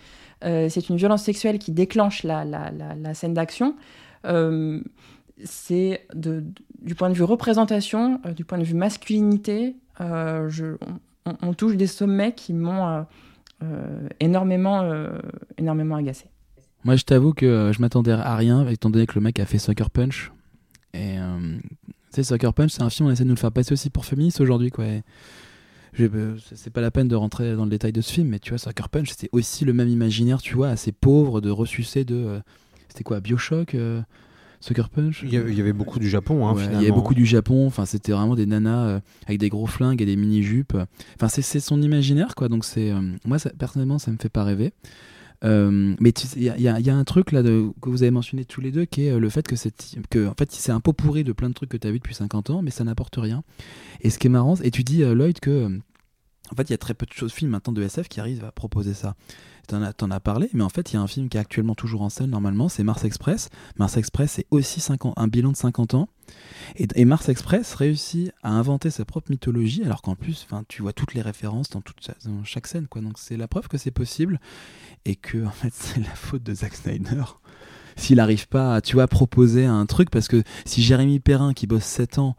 c'est 0.41 0.89
une 0.89 0.97
violence 0.97 1.23
sexuelle 1.23 1.59
qui 1.59 1.71
déclenche 1.71 2.23
la, 2.23 3.13
scène 3.13 3.33
d'action. 3.33 3.75
Euh, 4.25 4.81
c'est 5.43 6.05
du 6.13 6.95
point 6.95 7.09
de 7.09 7.13
vue 7.13 7.23
représentation, 7.23 8.21
du 8.35 8.45
point 8.45 8.57
de 8.57 8.63
vue 8.63 8.73
masculinité, 8.73 9.75
on, 9.99 10.47
on, 11.25 11.53
touche 11.53 11.75
des 11.75 11.87
sommets 11.87 12.33
qui 12.33 12.53
m'ont 12.53 13.05
énormément, 14.19 14.89
énormément 15.57 15.95
agacé. 15.95 16.25
Moi, 16.85 16.95
je 16.95 17.03
t'avoue 17.03 17.33
que 17.33 17.71
je 17.73 17.81
m'attendais 17.81 18.11
à 18.11 18.35
rien, 18.35 18.67
étant 18.67 18.89
donné 18.89 19.05
que 19.05 19.15
le 19.15 19.21
mec 19.21 19.39
a 19.39 19.45
fait 19.45 19.57
Sucker 19.57 19.89
Punch. 19.89 20.31
Et 20.93 21.17
sais, 22.11 22.23
Sucker 22.23 22.53
Punch, 22.53 22.71
c'est 22.71 22.81
un 22.81 22.89
film, 22.89 23.09
on 23.09 23.11
essaie 23.11 23.23
de 23.23 23.29
nous 23.29 23.35
le 23.35 23.39
faire 23.39 23.51
passer 23.51 23.73
aussi 23.73 23.89
pour 23.89 24.05
féministe 24.05 24.41
aujourd'hui, 24.41 24.71
quoi. 24.71 24.85
Euh, 24.85 25.01
c'est 26.55 26.71
pas 26.71 26.81
la 26.81 26.91
peine 26.91 27.07
de 27.07 27.15
rentrer 27.15 27.55
dans 27.55 27.63
le 27.63 27.69
détail 27.69 27.91
de 27.91 28.01
ce 28.01 28.11
film, 28.11 28.29
mais 28.29 28.39
tu 28.39 28.49
vois, 28.49 28.57
Sucker 28.57 28.89
Punch, 28.89 29.09
c'était 29.09 29.29
aussi 29.31 29.65
le 29.65 29.73
même 29.73 29.89
imaginaire, 29.89 30.41
tu 30.41 30.55
vois, 30.55 30.69
assez 30.69 30.91
pauvre, 30.91 31.41
de 31.41 31.49
ressucé 31.49 32.03
de. 32.03 32.15
Euh, 32.15 32.39
c'était 32.87 33.03
quoi, 33.03 33.19
Bioshock 33.19 33.75
euh, 33.75 34.01
Sucker 34.59 34.89
Punch? 34.93 35.23
Il 35.23 35.33
y, 35.33 35.37
avait, 35.37 35.73
beaucoup 35.73 35.99
du 35.99 36.09
Japon, 36.09 36.47
hein, 36.47 36.55
finalement. 36.55 36.79
Il 36.79 36.83
y 36.83 36.87
avait 36.87 36.95
beaucoup 36.95 37.13
du 37.13 37.25
Japon, 37.25 37.67
enfin, 37.67 37.85
c'était 37.85 38.11
vraiment 38.11 38.35
des 38.35 38.45
nanas 38.45 39.01
avec 39.25 39.39
des 39.39 39.49
gros 39.49 39.67
flingues 39.67 40.01
et 40.01 40.05
des 40.05 40.15
mini-jupes. 40.15 40.77
Enfin, 41.15 41.27
c'est 41.29 41.59
son 41.59 41.81
imaginaire, 41.81 42.35
quoi, 42.35 42.49
donc 42.49 42.65
c'est. 42.65 42.91
moi, 43.25 43.37
personnellement, 43.57 43.99
ça 43.99 44.11
me 44.11 44.17
fait 44.17 44.29
pas 44.29 44.43
rêver. 44.43 44.73
Euh, 45.45 45.95
mais 45.99 46.09
il 46.35 46.43
y, 46.43 46.89
a 46.89 46.95
un 46.95 47.03
truc 47.05 47.31
là 47.31 47.41
que 47.41 47.89
vous 47.89 48.03
avez 48.03 48.11
mentionné 48.11 48.43
tous 48.43 48.59
les 48.59 48.71
deux 48.71 48.83
qui 48.83 49.05
est 49.05 49.17
le 49.17 49.29
fait 49.29 49.47
que 49.47 49.55
c'est 49.55 49.73
en 50.17 50.33
fait 50.37 50.51
c'est 50.51 50.73
un 50.73 50.81
pot 50.81 50.91
pourri 50.91 51.23
de 51.23 51.31
plein 51.31 51.47
de 51.47 51.53
trucs 51.53 51.69
que 51.69 51.77
tu 51.77 51.87
as 51.87 51.91
vu 51.91 51.99
depuis 51.99 52.13
50 52.13 52.49
ans 52.49 52.61
mais 52.61 52.71
ça 52.71 52.83
n'apporte 52.83 53.15
rien. 53.15 53.43
Et 54.01 54.09
ce 54.09 54.19
qui 54.19 54.27
est 54.27 54.29
marrant 54.29 54.55
et 54.61 54.69
tu 54.69 54.83
dis 54.83 54.99
Lloyd 54.99 55.39
que 55.39 55.79
en 56.51 56.55
fait, 56.55 56.69
il 56.69 56.71
y 56.71 56.73
a 56.73 56.77
très 56.77 56.93
peu 56.93 57.05
de 57.05 57.29
films 57.29 57.51
maintenant 57.51 57.73
de 57.73 57.81
SF 57.81 58.07
qui 58.07 58.19
arrivent 58.19 58.43
à 58.43 58.51
proposer 58.51 58.93
ça. 58.93 59.15
T'en 59.67 59.83
as, 59.83 59.93
en 60.01 60.09
as 60.09 60.19
parlé, 60.19 60.49
mais 60.53 60.63
en 60.63 60.69
fait, 60.69 60.91
il 60.91 60.95
y 60.95 60.97
a 60.97 61.01
un 61.01 61.07
film 61.07 61.29
qui 61.29 61.37
est 61.37 61.39
actuellement 61.39 61.75
toujours 61.75 62.01
en 62.01 62.09
scène, 62.09 62.31
normalement, 62.31 62.69
c'est 62.69 62.83
Mars 62.83 63.03
Express. 63.03 63.49
Mars 63.77 63.97
Express, 63.97 64.31
c'est 64.31 64.47
aussi 64.49 64.83
un 65.15 65.27
bilan 65.27 65.51
de 65.51 65.57
50 65.57 65.93
ans. 65.93 66.09
Et, 66.75 67.05
Mars 67.05 67.29
Express 67.29 67.75
réussit 67.75 68.31
à 68.41 68.51
inventer 68.51 68.89
sa 68.89 69.05
propre 69.05 69.29
mythologie, 69.29 69.83
alors 69.83 70.01
qu'en 70.01 70.15
plus, 70.15 70.47
tu 70.67 70.81
vois 70.81 70.93
toutes 70.93 71.13
les 71.13 71.21
références 71.21 71.69
dans, 71.69 71.81
toute, 71.81 72.09
chaque 72.45 72.65
scène. 72.65 72.87
Quoi. 72.87 73.01
Donc, 73.01 73.19
c'est 73.19 73.37
la 73.37 73.47
preuve 73.47 73.67
que 73.67 73.77
c'est 73.77 73.91
possible 73.91 74.39
et 75.05 75.15
que, 75.15 75.45
en 75.45 75.51
fait, 75.51 75.73
c'est 75.73 75.99
la 75.99 76.15
faute 76.15 76.41
de 76.41 76.53
Zack 76.53 76.73
Snyder. 76.73 77.23
S'il 77.95 78.17
n'arrive 78.17 78.47
pas 78.47 78.75
à, 78.75 78.81
tu 78.81 78.95
vois, 78.95 79.07
proposer 79.07 79.65
un 79.65 79.85
truc, 79.85 80.09
parce 80.09 80.27
que 80.27 80.41
si 80.65 80.81
Jérémy 80.81 81.19
Perrin, 81.19 81.53
qui 81.53 81.67
bosse 81.67 81.83
7 81.83 82.17
ans, 82.17 82.35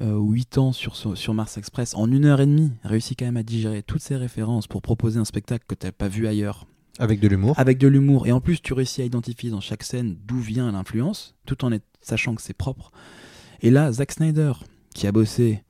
euh, 0.00 0.18
8 0.18 0.58
ans 0.58 0.72
sur, 0.72 0.96
sur 0.96 1.34
Mars 1.34 1.56
Express, 1.56 1.94
en 1.94 2.10
une 2.10 2.24
heure 2.24 2.40
et 2.40 2.46
demie, 2.46 2.72
réussit 2.84 3.18
quand 3.18 3.24
même 3.24 3.36
à 3.36 3.42
digérer 3.42 3.82
toutes 3.82 4.02
ces 4.02 4.16
références 4.16 4.66
pour 4.66 4.82
proposer 4.82 5.18
un 5.18 5.24
spectacle 5.24 5.64
que 5.66 5.74
tu 5.74 5.86
n'as 5.86 5.92
pas 5.92 6.08
vu 6.08 6.26
ailleurs. 6.26 6.66
Avec 6.98 7.20
de 7.20 7.28
l'humour. 7.28 7.58
Avec 7.58 7.78
de 7.78 7.88
l'humour. 7.88 8.26
Et 8.26 8.32
en 8.32 8.40
plus, 8.40 8.60
tu 8.60 8.72
réussis 8.72 9.02
à 9.02 9.04
identifier 9.04 9.50
dans 9.50 9.60
chaque 9.60 9.82
scène 9.82 10.16
d'où 10.26 10.38
vient 10.38 10.70
l'influence, 10.72 11.34
tout 11.46 11.64
en 11.64 11.70
sachant 12.00 12.34
que 12.34 12.42
c'est 12.42 12.56
propre. 12.56 12.90
Et 13.60 13.70
là, 13.70 13.92
Zack 13.92 14.12
Snyder, 14.12 14.52
qui 14.94 15.06
a 15.06 15.12
bossé 15.12 15.62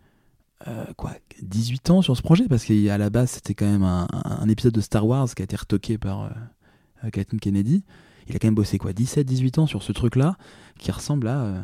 euh, 0.68 0.84
quoi, 0.96 1.12
18 1.42 1.90
ans 1.90 2.02
sur 2.02 2.16
ce 2.16 2.22
projet, 2.22 2.46
parce 2.48 2.64
qu'à 2.64 2.98
la 2.98 3.10
base, 3.10 3.30
c'était 3.30 3.54
quand 3.54 3.66
même 3.66 3.84
un, 3.84 4.48
épisode 4.48 4.72
de 4.72 4.80
Star 4.80 5.06
Wars 5.06 5.28
qui 5.34 5.42
a 5.42 5.44
été 5.44 5.56
retoqué 5.56 5.98
par 5.98 6.24
euh, 7.04 7.10
Kathleen 7.10 7.40
Kennedy. 7.40 7.84
Il 8.28 8.34
a 8.34 8.38
quand 8.38 8.48
même 8.48 8.54
bossé 8.54 8.78
quoi, 8.78 8.92
17-18 8.92 9.60
ans 9.60 9.66
sur 9.66 9.82
ce 9.82 9.92
truc-là, 9.92 10.36
qui 10.78 10.90
ressemble 10.90 11.28
à 11.28 11.42
euh, 11.42 11.62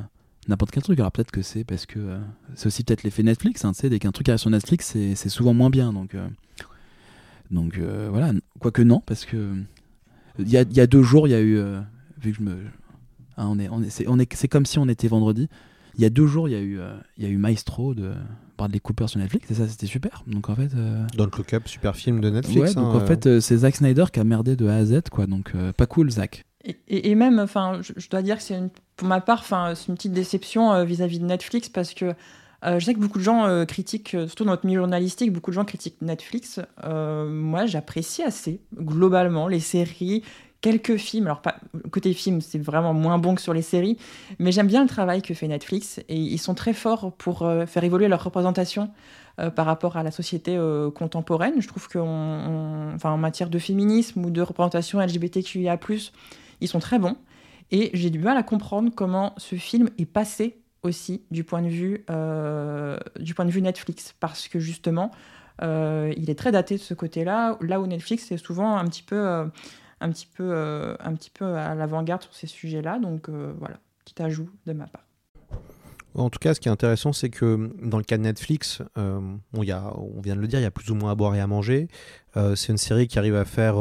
n'importe 0.48 0.70
quel 0.70 0.82
truc. 0.82 0.98
Alors 0.98 1.12
peut-être 1.12 1.30
que 1.30 1.42
c'est 1.42 1.64
parce 1.64 1.86
que 1.86 1.98
euh, 1.98 2.18
c'est 2.54 2.66
aussi 2.66 2.84
peut-être 2.84 3.02
l'effet 3.02 3.22
Netflix. 3.22 3.64
Hein, 3.64 3.72
dès 3.82 3.98
qu'un 3.98 4.12
truc 4.12 4.28
arrive 4.28 4.40
sur 4.40 4.50
Netflix, 4.50 4.96
c'est 5.14 5.28
souvent 5.28 5.54
moins 5.54 5.70
bien. 5.70 5.92
Donc, 5.92 6.14
euh, 6.14 6.26
donc 7.50 7.78
euh, 7.78 8.08
voilà. 8.10 8.32
Quoique 8.58 8.82
non, 8.82 9.02
parce 9.04 9.24
que 9.24 9.54
il 10.38 10.48
y 10.48 10.56
a, 10.56 10.62
y 10.62 10.80
a, 10.80 10.86
deux 10.86 11.02
jours, 11.02 11.28
il 11.28 11.30
y 11.30 11.34
a 11.34 11.40
eu. 11.40 11.60
vu 12.20 12.32
que 12.32 12.38
je 12.38 12.42
me. 12.42 12.56
Hein, 13.36 13.46
on 13.48 13.58
est, 13.58 13.68
on 13.68 13.82
est, 13.82 13.90
c'est, 13.90 14.06
on 14.08 14.18
est, 14.18 14.32
c'est 14.34 14.48
comme 14.48 14.66
si 14.66 14.78
on 14.78 14.88
était 14.88 15.08
vendredi. 15.08 15.48
Il 15.96 16.00
y 16.00 16.06
a 16.06 16.10
deux 16.10 16.26
jours, 16.26 16.48
il 16.48 16.52
y 16.52 16.54
a 16.54 16.60
eu, 16.60 16.80
il 17.18 17.24
y 17.24 17.26
a 17.26 17.28
eu 17.28 17.36
Maestro 17.36 17.94
de 17.94 18.14
Bradley 18.56 18.80
Cooper 18.80 19.08
sur 19.08 19.20
Netflix 19.20 19.50
et 19.50 19.54
ça 19.54 19.68
c'était 19.68 19.86
super. 19.86 20.24
Donc 20.26 20.48
en 20.48 20.56
fait. 20.56 20.70
Don't 21.16 21.30
Look 21.36 21.52
Up, 21.52 21.68
super 21.68 21.94
film 21.96 22.20
de 22.20 22.30
Netflix. 22.30 22.70
Ouais, 22.70 22.74
donc 22.74 22.94
en 22.94 23.00
hein, 23.00 23.06
fait 23.06 23.40
c'est 23.40 23.58
Zack 23.58 23.76
Snyder 23.76 24.06
qui 24.10 24.18
a 24.18 24.24
merdé 24.24 24.56
de 24.56 24.66
A 24.68 24.76
à 24.76 24.84
Z 24.86 25.02
quoi. 25.10 25.26
Donc 25.26 25.52
pas 25.76 25.86
cool 25.86 26.10
Zack. 26.10 26.46
Et, 26.88 27.14
même, 27.14 27.38
enfin, 27.40 27.80
je, 27.82 28.08
dois 28.08 28.22
dire 28.22 28.36
que 28.36 28.42
c'est 28.42 28.60
pour 28.96 29.08
ma 29.08 29.20
part, 29.20 29.44
c'est 29.44 29.88
une 29.88 29.94
petite 29.94 30.12
déception 30.12 30.72
euh, 30.72 30.84
vis-à-vis 30.84 31.18
de 31.18 31.24
Netflix 31.24 31.68
parce 31.68 31.92
que 31.92 32.14
euh, 32.64 32.78
je 32.78 32.84
sais 32.84 32.94
que 32.94 33.00
beaucoup 33.00 33.18
de 33.18 33.24
gens 33.24 33.46
euh, 33.46 33.64
critiquent, 33.64 34.10
surtout 34.10 34.44
dans 34.44 34.52
notre 34.52 34.66
milieu 34.66 34.78
journalistique, 34.78 35.32
beaucoup 35.32 35.50
de 35.50 35.56
gens 35.56 35.64
critiquent 35.64 36.00
Netflix. 36.00 36.60
moi, 36.84 37.66
j'apprécie 37.66 38.22
assez, 38.22 38.60
globalement, 38.76 39.48
les 39.48 39.58
séries, 39.58 40.22
quelques 40.60 40.96
films. 40.96 41.26
Alors, 41.26 41.42
côté 41.90 42.12
film, 42.12 42.40
c'est 42.40 42.60
vraiment 42.60 42.94
moins 42.94 43.18
bon 43.18 43.34
que 43.34 43.40
sur 43.40 43.54
les 43.54 43.62
séries, 43.62 43.96
mais 44.38 44.52
j'aime 44.52 44.68
bien 44.68 44.82
le 44.82 44.88
travail 44.88 45.20
que 45.22 45.34
fait 45.34 45.48
Netflix 45.48 45.98
et 46.08 46.16
ils 46.16 46.38
sont 46.38 46.54
très 46.54 46.74
forts 46.74 47.12
pour 47.14 47.38
faire 47.66 47.82
évoluer 47.82 48.06
leur 48.06 48.22
représentation 48.22 48.90
par 49.56 49.66
rapport 49.66 49.96
à 49.96 50.04
la 50.04 50.12
société 50.12 50.56
contemporaine. 50.94 51.54
Je 51.60 51.66
trouve 51.66 51.88
qu'en 51.88 52.94
enfin, 52.94 53.10
en 53.10 53.18
matière 53.18 53.50
de 53.50 53.58
féminisme 53.58 54.24
ou 54.24 54.30
de 54.30 54.40
représentation 54.40 55.00
LGBTQIA, 55.00 55.76
ils 56.62 56.68
sont 56.68 56.78
très 56.78 56.98
bons. 56.98 57.16
Et 57.70 57.90
j'ai 57.94 58.10
du 58.10 58.18
mal 58.18 58.36
à 58.36 58.42
comprendre 58.42 58.90
comment 58.94 59.34
ce 59.38 59.56
film 59.56 59.88
est 59.98 60.06
passé 60.06 60.62
aussi 60.82 61.22
du 61.30 61.44
point 61.44 61.62
de 61.62 61.68
vue, 61.68 62.04
euh, 62.10 62.98
du 63.18 63.34
point 63.34 63.44
de 63.44 63.50
vue 63.50 63.62
Netflix, 63.62 64.14
parce 64.20 64.48
que 64.48 64.58
justement, 64.58 65.10
euh, 65.62 66.12
il 66.16 66.28
est 66.28 66.34
très 66.34 66.52
daté 66.52 66.76
de 66.76 66.80
ce 66.80 66.94
côté-là, 66.94 67.56
là 67.60 67.80
où 67.80 67.86
Netflix 67.86 68.30
est 68.32 68.36
souvent 68.36 68.76
un 68.76 68.84
petit 68.86 69.02
peu, 69.02 69.16
euh, 69.16 69.46
un 70.00 70.10
petit 70.10 70.26
peu, 70.26 70.96
un 71.00 71.14
petit 71.14 71.30
peu 71.30 71.44
à 71.44 71.74
l'avant-garde 71.74 72.22
sur 72.22 72.34
ces 72.34 72.46
sujets-là. 72.46 72.98
Donc 72.98 73.28
voilà, 73.28 73.78
petit 74.04 74.20
ajout 74.22 74.50
de 74.66 74.72
ma 74.72 74.86
part. 74.86 75.04
En 76.14 76.28
tout 76.28 76.40
cas, 76.40 76.52
ce 76.52 76.60
qui 76.60 76.68
est 76.68 76.72
intéressant, 76.72 77.14
c'est 77.14 77.30
que 77.30 77.70
dans 77.80 77.96
le 77.96 78.04
cas 78.04 78.18
de 78.18 78.22
Netflix, 78.22 78.82
on, 78.96 79.62
y 79.62 79.70
a, 79.70 79.94
on 79.96 80.20
vient 80.20 80.36
de 80.36 80.40
le 80.40 80.48
dire, 80.48 80.58
il 80.58 80.64
y 80.64 80.66
a 80.66 80.70
plus 80.70 80.90
ou 80.90 80.94
moins 80.94 81.12
à 81.12 81.14
boire 81.14 81.34
et 81.36 81.40
à 81.40 81.46
manger. 81.46 81.88
c'est 82.34 82.68
une 82.68 82.76
série 82.76 83.06
qui 83.06 83.18
arrive 83.18 83.36
à 83.36 83.44
faire 83.44 83.76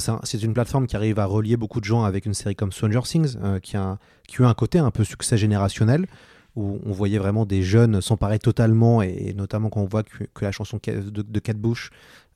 c'est 0.00 0.42
une 0.42 0.54
plateforme 0.54 0.86
qui 0.86 0.96
arrive 0.96 1.18
à 1.18 1.26
relier 1.26 1.56
beaucoup 1.56 1.80
de 1.80 1.84
gens 1.84 2.04
avec 2.04 2.26
une 2.26 2.34
série 2.34 2.56
comme 2.56 2.72
Stranger 2.72 3.02
Things, 3.04 3.36
euh, 3.42 3.58
qui, 3.60 3.76
a, 3.76 3.98
qui 4.26 4.42
a 4.42 4.48
un 4.48 4.54
côté 4.54 4.78
un 4.78 4.90
peu 4.90 5.04
succès 5.04 5.36
générationnel, 5.36 6.06
où 6.54 6.80
on 6.84 6.92
voyait 6.92 7.18
vraiment 7.18 7.46
des 7.46 7.62
jeunes 7.62 8.00
s'emparer 8.00 8.38
totalement, 8.38 9.02
et, 9.02 9.32
notamment 9.34 9.70
quand 9.70 9.80
on 9.80 9.86
voit 9.86 10.02
que, 10.02 10.44
la 10.44 10.52
chanson 10.52 10.78
de, 10.84 11.38
Kate 11.38 11.58
Bush 11.58 11.90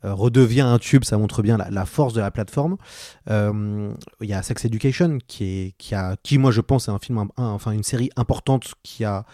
euh, 0.04 0.14
redevient 0.14 0.62
un 0.62 0.78
tube, 0.78 1.04
ça 1.04 1.18
montre 1.18 1.42
bien 1.42 1.58
la, 1.58 1.84
force 1.84 2.14
de 2.14 2.20
la 2.20 2.30
plateforme. 2.30 2.76
Euh, 3.30 3.92
il 4.20 4.28
y 4.28 4.34
a 4.34 4.42
Sex 4.42 4.64
Education, 4.64 5.18
qui, 5.26 5.44
est, 5.44 5.74
qui, 5.78 5.94
a, 5.94 6.16
qui 6.22 6.38
moi 6.38 6.50
je 6.50 6.60
pense 6.60 6.88
est 6.88 6.92
un 6.92 6.98
film, 6.98 7.24
enfin 7.36 7.72
une 7.72 7.82
série 7.82 8.10
importante 8.16 8.74
qui 8.82 9.04
a 9.04 9.24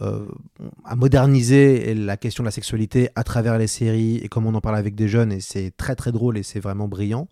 à 0.00 0.96
moderniser 0.96 1.94
la 1.94 2.16
question 2.16 2.42
de 2.44 2.46
la 2.46 2.52
sexualité 2.52 3.10
à 3.16 3.24
travers 3.24 3.58
les 3.58 3.66
séries 3.66 4.16
et 4.18 4.28
comme 4.28 4.46
on 4.46 4.54
en 4.54 4.60
parle 4.60 4.76
avec 4.76 4.94
des 4.94 5.08
jeunes 5.08 5.32
et 5.32 5.40
c'est 5.40 5.72
très 5.76 5.96
très 5.96 6.12
drôle 6.12 6.38
et 6.38 6.42
c'est 6.42 6.60
vraiment 6.60 6.88
brillant. 6.88 7.28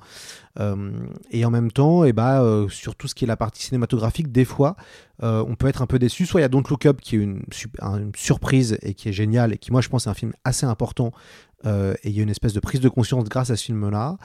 Euh, 0.59 0.91
et 1.31 1.45
en 1.45 1.51
même 1.51 1.71
temps, 1.71 2.05
et 2.05 2.09
eh 2.09 2.13
bah, 2.13 2.43
euh, 2.43 2.69
sur 2.69 2.97
tout 2.97 3.09
ce 3.09 3.15
qui 3.15 3.25
est 3.25 3.29
la 3.29 3.37
partie 3.37 3.63
cinématographique, 3.63 4.33
des 4.33 4.45
fois, 4.45 4.77
on 5.21 5.55
peut 5.55 5.69
être 5.69 5.83
un 5.83 5.87
peu 5.87 5.99
déçu. 5.99 6.27
Soit 6.27 6.41
il 6.41 6.43
y 6.43 6.45
a 6.45 6.49
Don't 6.49 6.65
Look 6.69 6.87
Up 6.87 7.01
qui 7.01 7.17
est 7.17 7.21
une, 7.21 7.43
une, 7.83 8.13
surprise 8.17 8.79
et 8.83 8.95
qui 8.95 9.09
est 9.09 9.13
génial 9.13 9.53
et 9.53 9.59
qui, 9.59 9.73
moi, 9.73 9.81
je 9.81 9.89
pense, 9.89 10.07
est 10.07 10.11
un 10.11 10.15
film 10.15 10.33
assez 10.45 10.67
important. 10.67 11.13
Et 11.65 11.97
il 12.05 12.13
y 12.13 12.21
a 12.21 12.23
une 12.23 12.31
espèce 12.31 12.53
de 12.53 12.61
prise 12.61 12.81
de 12.81 12.89
conscience 12.89 13.25
grâce 13.25 13.51
à 13.51 13.57
ce 13.57 13.65
film-là. 13.65 14.19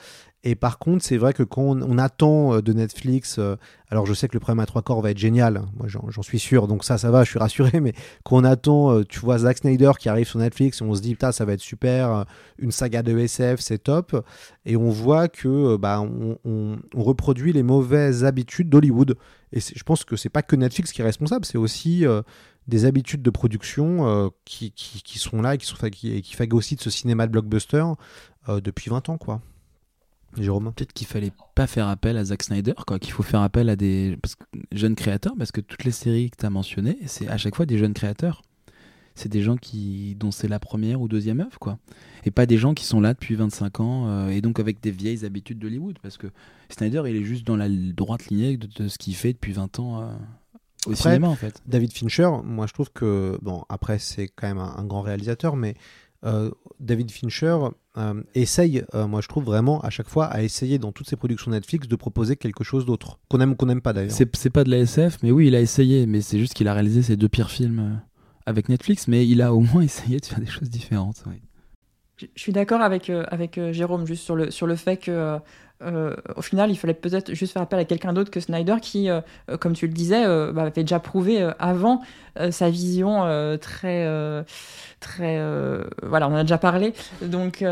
Et 0.44 0.56
par 0.56 0.80
contre, 0.80 1.04
c'est 1.06 1.18
vrai 1.18 1.34
que 1.34 1.44
quand 1.44 1.62
on, 1.62 1.98
attend 2.00 2.56
euh, 2.56 2.62
de 2.62 2.74
Netflix, 2.74 3.38
euh, 3.38 3.58
alors 3.90 4.08
je 4.08 4.14
sais 4.14 4.28
que 4.28 4.34
le 4.34 4.40
problème 4.40 4.60
à 4.60 4.66
trois 4.66 4.82
corps 4.82 5.00
va 5.00 5.12
être 5.12 5.20
génial, 5.20 5.62
moi 5.78 5.88
j'en 5.88 6.22
suis 6.24 6.40
sûr, 6.40 6.68
donc 6.68 6.84
ça, 6.84 6.98
ça 6.98 7.12
va, 7.12 7.24
je 7.24 7.30
suis 7.30 7.38
rassuré, 7.38 7.80
mais 7.82 7.94
quand 8.24 8.38
on 8.38 8.44
attend, 8.44 8.92
euh, 8.92 9.04
tu 9.06 9.20
vois, 9.20 9.38
Zack 9.38 9.60
Snyder 9.60 9.92
qui 10.00 10.10
arrive 10.10 10.28
sur 10.28 10.40
Netflix, 10.40 10.82
on 10.82 10.96
se 10.96 11.02
dit, 11.02 11.16
ça 11.32 11.46
va 11.46 11.54
être 11.54 11.62
super, 11.62 12.26
une 12.58 12.72
saga 12.72 13.04
de 13.04 13.16
SF, 13.16 13.60
c'est 13.60 13.78
top, 13.78 14.26
et 14.66 14.76
on 14.76 14.90
voit 14.90 15.28
que 15.28 15.78
bah, 15.78 16.02
on, 16.02 16.78
reproduit 16.96 17.54
les 17.54 17.64
mauvaises 17.64 18.26
habitudes 18.26 18.70
d'Hollywood. 18.70 19.16
Et 19.54 19.60
je 19.60 19.84
pense 19.84 20.04
que 20.06 20.16
c'est 20.16 20.30
pas 20.30 20.42
que 20.42 20.56
Netflix 20.56 20.92
qui 20.92 21.02
est 21.02 21.06
responsable, 21.06 21.46
c'est 21.46 21.58
aussi 21.58 22.06
des 22.68 22.86
habitudes 22.86 23.22
de 23.22 23.30
production 23.30 24.32
qui, 24.46 24.72
qui, 24.72 25.20
sont 25.20 25.42
là 25.42 25.56
et 25.56 25.58
qui, 25.58 25.66
sont, 25.66 25.76
qui, 25.90 26.22
qui 26.22 26.76
de 26.76 26.82
ce 26.82 26.90
cinéma 26.90 27.28
de 27.28 27.32
blockbuster 27.32 27.84
depuis 28.48 28.90
20 28.90 29.10
ans, 29.10 29.18
quoi. 29.18 29.42
Jérôme? 30.38 30.72
Peut-être 30.74 30.94
qu'il 30.94 31.08
fallait 31.08 31.32
pas 31.56 31.68
faire 31.68 31.88
appel 31.88 32.18
à 32.18 32.24
Zack 32.26 32.44
Snyder, 32.44 32.74
quoi, 32.88 33.00
qu'il 33.00 33.12
faut 33.12 33.24
faire 33.24 33.42
appel 33.42 33.70
à 33.70 33.76
des 33.76 34.18
jeunes 34.72 34.96
créateurs, 34.96 35.34
parce 35.38 35.52
que 35.52 35.62
toutes 35.62 35.84
les 35.84 35.92
séries 35.92 36.30
que 36.30 36.38
tu 36.38 36.46
as 36.46 36.50
mentionnées, 36.50 36.98
c'est 37.06 37.28
à 37.28 37.38
chaque 37.38 37.56
fois 37.56 37.66
des 37.66 37.78
jeunes 37.78 37.94
créateurs. 37.94 38.42
C'est 39.14 39.28
des 39.28 39.42
gens 39.42 39.58
qui, 39.58 40.16
dont 40.18 40.32
c'est 40.32 40.48
la 40.48 40.60
première 40.60 41.02
ou 41.02 41.10
deuxième 41.10 41.42
œuvre, 41.42 41.60
quoi. 41.60 41.78
Et 42.24 42.32
pas 42.32 42.46
des 42.46 42.58
gens 42.58 42.74
qui 42.74 42.86
sont 42.86 43.02
là 43.02 43.14
depuis 43.14 43.36
25 43.36 43.80
ans, 43.82 44.08
euh, 44.08 44.30
et 44.30 44.40
donc 44.40 44.60
avec 44.60 44.80
des 44.80 44.92
vieilles 44.92 45.26
habitudes 45.26 45.60
d'Hollywood, 45.60 46.00
parce 46.02 46.18
que 46.18 46.28
Snyder, 46.70 47.04
il 47.08 47.18
est 47.18 47.24
juste 47.24 47.46
dans 47.46 47.58
la 47.58 47.68
droite 47.68 48.28
lignée 48.28 48.56
de, 48.56 48.88
ce 48.88 48.98
qu'il 48.98 49.16
fait 49.16 49.34
depuis 49.34 49.52
20 49.52 49.80
ans. 49.80 50.18
Au 50.88 50.96
cinéma 50.96 51.28
en 51.28 51.36
fait. 51.36 51.62
David 51.68 51.94
Fincher, 51.94 52.30
moi 52.44 52.66
je 52.68 52.74
trouve 52.74 52.92
que 52.92 53.38
bon 53.42 53.64
après 53.70 54.00
c'est 54.00 54.28
quand 54.28 54.48
même 54.48 54.58
un, 54.58 54.84
grand 54.86 55.02
réalisateur, 55.02 55.56
mais 55.56 55.76
euh, 56.26 56.50
David 56.80 57.12
Fincher, 57.12 57.58
euh, 57.98 58.24
essaye, 58.34 58.84
euh, 58.96 59.08
moi 59.08 59.22
je 59.22 59.28
trouve 59.28 59.44
vraiment 59.44 59.82
à 59.82 59.90
chaque 59.90 60.10
fois, 60.10 60.26
à 60.26 60.42
essayer 60.42 60.80
dans 60.80 60.92
toutes 60.92 61.08
ses 61.08 61.16
productions 61.16 61.52
Netflix 61.52 61.88
de 61.88 61.96
proposer 61.96 62.36
quelque 62.36 62.64
chose 62.64 62.86
d'autre, 62.86 63.20
qu'on 63.30 63.40
aime 63.42 63.52
ou 63.52 63.56
qu'on 63.56 63.68
n'aime 63.68 63.82
pas 63.82 63.94
d'ailleurs. 63.94 64.12
C'est 64.12 64.50
pas 64.50 64.64
de 64.64 64.72
la 64.72 64.80
SF, 64.80 65.20
mais 65.22 65.32
oui, 65.32 65.48
il 65.48 65.56
a 65.56 65.62
essayé, 65.62 66.08
mais 66.08 66.22
c'est 66.22 66.40
juste 66.40 66.54
qu'il 66.54 66.68
a 66.68 66.74
réalisé 66.74 67.04
ses 67.04 67.16
deux 67.16 67.30
pires 67.30 67.52
films 67.52 68.02
avec 68.46 68.70
Netflix, 68.70 69.08
mais 69.08 69.28
il 69.28 69.42
a 69.42 69.54
au 69.54 69.60
moins 69.60 69.82
essayé 69.84 70.20
de 70.20 70.26
faire 70.26 70.40
des 70.40 70.48
choses 70.48 70.70
différentes. 70.70 71.24
oui. 71.28 71.42
Je 72.22 72.28
je 72.36 72.42
suis 72.42 72.52
d'accord 72.52 72.82
avec, 72.82 73.10
euh, 73.10 73.26
avec 73.30 73.58
euh, 73.58 73.74
Jérôme 73.74 74.06
juste 74.06 74.24
sur 74.24 74.36
le, 74.36 74.52
sur 74.52 74.68
le 74.68 74.76
fait 74.76 74.98
que, 74.98 75.40
euh, 75.84 76.16
au 76.36 76.42
final, 76.42 76.72
il 76.72 76.76
fallait 76.76 76.94
peut-être 76.94 77.34
juste 77.34 77.54
faire 77.54 77.62
appel 77.62 77.80
à 77.80 77.86
quelqu'un 77.86 78.14
d'autre 78.14 78.32
que 78.32 78.40
Snyder 78.40 78.76
qui, 78.82 79.10
euh, 79.10 79.22
euh, 79.50 79.58
comme 79.58 79.74
tu 79.74 79.88
le 79.88 79.94
disais, 79.94 80.26
bah, 80.54 80.64
avait 80.64 80.84
déjà 80.84 81.00
prouvé 81.00 81.50
avant 81.60 82.02
sa 82.50 82.70
vision 82.70 83.24
très. 83.60 84.46
très 85.00 85.42
voilà, 86.04 86.28
on 86.30 86.34
en 86.34 86.38
a 86.38 86.44
déjà 86.44 86.58
parlé. 86.58 86.94
Donc, 87.22 87.64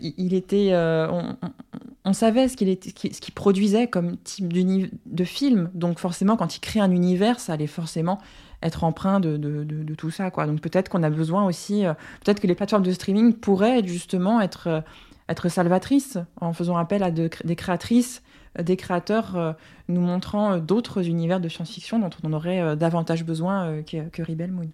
il, 0.00 0.34
était. 0.34 0.72
on, 0.74 2.12
savait 2.12 2.48
ce 2.48 2.56
qu'il 2.56 2.68
était- 2.68 2.92
produisait 3.34 3.86
comme 3.86 4.16
type 4.18 4.52
de 4.52 5.24
film. 5.24 5.70
Donc, 5.74 5.98
forcément, 5.98 6.36
quand 6.36 6.56
il 6.56 6.60
crée 6.60 6.80
un 6.80 6.90
univers, 6.90 7.38
ça 7.38 7.52
allait 7.52 7.66
forcément 7.66 8.18
être 8.60 8.82
empreint 8.82 9.20
de, 9.20 9.36
de, 9.36 9.94
tout 9.94 10.10
ça. 10.10 10.30
Quoi. 10.30 10.46
Donc, 10.46 10.60
peut-être 10.60 10.88
qu'on 10.88 11.02
a 11.02 11.10
besoin 11.10 11.44
aussi. 11.46 11.84
peut-être 12.24 12.40
que 12.40 12.46
les 12.46 12.54
plateformes 12.54 12.82
de 12.82 12.92
streaming 12.92 13.34
pourraient 13.34 13.86
justement 13.86 14.40
être. 14.40 14.82
Être 15.28 15.48
salvatrices 15.48 16.18
en 16.40 16.52
faisant 16.52 16.76
appel 16.76 17.02
à 17.02 17.10
de- 17.10 17.30
des 17.44 17.56
créatrices, 17.56 18.22
euh, 18.58 18.62
des 18.62 18.76
créateurs 18.76 19.36
euh, 19.36 19.52
nous 19.88 20.00
montrant 20.00 20.52
euh, 20.54 20.58
d'autres 20.60 21.06
univers 21.06 21.40
de 21.40 21.48
science-fiction 21.48 21.98
dont 21.98 22.10
on 22.24 22.32
aurait 22.32 22.76
davantage 22.76 23.24
besoin 23.24 23.82
que, 23.82 24.08
que 24.08 24.22
Rebel 24.22 24.52
Moon. 24.52 24.70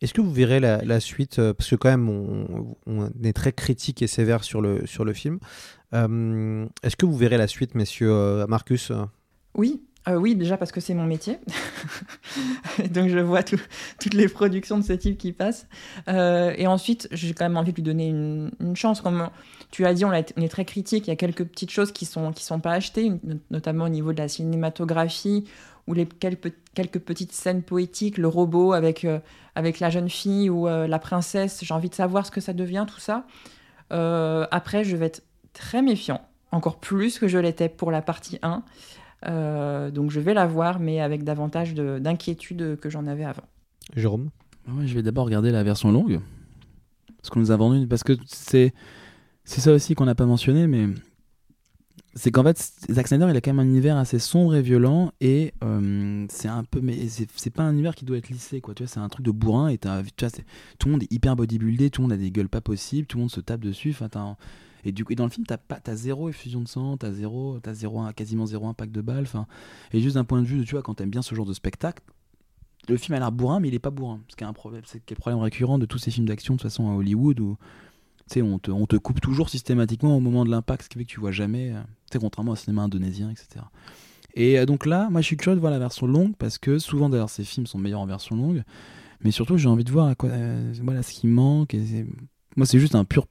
Est-ce 0.00 0.14
que 0.14 0.20
vous 0.20 0.32
verrez 0.32 0.60
la, 0.60 0.82
la 0.84 1.00
suite 1.00 1.40
Parce 1.52 1.70
que 1.70 1.74
quand 1.76 1.88
même, 1.88 2.08
on, 2.08 2.76
on 2.86 3.10
est 3.24 3.32
très 3.32 3.52
critique 3.52 4.00
et 4.00 4.06
sévère 4.06 4.44
sur 4.44 4.60
le, 4.60 4.86
sur 4.86 5.04
le 5.04 5.12
film. 5.12 5.40
Euh, 5.92 6.66
Est-ce 6.84 6.94
que 6.94 7.04
vous 7.04 7.16
verrez 7.16 7.36
la 7.36 7.48
suite, 7.48 7.74
messieurs 7.74 8.46
Marcus? 8.48 8.92
Oui, 9.56 9.82
euh, 10.08 10.14
oui, 10.14 10.36
déjà 10.36 10.56
parce 10.56 10.70
que 10.70 10.80
c'est 10.80 10.94
mon 10.94 11.04
métier. 11.04 11.38
Donc 12.92 13.08
je 13.08 13.18
vois 13.18 13.42
tout- 13.42 13.60
toutes 14.00 14.14
les 14.14 14.28
productions 14.28 14.78
de 14.78 14.84
ce 14.84 14.92
type 14.92 15.18
qui 15.18 15.32
passent. 15.32 15.66
Euh, 16.08 16.52
et 16.56 16.66
ensuite, 16.66 17.08
j'ai 17.10 17.34
quand 17.34 17.44
même 17.44 17.56
envie 17.56 17.72
de 17.72 17.76
lui 17.76 17.82
donner 17.82 18.08
une, 18.08 18.50
une 18.60 18.76
chance. 18.76 19.00
Comme 19.00 19.28
tu 19.70 19.84
as 19.86 19.92
dit, 19.94 20.04
on, 20.04 20.10
a 20.10 20.18
été- 20.20 20.34
on 20.36 20.42
est 20.42 20.48
très 20.48 20.64
critique. 20.64 21.06
Il 21.06 21.10
y 21.10 21.12
a 21.12 21.16
quelques 21.16 21.44
petites 21.44 21.70
choses 21.70 21.92
qui 21.92 22.04
sont 22.06 22.32
qui 22.32 22.44
sont 22.44 22.60
pas 22.60 22.72
achetées, 22.72 23.10
not- 23.10 23.38
notamment 23.50 23.84
au 23.84 23.88
niveau 23.90 24.12
de 24.12 24.18
la 24.18 24.28
cinématographie 24.28 25.44
ou 25.86 25.94
les 25.94 26.06
quelques, 26.06 26.52
quelques 26.74 26.98
petites 26.98 27.32
scènes 27.32 27.62
poétiques, 27.62 28.18
le 28.18 28.28
robot 28.28 28.72
avec 28.72 29.04
euh, 29.04 29.18
avec 29.54 29.80
la 29.80 29.90
jeune 29.90 30.08
fille 30.08 30.48
ou 30.50 30.68
euh, 30.68 30.86
la 30.86 30.98
princesse. 30.98 31.60
J'ai 31.64 31.74
envie 31.74 31.88
de 31.90 31.94
savoir 31.94 32.24
ce 32.26 32.30
que 32.30 32.40
ça 32.40 32.52
devient 32.52 32.86
tout 32.88 33.00
ça. 33.00 33.26
Euh, 33.92 34.46
après, 34.50 34.84
je 34.84 34.96
vais 34.96 35.06
être 35.06 35.22
très 35.52 35.82
méfiant, 35.82 36.20
encore 36.52 36.78
plus 36.78 37.18
que 37.18 37.26
je 37.28 37.38
l'étais 37.38 37.68
pour 37.68 37.90
la 37.90 38.02
partie 38.02 38.38
1. 38.42 38.62
Euh, 39.26 39.90
donc 39.90 40.10
je 40.10 40.20
vais 40.20 40.34
la 40.34 40.46
voir, 40.46 40.78
mais 40.78 41.00
avec 41.00 41.24
davantage 41.24 41.74
de- 41.74 41.98
d'inquiétude 41.98 42.78
que 42.80 42.88
j'en 42.90 43.06
avais 43.06 43.24
avant. 43.24 43.42
Jérôme? 43.96 44.30
Ouais, 44.68 44.86
je 44.86 44.94
vais 44.94 45.02
d'abord 45.02 45.24
regarder 45.24 45.50
la 45.50 45.62
version 45.64 45.90
longue. 45.90 46.20
Parce 47.16 47.30
qu'on 47.30 47.40
nous 47.40 47.50
a 47.50 47.56
vendu. 47.56 47.86
Parce 47.88 48.04
que 48.04 48.12
c'est 48.26 48.72
c'est 49.48 49.62
ça 49.62 49.72
aussi 49.72 49.94
qu'on 49.94 50.04
n'a 50.04 50.14
pas 50.14 50.26
mentionné, 50.26 50.66
mais 50.66 50.88
c'est 52.14 52.30
qu'en 52.30 52.42
fait, 52.42 52.58
Zack 52.90 53.08
Snyder, 53.08 53.28
il 53.30 53.36
a 53.36 53.40
quand 53.40 53.54
même 53.54 53.66
un 53.66 53.70
univers 53.70 53.96
assez 53.96 54.18
sombre 54.18 54.54
et 54.54 54.60
violent, 54.60 55.10
et 55.22 55.54
euh, 55.64 56.26
c'est 56.28 56.48
un 56.48 56.64
peu. 56.64 56.82
Mais 56.82 57.08
c'est 57.08 57.50
pas 57.50 57.62
un 57.62 57.72
univers 57.72 57.94
qui 57.94 58.04
doit 58.04 58.18
être 58.18 58.28
lissé, 58.28 58.60
quoi. 58.60 58.74
Tu 58.74 58.82
vois, 58.82 58.88
c'est 58.92 59.00
un 59.00 59.08
truc 59.08 59.24
de 59.24 59.30
bourrin, 59.30 59.68
et 59.68 59.78
tu 59.78 59.88
vois, 59.88 60.02
tout 60.78 60.88
le 60.88 60.92
monde 60.92 61.02
est 61.02 61.10
hyper 61.10 61.34
bodybuildé, 61.34 61.88
tout 61.88 62.02
le 62.02 62.08
monde 62.08 62.12
a 62.12 62.18
des 62.18 62.30
gueules 62.30 62.50
pas 62.50 62.60
possibles, 62.60 63.06
tout 63.06 63.16
le 63.16 63.22
monde 63.22 63.30
se 63.30 63.40
tape 63.40 63.60
dessus. 63.60 63.96
Enfin, 63.98 64.36
et, 64.84 64.92
du 64.92 65.06
coup, 65.06 65.12
et 65.12 65.16
dans 65.16 65.24
le 65.24 65.30
film, 65.30 65.46
t'as 65.46 65.56
pas- 65.56 65.80
t'as 65.80 65.96
zéro 65.96 66.28
effusion 66.28 66.60
de 66.60 66.68
sang, 66.68 66.98
t'as 66.98 67.12
zéro, 67.12 67.58
t'as 67.62 67.72
zéro, 67.72 68.04
quasiment 68.14 68.44
zéro 68.44 68.68
impact 68.68 68.92
de 68.92 69.00
balle. 69.00 69.22
Enfin, 69.22 69.46
et 69.92 70.00
juste 70.00 70.16
d'un 70.16 70.24
point 70.24 70.42
de 70.42 70.46
vue, 70.46 70.62
tu 70.66 70.72
vois, 70.72 70.82
quand 70.82 70.94
t'aimes 70.94 71.10
bien 71.10 71.22
ce 71.22 71.34
genre 71.34 71.46
de 71.46 71.54
spectacle, 71.54 72.02
le 72.86 72.98
film 72.98 73.16
a 73.16 73.18
l'air 73.18 73.32
bourrin, 73.32 73.60
mais 73.60 73.68
il 73.68 73.74
est 73.74 73.78
pas 73.78 73.90
bourrin. 73.90 74.20
Ce 74.28 74.36
qui 74.36 74.44
est 74.44 74.46
un 74.46 74.52
problème, 74.52 74.82
problème 75.18 75.40
récurrent 75.40 75.78
de 75.78 75.86
tous 75.86 75.98
ces 75.98 76.10
films 76.10 76.26
d'action 76.26 76.54
de 76.54 76.58
toute 76.58 76.70
façon 76.70 76.90
à 76.90 76.94
Hollywood 76.94 77.40
où 77.40 77.56
on 78.36 78.58
te, 78.58 78.96
coupe 78.96 79.20
toujours 79.20 79.48
systématiquement 79.48 80.16
au 80.16 80.20
moment 80.20 80.44
de 80.44 80.50
l'impact, 80.50 80.84
ce 80.84 80.88
qui 80.88 80.98
fait 80.98 81.04
que 81.04 81.10
tu 81.10 81.20
vois 81.20 81.32
jamais, 81.32 81.72
euh, 81.72 81.82
tu 82.10 82.18
contrairement 82.18 82.52
au 82.52 82.56
cinéma 82.56 82.82
indonésien, 82.82 83.30
etc. 83.30 83.64
Et 84.34 84.58
euh, 84.58 84.66
donc 84.66 84.86
là, 84.86 85.08
moi 85.10 85.20
je 85.20 85.26
suis 85.26 85.36
curieux 85.36 85.56
de 85.56 85.60
voir 85.60 85.72
la 85.72 85.78
version 85.78 86.06
longue 86.06 86.36
parce 86.36 86.58
que 86.58 86.78
souvent 86.78 87.08
d'ailleurs 87.08 87.30
ces 87.30 87.44
films 87.44 87.66
sont 87.66 87.78
meilleurs 87.78 88.00
en 88.00 88.06
version 88.06 88.36
longue, 88.36 88.62
mais 89.22 89.30
surtout 89.30 89.56
j'ai 89.56 89.68
envie 89.68 89.84
de 89.84 89.90
voir 89.90 90.14
euh, 90.24 90.72
voilà, 90.82 91.02
ce 91.02 91.12
qui 91.12 91.26
manque. 91.26 91.74
Moi 92.56 92.66
c'est 92.66 92.78
juste 92.78 92.94
un 92.94 93.04
pur, 93.04 93.26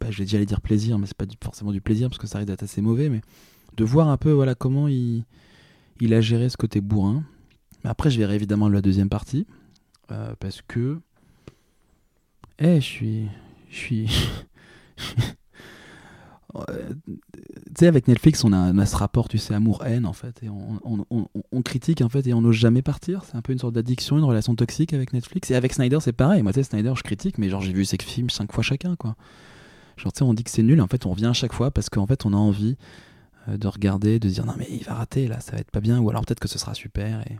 bah, 0.00 0.10
je 0.10 0.18
vais 0.18 0.24
déjà 0.24 0.36
aller 0.36 0.46
dire 0.46 0.60
plaisir, 0.60 0.98
mais 0.98 1.06
c'est 1.06 1.16
pas 1.16 1.26
forcément 1.42 1.72
du 1.72 1.80
plaisir 1.80 2.08
parce 2.08 2.18
que 2.18 2.26
ça 2.26 2.38
risque 2.38 2.48
d'être 2.48 2.62
assez 2.62 2.80
mauvais, 2.80 3.08
mais 3.08 3.20
de 3.76 3.84
voir 3.84 4.08
un 4.08 4.16
peu 4.16 4.30
voilà 4.30 4.54
comment 4.54 4.88
il, 4.88 5.24
a 6.12 6.20
géré 6.20 6.48
ce 6.48 6.56
côté 6.56 6.80
bourrin. 6.80 7.24
Mais 7.82 7.90
après, 7.90 8.10
je 8.10 8.18
verrai 8.18 8.34
évidemment 8.34 8.68
la 8.68 8.80
deuxième 8.80 9.08
partie. 9.08 9.46
parce 10.08 10.62
que. 10.66 11.00
Eh, 12.60 12.76
je 12.76 12.86
suis. 12.86 13.28
Je 13.74 13.78
suis. 13.80 14.08
Tu 16.56 17.80
sais, 17.80 17.88
avec 17.88 18.06
Netflix, 18.06 18.44
on 18.44 18.52
a, 18.52 18.86
ce 18.86 18.94
rapport, 18.94 19.28
tu 19.28 19.38
sais, 19.38 19.54
amour-haine, 19.54 20.06
en 20.06 20.12
fait. 20.12 20.40
Et 20.44 20.48
on, 20.48 20.80
on- 21.10 21.62
critique, 21.62 22.00
en 22.00 22.08
fait, 22.08 22.24
et 22.28 22.34
on 22.34 22.42
n'ose 22.42 22.54
jamais 22.54 22.80
partir. 22.82 23.24
C'est 23.24 23.34
un 23.34 23.42
peu 23.42 23.52
une 23.52 23.58
sorte 23.58 23.74
d'addiction, 23.74 24.18
une 24.18 24.24
relation 24.24 24.54
toxique 24.54 24.92
avec 24.92 25.12
Netflix. 25.12 25.50
Et 25.50 25.56
avec 25.56 25.72
Snyder, 25.72 25.98
c'est 26.00 26.12
pareil. 26.12 26.42
Moi, 26.44 26.52
tu 26.52 26.60
sais, 26.60 26.62
Snyder, 26.70 26.92
je 26.96 27.02
critique, 27.02 27.38
mais 27.38 27.48
genre, 27.48 27.60
j'ai 27.60 27.72
vu 27.72 27.84
ses 27.84 27.96
films 28.00 28.30
cinq 28.30 28.52
fois 28.52 28.62
chacun, 28.62 28.94
quoi. 28.94 29.16
Genre, 29.96 30.12
tu 30.12 30.18
sais, 30.18 30.24
on 30.24 30.32
dit 30.34 30.44
que 30.44 30.50
c'est 30.50 30.62
nul, 30.62 30.80
en 30.80 30.86
fait, 30.86 31.06
on 31.06 31.10
revient 31.10 31.26
à 31.26 31.32
chaque 31.32 31.52
fois 31.52 31.72
parce 31.72 31.90
qu'en 31.90 32.06
fait, 32.06 32.24
on 32.24 32.32
a 32.32 32.36
envie 32.36 32.76
euh, 33.48 33.56
de 33.56 33.66
regarder, 33.66 34.20
de 34.20 34.28
dire, 34.28 34.46
non, 34.46 34.54
mais 34.56 34.68
il 34.70 34.84
va 34.84 34.94
rater, 34.94 35.26
là, 35.26 35.40
ça 35.40 35.52
va 35.52 35.58
être 35.58 35.72
pas 35.72 35.80
bien, 35.80 35.98
ou 35.98 36.08
alors 36.10 36.24
peut-être 36.24 36.40
que 36.40 36.48
ce 36.48 36.58
sera 36.58 36.74
super. 36.74 37.20
Et... 37.28 37.36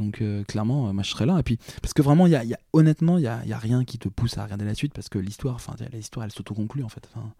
Donc, 0.00 0.20
euh, 0.22 0.42
clairement, 0.44 0.88
euh, 0.88 0.92
moi, 0.92 1.02
je 1.02 1.10
serai 1.10 1.26
là. 1.26 1.38
Et 1.38 1.42
puis, 1.42 1.58
parce 1.82 1.94
que 1.94 2.02
vraiment, 2.02 2.26
y 2.26 2.34
a, 2.34 2.44
y 2.44 2.54
a- 2.54 2.60
honnêtement, 2.72 3.18
il 3.18 3.24
y 3.24 3.28
a, 3.28 3.44
y 3.46 3.52
a 3.52 3.58
rien 3.58 3.84
qui 3.84 3.98
te 3.98 4.08
pousse 4.08 4.36
à 4.38 4.44
regarder 4.44 4.64
la 4.64 4.74
suite 4.74 4.92
parce 4.92 5.08
que 5.08 5.18
l'histoire, 5.18 5.54
enfin, 5.54 5.74
l'histoire, 5.92 6.24
elle 6.24 6.32
s'autoconclut, 6.32 6.82
en 6.82 6.88
fait. 6.88 7.08
Enfin, 7.14 7.32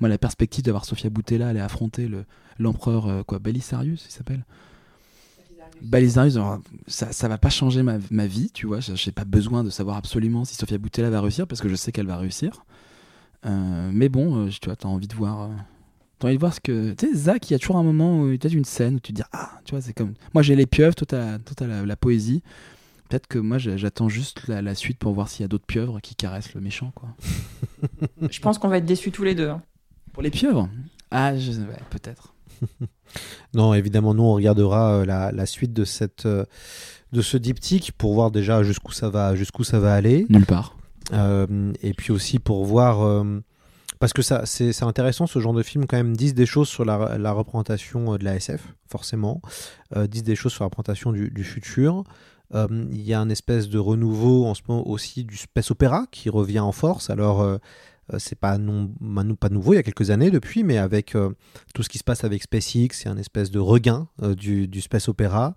moi, 0.00 0.08
la 0.08 0.18
perspective 0.18 0.64
d'avoir 0.64 0.84
Sofia 0.84 1.10
Boutella 1.10 1.48
aller 1.48 1.60
affronter 1.60 2.06
le- 2.08 2.24
l'empereur, 2.58 3.06
euh, 3.08 3.22
quoi, 3.24 3.38
Belisarius, 3.40 4.06
il 4.08 4.12
s'appelle? 4.12 4.44
Belisarius, 5.82 6.36
alors, 6.36 6.58
ça, 6.86 7.10
ça 7.12 7.26
va 7.28 7.38
pas 7.38 7.48
changer 7.50 7.82
ma, 7.82 7.96
ma 8.10 8.26
vie, 8.26 8.50
tu 8.52 8.66
vois. 8.66 8.80
J'ai 8.80 9.12
pas 9.12 9.24
besoin 9.24 9.64
de 9.64 9.70
savoir 9.70 9.96
absolument 9.96 10.44
si 10.44 10.54
Sofia 10.54 10.78
Boutella 10.78 11.10
va 11.10 11.20
réussir 11.20 11.46
parce 11.46 11.60
que 11.60 11.68
je 11.68 11.74
sais 11.74 11.90
qu'elle 11.90 12.06
va 12.06 12.18
réussir. 12.18 12.64
Euh, 13.46 13.90
mais 13.92 14.08
bon, 14.10 14.48
tu 14.50 14.66
vois, 14.66 14.76
t'as 14.76 14.88
envie 14.88 15.08
de 15.08 15.14
voir. 15.14 15.48
T'as 16.20 16.28
envie 16.28 16.36
de 16.36 16.40
voir 16.40 16.54
ce 16.54 16.60
que. 16.60 16.92
Tu 16.92 17.08
sais, 17.08 17.14
Zach, 17.16 17.50
il 17.50 17.54
y 17.54 17.56
a 17.56 17.58
toujours 17.58 17.78
un 17.78 17.82
moment 17.82 18.20
où 18.20 18.26
peut-être 18.28 18.52
une 18.54 18.64
scène 18.64 18.94
où 18.96 19.00
tu 19.00 19.12
te 19.12 19.16
dis 19.16 19.26
Ah, 19.32 19.50
tu 19.64 19.72
vois, 19.74 19.80
c'est 19.80 19.92
comme. 19.94 20.12
Moi, 20.34 20.42
j'ai 20.42 20.54
les 20.54 20.66
pieuvres, 20.66 20.94
toi, 20.94 21.06
t'as 21.06 21.38
toi, 21.38 21.54
t'as 21.56 21.66
la, 21.66 21.84
la 21.84 21.96
poésie. 21.96 22.42
Peut-être 23.08 23.26
que 23.26 23.38
moi, 23.40 23.58
j'attends 23.58 24.08
juste 24.08 24.46
la, 24.46 24.62
la 24.62 24.76
suite 24.76 24.98
pour 24.98 25.12
voir 25.14 25.28
s'il 25.28 25.40
y 25.42 25.44
a 25.44 25.48
d'autres 25.48 25.66
pieuvres 25.66 25.98
qui 26.00 26.14
caressent 26.14 26.54
le 26.54 26.60
méchant, 26.60 26.92
quoi. 26.94 27.08
Je 28.30 28.38
pense 28.40 28.58
qu'on 28.58 28.68
va 28.68 28.78
être 28.78 28.84
déçus 28.84 29.10
tous 29.10 29.24
les 29.24 29.34
deux. 29.34 29.48
hein. 29.48 29.62
Pour 30.12 30.22
les 30.22 30.30
pieuvres? 30.30 30.68
Ah, 31.10 31.36
je... 31.36 31.50
ouais, 31.52 31.80
peut-être. 31.90 32.34
Non, 33.54 33.74
évidemment, 33.74 34.14
nous, 34.14 34.22
on 34.22 34.34
regardera 34.34 34.98
euh, 35.00 35.04
la, 35.04 35.32
la 35.32 35.44
suite 35.46 35.72
de, 35.72 35.84
cette, 35.84 36.26
euh, 36.26 36.44
de 37.12 37.20
ce 37.22 37.36
diptyque 37.36 37.90
pour 37.98 38.14
voir 38.14 38.30
déjà 38.30 38.62
jusqu'où 38.62 38.92
ça 38.92 39.08
va, 39.08 39.34
jusqu'où 39.34 39.64
ça 39.64 39.80
va 39.80 39.92
aller. 39.94 40.26
Nulle 40.28 40.46
part. 40.46 40.76
Euh, 41.12 41.72
et 41.82 41.92
puis 41.94 42.12
aussi 42.12 42.38
pour 42.38 42.64
voir. 42.64 43.00
euh, 43.02 43.40
parce 44.00 44.14
que 44.14 44.22
ça, 44.22 44.46
c'est 44.46 44.82
intéressant, 44.82 45.26
ce 45.26 45.38
genre 45.38 45.52
de 45.52 45.62
film, 45.62 45.86
quand 45.86 45.98
même, 45.98 46.16
disent 46.16 46.34
des 46.34 46.46
choses 46.46 46.68
sur 46.68 46.86
la, 46.86 47.32
représentation 47.32 48.14
euh, 48.14 48.18
de 48.18 48.24
la 48.24 48.34
SF, 48.34 48.74
forcément. 48.88 49.42
Euh, 49.94 50.06
disent 50.06 50.24
des 50.24 50.36
choses 50.36 50.52
sur 50.52 50.64
la 50.64 50.68
représentation 50.68 51.12
du, 51.12 51.44
futur. 51.44 52.04
Euh, 52.54 52.66
Il 52.90 53.02
y 53.02 53.12
a 53.12 53.20
un 53.20 53.28
espèce 53.28 53.68
de 53.68 53.78
renouveau 53.78 54.46
en 54.46 54.54
ce 54.54 54.62
moment 54.66 54.88
aussi 54.88 55.24
du 55.24 55.36
space 55.36 55.70
opéra 55.70 56.06
qui 56.10 56.30
revient 56.30 56.60
en 56.60 56.72
force. 56.72 57.10
Alors, 57.10 57.42
euh, 57.42 57.58
euh, 58.12 58.16
c'est 58.18 58.38
pas, 58.38 58.56
non, 58.58 58.90
pas 59.38 59.50
nouveau, 59.50 59.74
il 59.74 59.76
y 59.76 59.78
a 59.78 59.82
quelques 59.82 60.10
années 60.10 60.30
depuis, 60.30 60.64
mais 60.64 60.78
avec 60.78 61.14
tout 61.74 61.82
ce 61.82 61.88
qui 61.88 61.98
se 61.98 62.04
passe 62.04 62.24
avec 62.24 62.42
SpaceX, 62.42 62.88
c'est 62.92 63.08
un 63.08 63.18
espèce 63.18 63.50
de 63.50 63.60
regain 63.60 64.08
du, 64.20 64.80
space 64.80 65.08
opéra. 65.08 65.54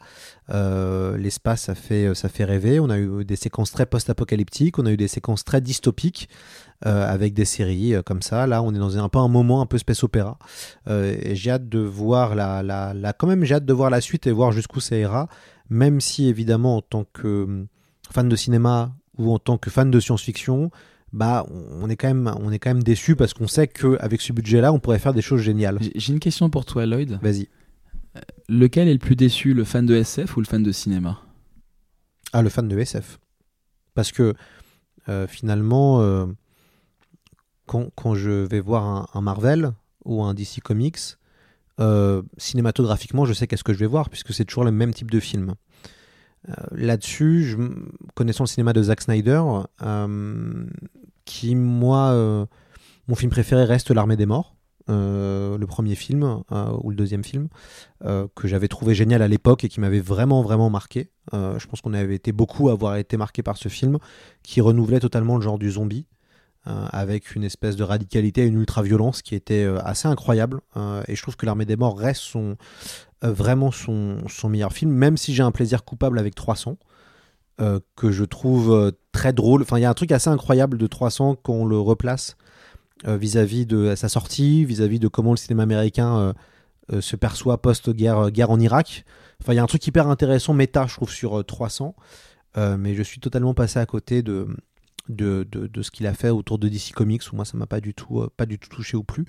L'espace, 0.50 1.64
ça 1.64 1.76
fait, 1.76 2.14
ça 2.14 2.30
fait 2.30 2.44
rêver. 2.44 2.80
On 2.80 2.89
a 2.89 3.00
eu 3.00 3.26
des 3.26 3.38
séquences 3.38 3.72
très 3.72 3.88
post-apocalyptiques, 3.88 4.78
on 4.78 4.86
a 4.86 4.91
eu 4.91 4.98
des 4.98 5.08
séquences 5.08 5.44
très 5.44 5.62
dystopiques 5.62 6.30
avec 6.82 7.34
des 7.34 7.46
séries 7.46 7.94
euh, 7.96 8.02
comme 8.02 8.22
ça. 8.22 8.48
Là, 8.48 8.62
on 8.62 8.74
est 8.74 8.80
dans 8.80 8.98
un, 8.98 9.08
peu 9.10 9.20
un 9.20 9.28
moment 9.28 9.62
un 9.62 9.66
peu 9.66 9.78
space 9.78 10.04
opéra. 10.04 10.38
Euh, 10.88 11.16
et 11.22 11.36
j'ai 11.36 11.52
hâte 11.52 11.70
de 11.70 11.80
voir 11.80 12.36
la, 12.36 12.62
la, 12.64 12.94
la- 12.94 13.14
quand 13.14 13.28
même, 13.28 13.44
j'ai 13.46 13.56
hâte 13.56 13.66
de 13.66 13.74
voir 13.74 13.90
la 13.90 14.02
suite 14.02 14.28
et 14.28 14.32
voir 14.32 14.52
jusqu'où 14.52 14.80
ça 14.80 14.98
ira. 14.98 15.28
Même 15.70 16.02
si 16.02 16.28
évidemment, 16.28 16.78
en 16.78 16.82
tant 16.82 17.06
que 17.14 17.28
euh, 17.28 17.66
fan 18.12 18.28
de 18.28 18.36
cinéma 18.36 18.94
ou 19.18 19.32
en 19.34 19.40
tant 19.40 19.58
que 19.58 19.70
fan 19.70 19.90
de 19.92 20.00
science-fiction, 20.00 20.72
bah, 21.14 21.46
on 21.50 21.90
est 21.90 21.96
quand 21.96 22.08
même, 22.08 22.34
on 22.42 22.52
est 22.52 22.60
quand 22.60 22.72
même 22.72 22.84
déçu 22.84 23.16
parce 23.16 23.34
qu'on 23.34 23.48
sait 23.48 23.68
qu'avec 23.68 24.20
ce 24.22 24.34
budget-là, 24.34 24.74
on 24.74 24.80
pourrait 24.80 25.00
faire 25.00 25.14
des 25.14 25.22
choses 25.22 25.42
géniales. 25.42 25.78
J'ai- 25.80 25.92
J'ai 25.96 26.14
une 26.14 26.20
question 26.20 26.50
pour 26.50 26.66
toi, 26.66 26.86
Lloyd. 26.86 27.20
Vas-y. 27.22 27.48
Lequel 28.50 28.88
est 28.88 28.94
le 28.94 29.00
plus 29.00 29.16
déçu, 29.16 29.54
le 29.54 29.64
fan 29.64 29.86
de 29.86 29.96
SF 29.96 30.36
ou 30.38 30.40
le 30.42 30.46
fan 30.46 30.62
de 30.64 30.72
cinéma? 30.72 31.20
Ah, 32.34 32.42
le 32.42 32.50
fan 32.50 32.68
de 32.68 32.78
SF. 32.78 33.20
Parce 33.96 34.12
que 34.12 34.34
euh, 35.10 35.28
finalement, 35.28 36.02
euh, 36.02 36.26
quand, 37.66 38.16
je 38.16 38.30
vais 38.30 38.59
voir 38.59 39.09
un, 39.14 39.22
Marvel 39.22 39.72
ou 40.05 40.24
un 40.24 40.34
DC 40.34 40.59
Comics, 40.64 40.99
euh, 41.80 42.22
cinématographiquement, 42.38 43.26
je 43.26 43.34
sais 43.34 43.47
qu'est-ce 43.47 43.64
que 43.64 43.74
je 43.74 43.80
vais 43.80 43.88
voir, 43.88 44.09
puisque 44.09 44.34
c'est 44.34 44.45
toujours 44.45 44.64
le 44.66 44.72
même 44.72 44.93
type 44.93 45.09
de 45.11 45.20
film. 45.20 45.55
Euh, 46.49 46.53
Là-dessus, 46.72 47.43
je- 47.45 47.57
connaissant 48.16 48.43
le 48.43 48.49
cinéma 48.49 48.74
de 48.74 48.84
Zack 48.84 49.01
Snyder, 49.01 49.41
euh, 49.82 50.66
qui, 51.26 51.55
moi, 51.55 52.47
mon 53.07 53.16
film 53.16 53.32
préféré 53.32 53.64
reste 53.64 53.91
L'Armée 53.91 54.18
des 54.18 54.26
Morts, 54.26 54.55
le 54.89 55.66
premier 55.66 55.95
film, 55.95 56.43
ou 56.82 56.89
le 56.89 56.95
deuxième 56.97 57.24
film, 57.24 57.47
que 58.01 58.47
j'avais 58.47 58.68
trouvé 58.68 58.93
génial 58.93 59.22
à 59.22 59.30
l'époque 59.30 59.64
et 59.64 59.70
qui 59.70 59.80
m'avait 59.80 60.01
vraiment, 60.01 60.41
vraiment 60.41 60.70
marqué. 60.70 61.11
Je 61.32 61.66
pense 61.66 61.80
qu'on 61.80 61.93
avait 61.93 62.16
été 62.16 62.34
beaucoup 62.34 62.68
à 62.68 62.74
avoir 62.74 62.97
été 62.97 63.16
marqué 63.16 63.41
par 63.41 63.55
ce 63.55 63.70
film, 63.70 63.97
qui 64.43 64.59
renouvelait 64.59 64.99
totalement 64.99 65.38
le 65.38 65.41
genre 65.41 65.57
du 65.57 65.72
zombie 65.72 66.05
avec 66.66 67.36
une 67.36 67.43
espèce 67.43 67.76
de 67.76 67.84
radicalité 67.84 68.45
une 68.45 68.59
ultra-violence 68.59 69.22
qui 69.22 69.36
était 69.36 69.64
euh, 69.64 69.80
assez 69.84 70.07
incroyable. 70.07 70.61
Euh, 70.78 71.03
et 71.07 71.16
je 71.16 71.22
trouve 71.22 71.36
que 71.36 71.45
L'Armée 71.45 71.66
des 71.66 71.76
Morts 71.76 71.97
reste 71.97 72.22
son, 72.22 72.55
euh, 73.24 73.32
vraiment 73.32 73.72
son, 73.72 74.18
meilleur 74.49 74.74
film, 74.74 74.91
même 74.91 75.18
si 75.18 75.34
j'ai 75.34 75.43
un 75.43 75.51
plaisir 75.51 75.84
coupable 75.84 76.20
avec 76.20 76.36
300, 76.36 76.78
euh, 77.61 77.80
que 77.95 78.11
je 78.11 78.24
trouve 78.24 78.72
euh, 78.72 78.91
très 79.11 79.34
drôle. 79.34 79.61
Enfin, 79.61 79.78
il 79.78 79.82
y 79.82 79.86
a 79.86 79.89
un 79.89 79.93
truc 79.93 80.11
assez 80.11 80.30
incroyable 80.30 80.78
de 80.78 80.88
300 80.88 81.38
quand 81.41 81.53
on 81.53 81.66
le 81.66 81.80
replace 81.80 82.36
euh, 83.07 83.18
vis-à-vis 83.18 83.66
de 83.66 83.95
sa 83.95 84.09
sortie, 84.09 84.66
vis-à-vis 84.66 84.99
de 84.99 85.07
comment 85.07 85.32
le 85.32 85.38
cinéma 85.38 85.64
américain 85.64 86.18
euh, 86.18 86.34
euh, 86.91 87.01
se 87.01 87.16
perçoit 87.16 87.61
post-guerre 87.61 88.32
guerre 88.32 88.51
en 88.51 88.59
Irak. 88.59 89.05
Enfin, 89.41 89.53
il 89.53 89.55
y 89.57 89.59
a 89.59 89.64
un 89.64 89.68
truc 89.68 89.86
hyper 89.88 90.07
intéressant, 90.07 90.53
méta, 90.53 90.86
je 90.88 90.95
trouve, 90.95 91.11
sur 91.11 91.39
euh, 91.39 91.43
300. 91.43 91.95
Euh, 92.57 92.78
mais 92.78 92.93
je 92.93 93.03
suis 93.03 93.20
totalement 93.20 93.53
passé 93.53 93.80
à 93.80 93.86
côté 93.86 94.22
de, 94.22 94.47
de, 95.10 95.47
de, 95.51 95.68
de 95.68 95.82
ce 95.82 95.91
qu'il 95.91 96.08
a 96.08 96.14
fait 96.14 96.30
autour 96.30 96.58
de 96.60 96.68
DC 96.70 96.93
Comics 96.93 97.22
où 97.32 97.36
moi 97.36 97.45
ça 97.45 97.58
m'a 97.58 97.66
pas 97.68 97.82
du 97.82 97.93
tout 97.93 98.22
euh, 98.22 98.30
pas 98.38 98.45
du 98.45 98.58
tout 98.60 98.70
touché 98.70 98.95
ou 98.97 99.04
plus 99.04 99.26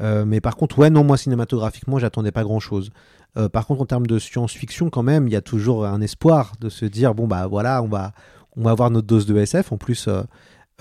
Euh, 0.00 0.24
mais 0.24 0.40
par 0.40 0.56
contre 0.56 0.78
ouais 0.78 0.90
non 0.90 1.04
moi 1.04 1.16
cinématographiquement 1.16 1.98
j'attendais 1.98 2.32
pas 2.32 2.42
grand 2.44 2.60
chose 2.60 2.90
par 3.52 3.64
contre 3.66 3.82
en 3.82 3.86
termes 3.86 4.08
de 4.08 4.18
science-fiction 4.18 4.90
quand 4.90 5.04
même 5.04 5.28
il 5.28 5.32
y 5.32 5.36
a 5.36 5.40
toujours 5.40 5.86
un 5.86 6.00
espoir 6.00 6.54
de 6.60 6.68
se 6.68 6.84
dire 6.84 7.14
bon 7.14 7.28
bah 7.28 7.46
voilà 7.46 7.80
on 7.80 7.86
va 7.86 8.12
on 8.56 8.62
va 8.64 8.72
avoir 8.72 8.90
notre 8.90 9.06
dose 9.06 9.24
de 9.26 9.36
SF 9.36 9.70
en 9.70 9.76
plus 9.76 10.08
euh, 10.08 10.22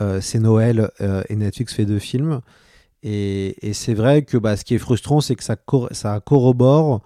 euh, 0.02 0.20
c'est 0.20 0.40
Noël 0.40 0.90
euh, 1.02 1.22
et 1.30 1.36
Netflix 1.36 1.74
fait 1.76 1.86
deux 1.86 2.00
films. 2.00 2.40
Et, 3.04 3.68
et 3.68 3.74
c'est 3.74 3.94
vrai 3.94 4.24
que 4.24 4.38
bah, 4.38 4.58
ce 4.58 4.66
qui 4.66 4.74
est 4.76 4.80
frustrant 4.80 5.22
c'est 5.22 5.36
que 5.36 5.44
ça, 5.44 5.56
cor- 5.56 5.90
ça 5.92 6.20
corrobore 6.22 7.02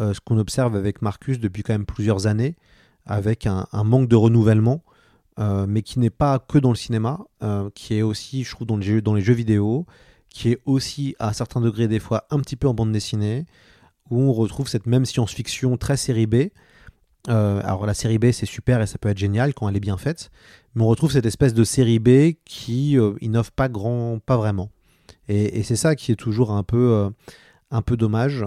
euh, 0.00 0.14
ce 0.14 0.20
qu'on 0.20 0.38
observe 0.38 0.74
avec 0.76 1.02
Marcus 1.02 1.38
depuis 1.40 1.62
quand 1.62 1.74
même 1.74 1.86
plusieurs 1.86 2.26
années 2.26 2.56
avec 3.04 3.46
un 3.46 3.66
manque 3.84 4.08
de 4.08 4.16
renouvellement 4.16 4.82
euh, 5.38 5.66
mais 5.68 5.82
qui 5.82 5.98
n'est 5.98 6.10
pas 6.10 6.38
que 6.38 6.58
dans 6.58 6.70
le 6.70 6.76
cinéma, 6.76 7.20
euh, 7.42 7.68
qui 7.74 7.94
est 7.94 8.02
aussi, 8.02 8.42
je 8.42 8.50
trouve, 8.50 8.66
dans 8.66 8.78
les, 8.78 8.86
jeux, 8.86 9.02
dans 9.02 9.14
les 9.14 9.20
jeux 9.20 9.34
vidéo, 9.34 9.84
qui 10.30 10.50
est 10.50 10.58
aussi 10.64 11.14
à 11.18 11.28
un 11.28 11.32
certain 11.32 11.60
degré 11.60 11.88
des 11.88 11.98
fois 11.98 12.26
un 12.30 12.40
petit 12.40 12.56
peu 12.56 12.68
en 12.68 12.74
bande 12.74 12.92
dessinée, 12.92 13.44
où 14.10 14.20
on 14.20 14.32
retrouve 14.32 14.68
cette 14.68 14.86
même 14.86 15.04
science-fiction 15.04 15.76
très 15.76 15.96
série 15.96 16.26
B. 16.26 16.36
Euh, 17.28 17.60
alors 17.64 17.86
la 17.86 17.94
série 17.94 18.18
B 18.18 18.30
c'est 18.30 18.46
super 18.46 18.80
et 18.80 18.86
ça 18.86 18.98
peut 18.98 19.08
être 19.08 19.18
génial 19.18 19.52
quand 19.52 19.68
elle 19.68 19.76
est 19.76 19.80
bien 19.80 19.96
faite, 19.96 20.30
mais 20.74 20.84
on 20.84 20.86
retrouve 20.86 21.10
cette 21.10 21.26
espèce 21.26 21.54
de 21.54 21.64
série 21.64 21.98
B 21.98 22.34
qui 22.44 22.96
innove 23.20 23.50
pas 23.52 23.68
grand, 23.68 24.20
pas 24.24 24.36
vraiment. 24.36 24.70
Et, 25.28 25.58
et 25.58 25.62
c'est 25.64 25.76
ça 25.76 25.96
qui 25.96 26.12
est 26.12 26.16
toujours 26.16 26.52
un 26.52 26.62
peu, 26.62 27.10
un 27.72 27.82
peu 27.82 27.96
dommage. 27.96 28.44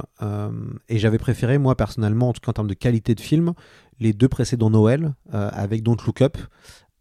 Et 0.88 0.98
j'avais 0.98 1.18
préféré 1.18 1.58
moi 1.58 1.76
personnellement, 1.76 2.30
en 2.30 2.34
tout 2.34 2.40
cas 2.40 2.52
en 2.52 2.54
termes 2.54 2.70
de 2.70 2.74
qualité 2.74 3.16
de 3.16 3.22
film, 3.22 3.54
les 4.00 4.14
deux 4.14 4.28
précédents 4.28 4.70
Noël 4.70 5.14
euh, 5.34 5.50
avec 5.54 5.84
Don't 5.84 5.98
Look 6.06 6.22
Up, 6.22 6.38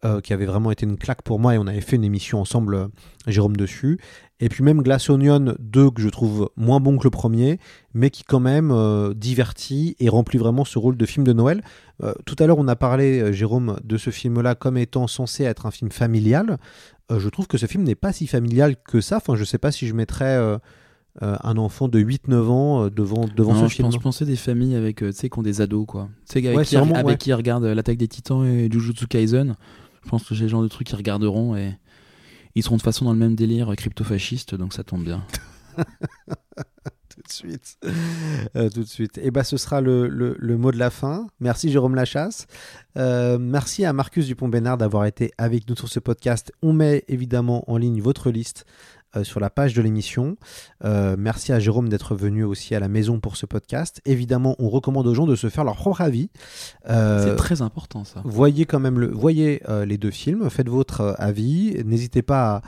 euh, 0.05 0.21
qui 0.21 0.31
avait 0.31 0.45
vraiment 0.45 0.71
été 0.71 0.85
une 0.85 0.97
claque 0.97 1.23
pour 1.23 1.39
moi 1.39 1.55
et 1.55 1.57
on 1.57 1.67
avait 1.67 1.81
fait 1.81 1.97
une 1.97 2.05
émission 2.05 2.39
ensemble, 2.39 2.75
euh, 2.75 2.87
Jérôme 3.27 3.57
dessus. 3.57 3.99
Et 4.39 4.47
puis 4.47 4.63
même 4.63 4.81
Glass 4.81 5.09
Onion 5.09 5.55
2 5.59 5.91
que 5.91 6.01
je 6.01 6.07
trouve 6.07 6.49
moins 6.55 6.79
bon 6.79 6.97
que 6.97 7.03
le 7.03 7.09
premier, 7.09 7.59
mais 7.93 8.09
qui 8.09 8.23
quand 8.23 8.39
même 8.39 8.73
divertit 9.13 9.97
et 9.99 10.07
remplit 10.07 10.39
vraiment 10.39 10.63
ce 10.63 10.79
rôle 10.79 10.95
de 10.95 11.05
film 11.05 11.25
de 11.25 11.33
Noël. 11.33 11.61
Tout 12.25 12.37
à 12.39 12.47
l'heure 12.47 12.57
on 12.57 12.69
a 12.69 12.77
parlé, 12.77 13.33
Jérôme, 13.33 13.77
de 13.83 13.97
ce 13.97 14.11
film-là 14.11 14.55
comme 14.55 14.77
étant 14.77 15.07
censé 15.07 15.43
être 15.43 15.65
un 15.65 15.71
film 15.71 15.91
familial. 15.91 16.57
Je 17.13 17.27
trouve 17.27 17.47
que 17.47 17.57
ce 17.57 17.65
film 17.65 17.83
n'est 17.83 17.95
pas 17.95 18.13
si 18.13 18.27
familial 18.27 18.77
que 18.81 19.01
ça. 19.01 19.17
Enfin, 19.17 19.35
je 19.35 19.43
sais 19.43 19.57
pas 19.57 19.73
si 19.73 19.87
je 19.87 19.93
mettrais 19.93 20.57
euh, 21.21 21.35
un 21.43 21.57
enfant 21.57 21.87
de 21.87 21.99
8-9 21.99 22.35
ans 22.47 22.83
euh, 22.85 22.89
devant, 22.89 23.25
devant 23.35 23.53
Non, 23.53 23.63
ce 23.63 23.67
je 23.69 23.75
film. 23.75 23.87
pense, 23.87 23.95
je 23.95 23.99
pensais 23.99 24.25
des 24.25 24.35
familles 24.35 24.75
avec, 24.75 25.01
euh, 25.03 25.11
qui 25.11 25.29
ont 25.37 25.41
des 25.41 25.61
ados, 25.61 25.85
quoi. 25.87 26.09
Tu 26.27 26.33
sais, 26.41 26.45
avec, 26.47 26.57
Ouais, 26.57 26.65
qui, 26.65 26.77
avec 26.77 27.05
ouais. 27.05 27.17
qui 27.17 27.29
ils 27.29 27.33
regardent 27.33 27.65
euh, 27.65 27.75
l'attaque 27.75 27.97
des 27.97 28.07
titans 28.07 28.45
et 28.45 28.69
Jujutsu 28.71 29.07
Kaisen. 29.07 29.55
Je 30.03 30.09
pense 30.09 30.23
que 30.23 30.33
c'est 30.35 30.43
le 30.43 30.47
genre 30.47 30.61
de 30.63 30.67
trucs 30.67 30.87
qu'ils 30.87 30.95
regarderont 30.97 31.55
et 31.55 31.77
ils 32.55 32.63
seront 32.63 32.75
de 32.75 32.79
toute 32.79 32.85
façon 32.85 33.05
dans 33.05 33.13
le 33.13 33.19
même 33.19 33.35
délire 33.35 33.73
crypto-fasciste, 33.75 34.55
donc 34.55 34.73
ça 34.73 34.83
tombe 34.83 35.03
bien. 35.03 35.23
tout 37.09 37.21
de 37.25 37.31
suite. 37.31 37.77
Euh, 38.55 38.69
tout 38.69 38.81
de 38.81 38.87
suite. 38.87 39.17
Et 39.17 39.31
bah, 39.31 39.43
ce 39.43 39.57
sera 39.57 39.81
le, 39.81 40.07
le- 40.07 40.35
le 40.37 40.57
mot 40.57 40.71
de 40.71 40.77
la 40.77 40.89
fin. 40.89 41.27
Merci 41.39 41.71
Jérôme 41.71 41.95
Lachasse. 41.95 42.47
Euh, 42.97 43.37
merci 43.39 43.85
à 43.85 43.93
Marcus 43.93 44.25
Dupont-Bénard 44.27 44.77
d'avoir 44.77 45.05
été 45.05 45.31
avec 45.37 45.67
nous 45.69 45.75
sur 45.75 45.87
ce 45.89 45.99
podcast. 45.99 46.51
On 46.61 46.73
met 46.73 47.03
évidemment 47.07 47.69
en 47.71 47.77
ligne 47.77 48.01
votre 48.01 48.29
liste 48.31 48.65
euh, 49.15 49.23
sur 49.23 49.39
la 49.39 49.49
page 49.49 49.73
de 49.73 49.81
l'émission. 49.81 50.37
Euh, 50.85 51.15
merci 51.17 51.51
à 51.51 51.59
Jérôme 51.59 51.89
d'être 51.89 52.15
venu 52.15 52.43
aussi 52.43 52.75
à 52.75 52.79
la 52.79 52.87
maison 52.87 53.19
pour 53.19 53.37
ce 53.37 53.45
podcast. 53.45 54.01
Évidemment, 54.05 54.55
on 54.59 54.69
recommande 54.69 55.07
aux 55.07 55.15
gens 55.15 55.25
de 55.25 55.35
se 55.35 55.49
faire 55.49 55.63
leur 55.63 55.75
propre 55.75 56.01
avis. 56.01 56.29
Euh, 56.89 57.25
C'est 57.25 57.35
très 57.35 57.61
important, 57.61 58.03
ça. 58.03 58.21
Voyez 58.23 58.65
quand 58.65 58.79
même 58.79 58.99
le, 58.99 59.07
voyez 59.07 59.63
les 59.85 59.97
deux 59.97 60.11
films, 60.11 60.49
faites 60.49 60.69
votre 60.69 61.15
avis. 61.17 61.81
N'hésitez 61.85 62.21
pas 62.21 62.55
à, 62.55 62.61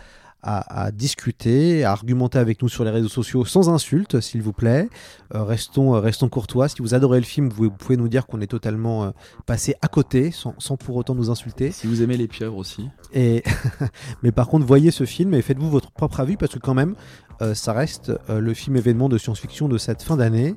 à- 0.43 0.85
à 0.85 0.91
discuter, 0.91 1.83
à 1.83 1.91
argumenter 1.91 2.39
avec 2.39 2.61
nous 2.61 2.69
sur 2.69 2.83
les 2.83 2.89
réseaux 2.91 3.09
sociaux 3.09 3.45
sans 3.45 3.69
insulte, 3.69 4.19
s'il 4.21 4.41
vous 4.41 4.53
plaît. 4.53 4.89
Euh, 5.35 5.43
restons, 5.43 5.95
euh, 5.95 5.99
restons 5.99 6.29
courtois. 6.29 6.67
Si 6.67 6.81
vous 6.81 6.93
adorez 6.93 7.19
le 7.19 7.25
film, 7.25 7.49
vous, 7.49 7.65
vous 7.65 7.71
pouvez 7.71 7.97
nous 7.97 8.07
dire 8.07 8.25
qu'on 8.27 8.41
est 8.41 8.47
totalement 8.47 9.03
euh, 9.05 9.11
passé 9.45 9.75
à 9.81 9.87
côté, 9.87 10.31
sans, 10.31 10.55
sans 10.57 10.77
pour 10.77 10.95
autant 10.95 11.15
nous 11.15 11.29
insulter. 11.29 11.71
Si 11.71 11.87
vous 11.87 12.01
aimez 12.01 12.17
les 12.17 12.27
pieuvres 12.27 12.57
aussi. 12.57 12.89
Et 13.13 13.43
mais 14.23 14.31
par 14.31 14.47
contre, 14.47 14.65
voyez 14.65 14.91
ce 14.91 15.05
film 15.05 15.33
et 15.33 15.41
faites-vous 15.41 15.69
votre 15.69 15.91
propre 15.91 16.19
avis 16.19 16.37
parce 16.37 16.53
que 16.53 16.59
quand 16.59 16.73
même, 16.73 16.95
euh, 17.41 17.53
ça 17.53 17.73
reste 17.73 18.11
le 18.29 18.53
film 18.53 18.75
événement 18.77 19.09
de 19.09 19.17
science-fiction 19.17 19.67
de 19.67 19.77
cette 19.77 20.01
fin 20.03 20.17
d'année. 20.17 20.55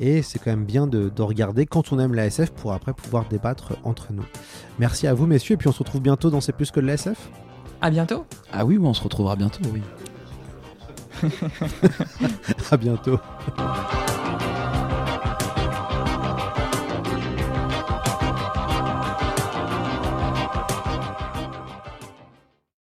Et 0.00 0.22
c'est 0.22 0.40
quand 0.40 0.50
même 0.50 0.64
bien 0.64 0.88
de, 0.88 1.08
de 1.08 1.22
regarder 1.22 1.66
quand 1.66 1.92
on 1.92 2.00
aime 2.00 2.14
la 2.14 2.26
SF 2.26 2.50
pour 2.50 2.72
après 2.72 2.92
pouvoir 2.92 3.26
débattre 3.28 3.74
entre 3.84 4.12
nous. 4.12 4.24
Merci 4.80 5.06
à 5.06 5.14
vous, 5.14 5.26
messieurs, 5.26 5.54
et 5.54 5.56
puis 5.56 5.68
on 5.68 5.72
se 5.72 5.78
retrouve 5.78 6.00
bientôt 6.00 6.30
dans 6.30 6.40
C'est 6.40 6.52
plus 6.52 6.72
que 6.72 6.80
de 6.80 6.86
la 6.86 6.94
SF. 6.94 7.30
À 7.80 7.90
bientôt. 7.90 8.24
Ah 8.52 8.64
oui, 8.64 8.78
on 8.80 8.94
se 8.94 9.02
retrouvera 9.02 9.36
bientôt, 9.36 9.60
oui. 9.72 9.82
à 12.70 12.76
bientôt. 12.76 13.18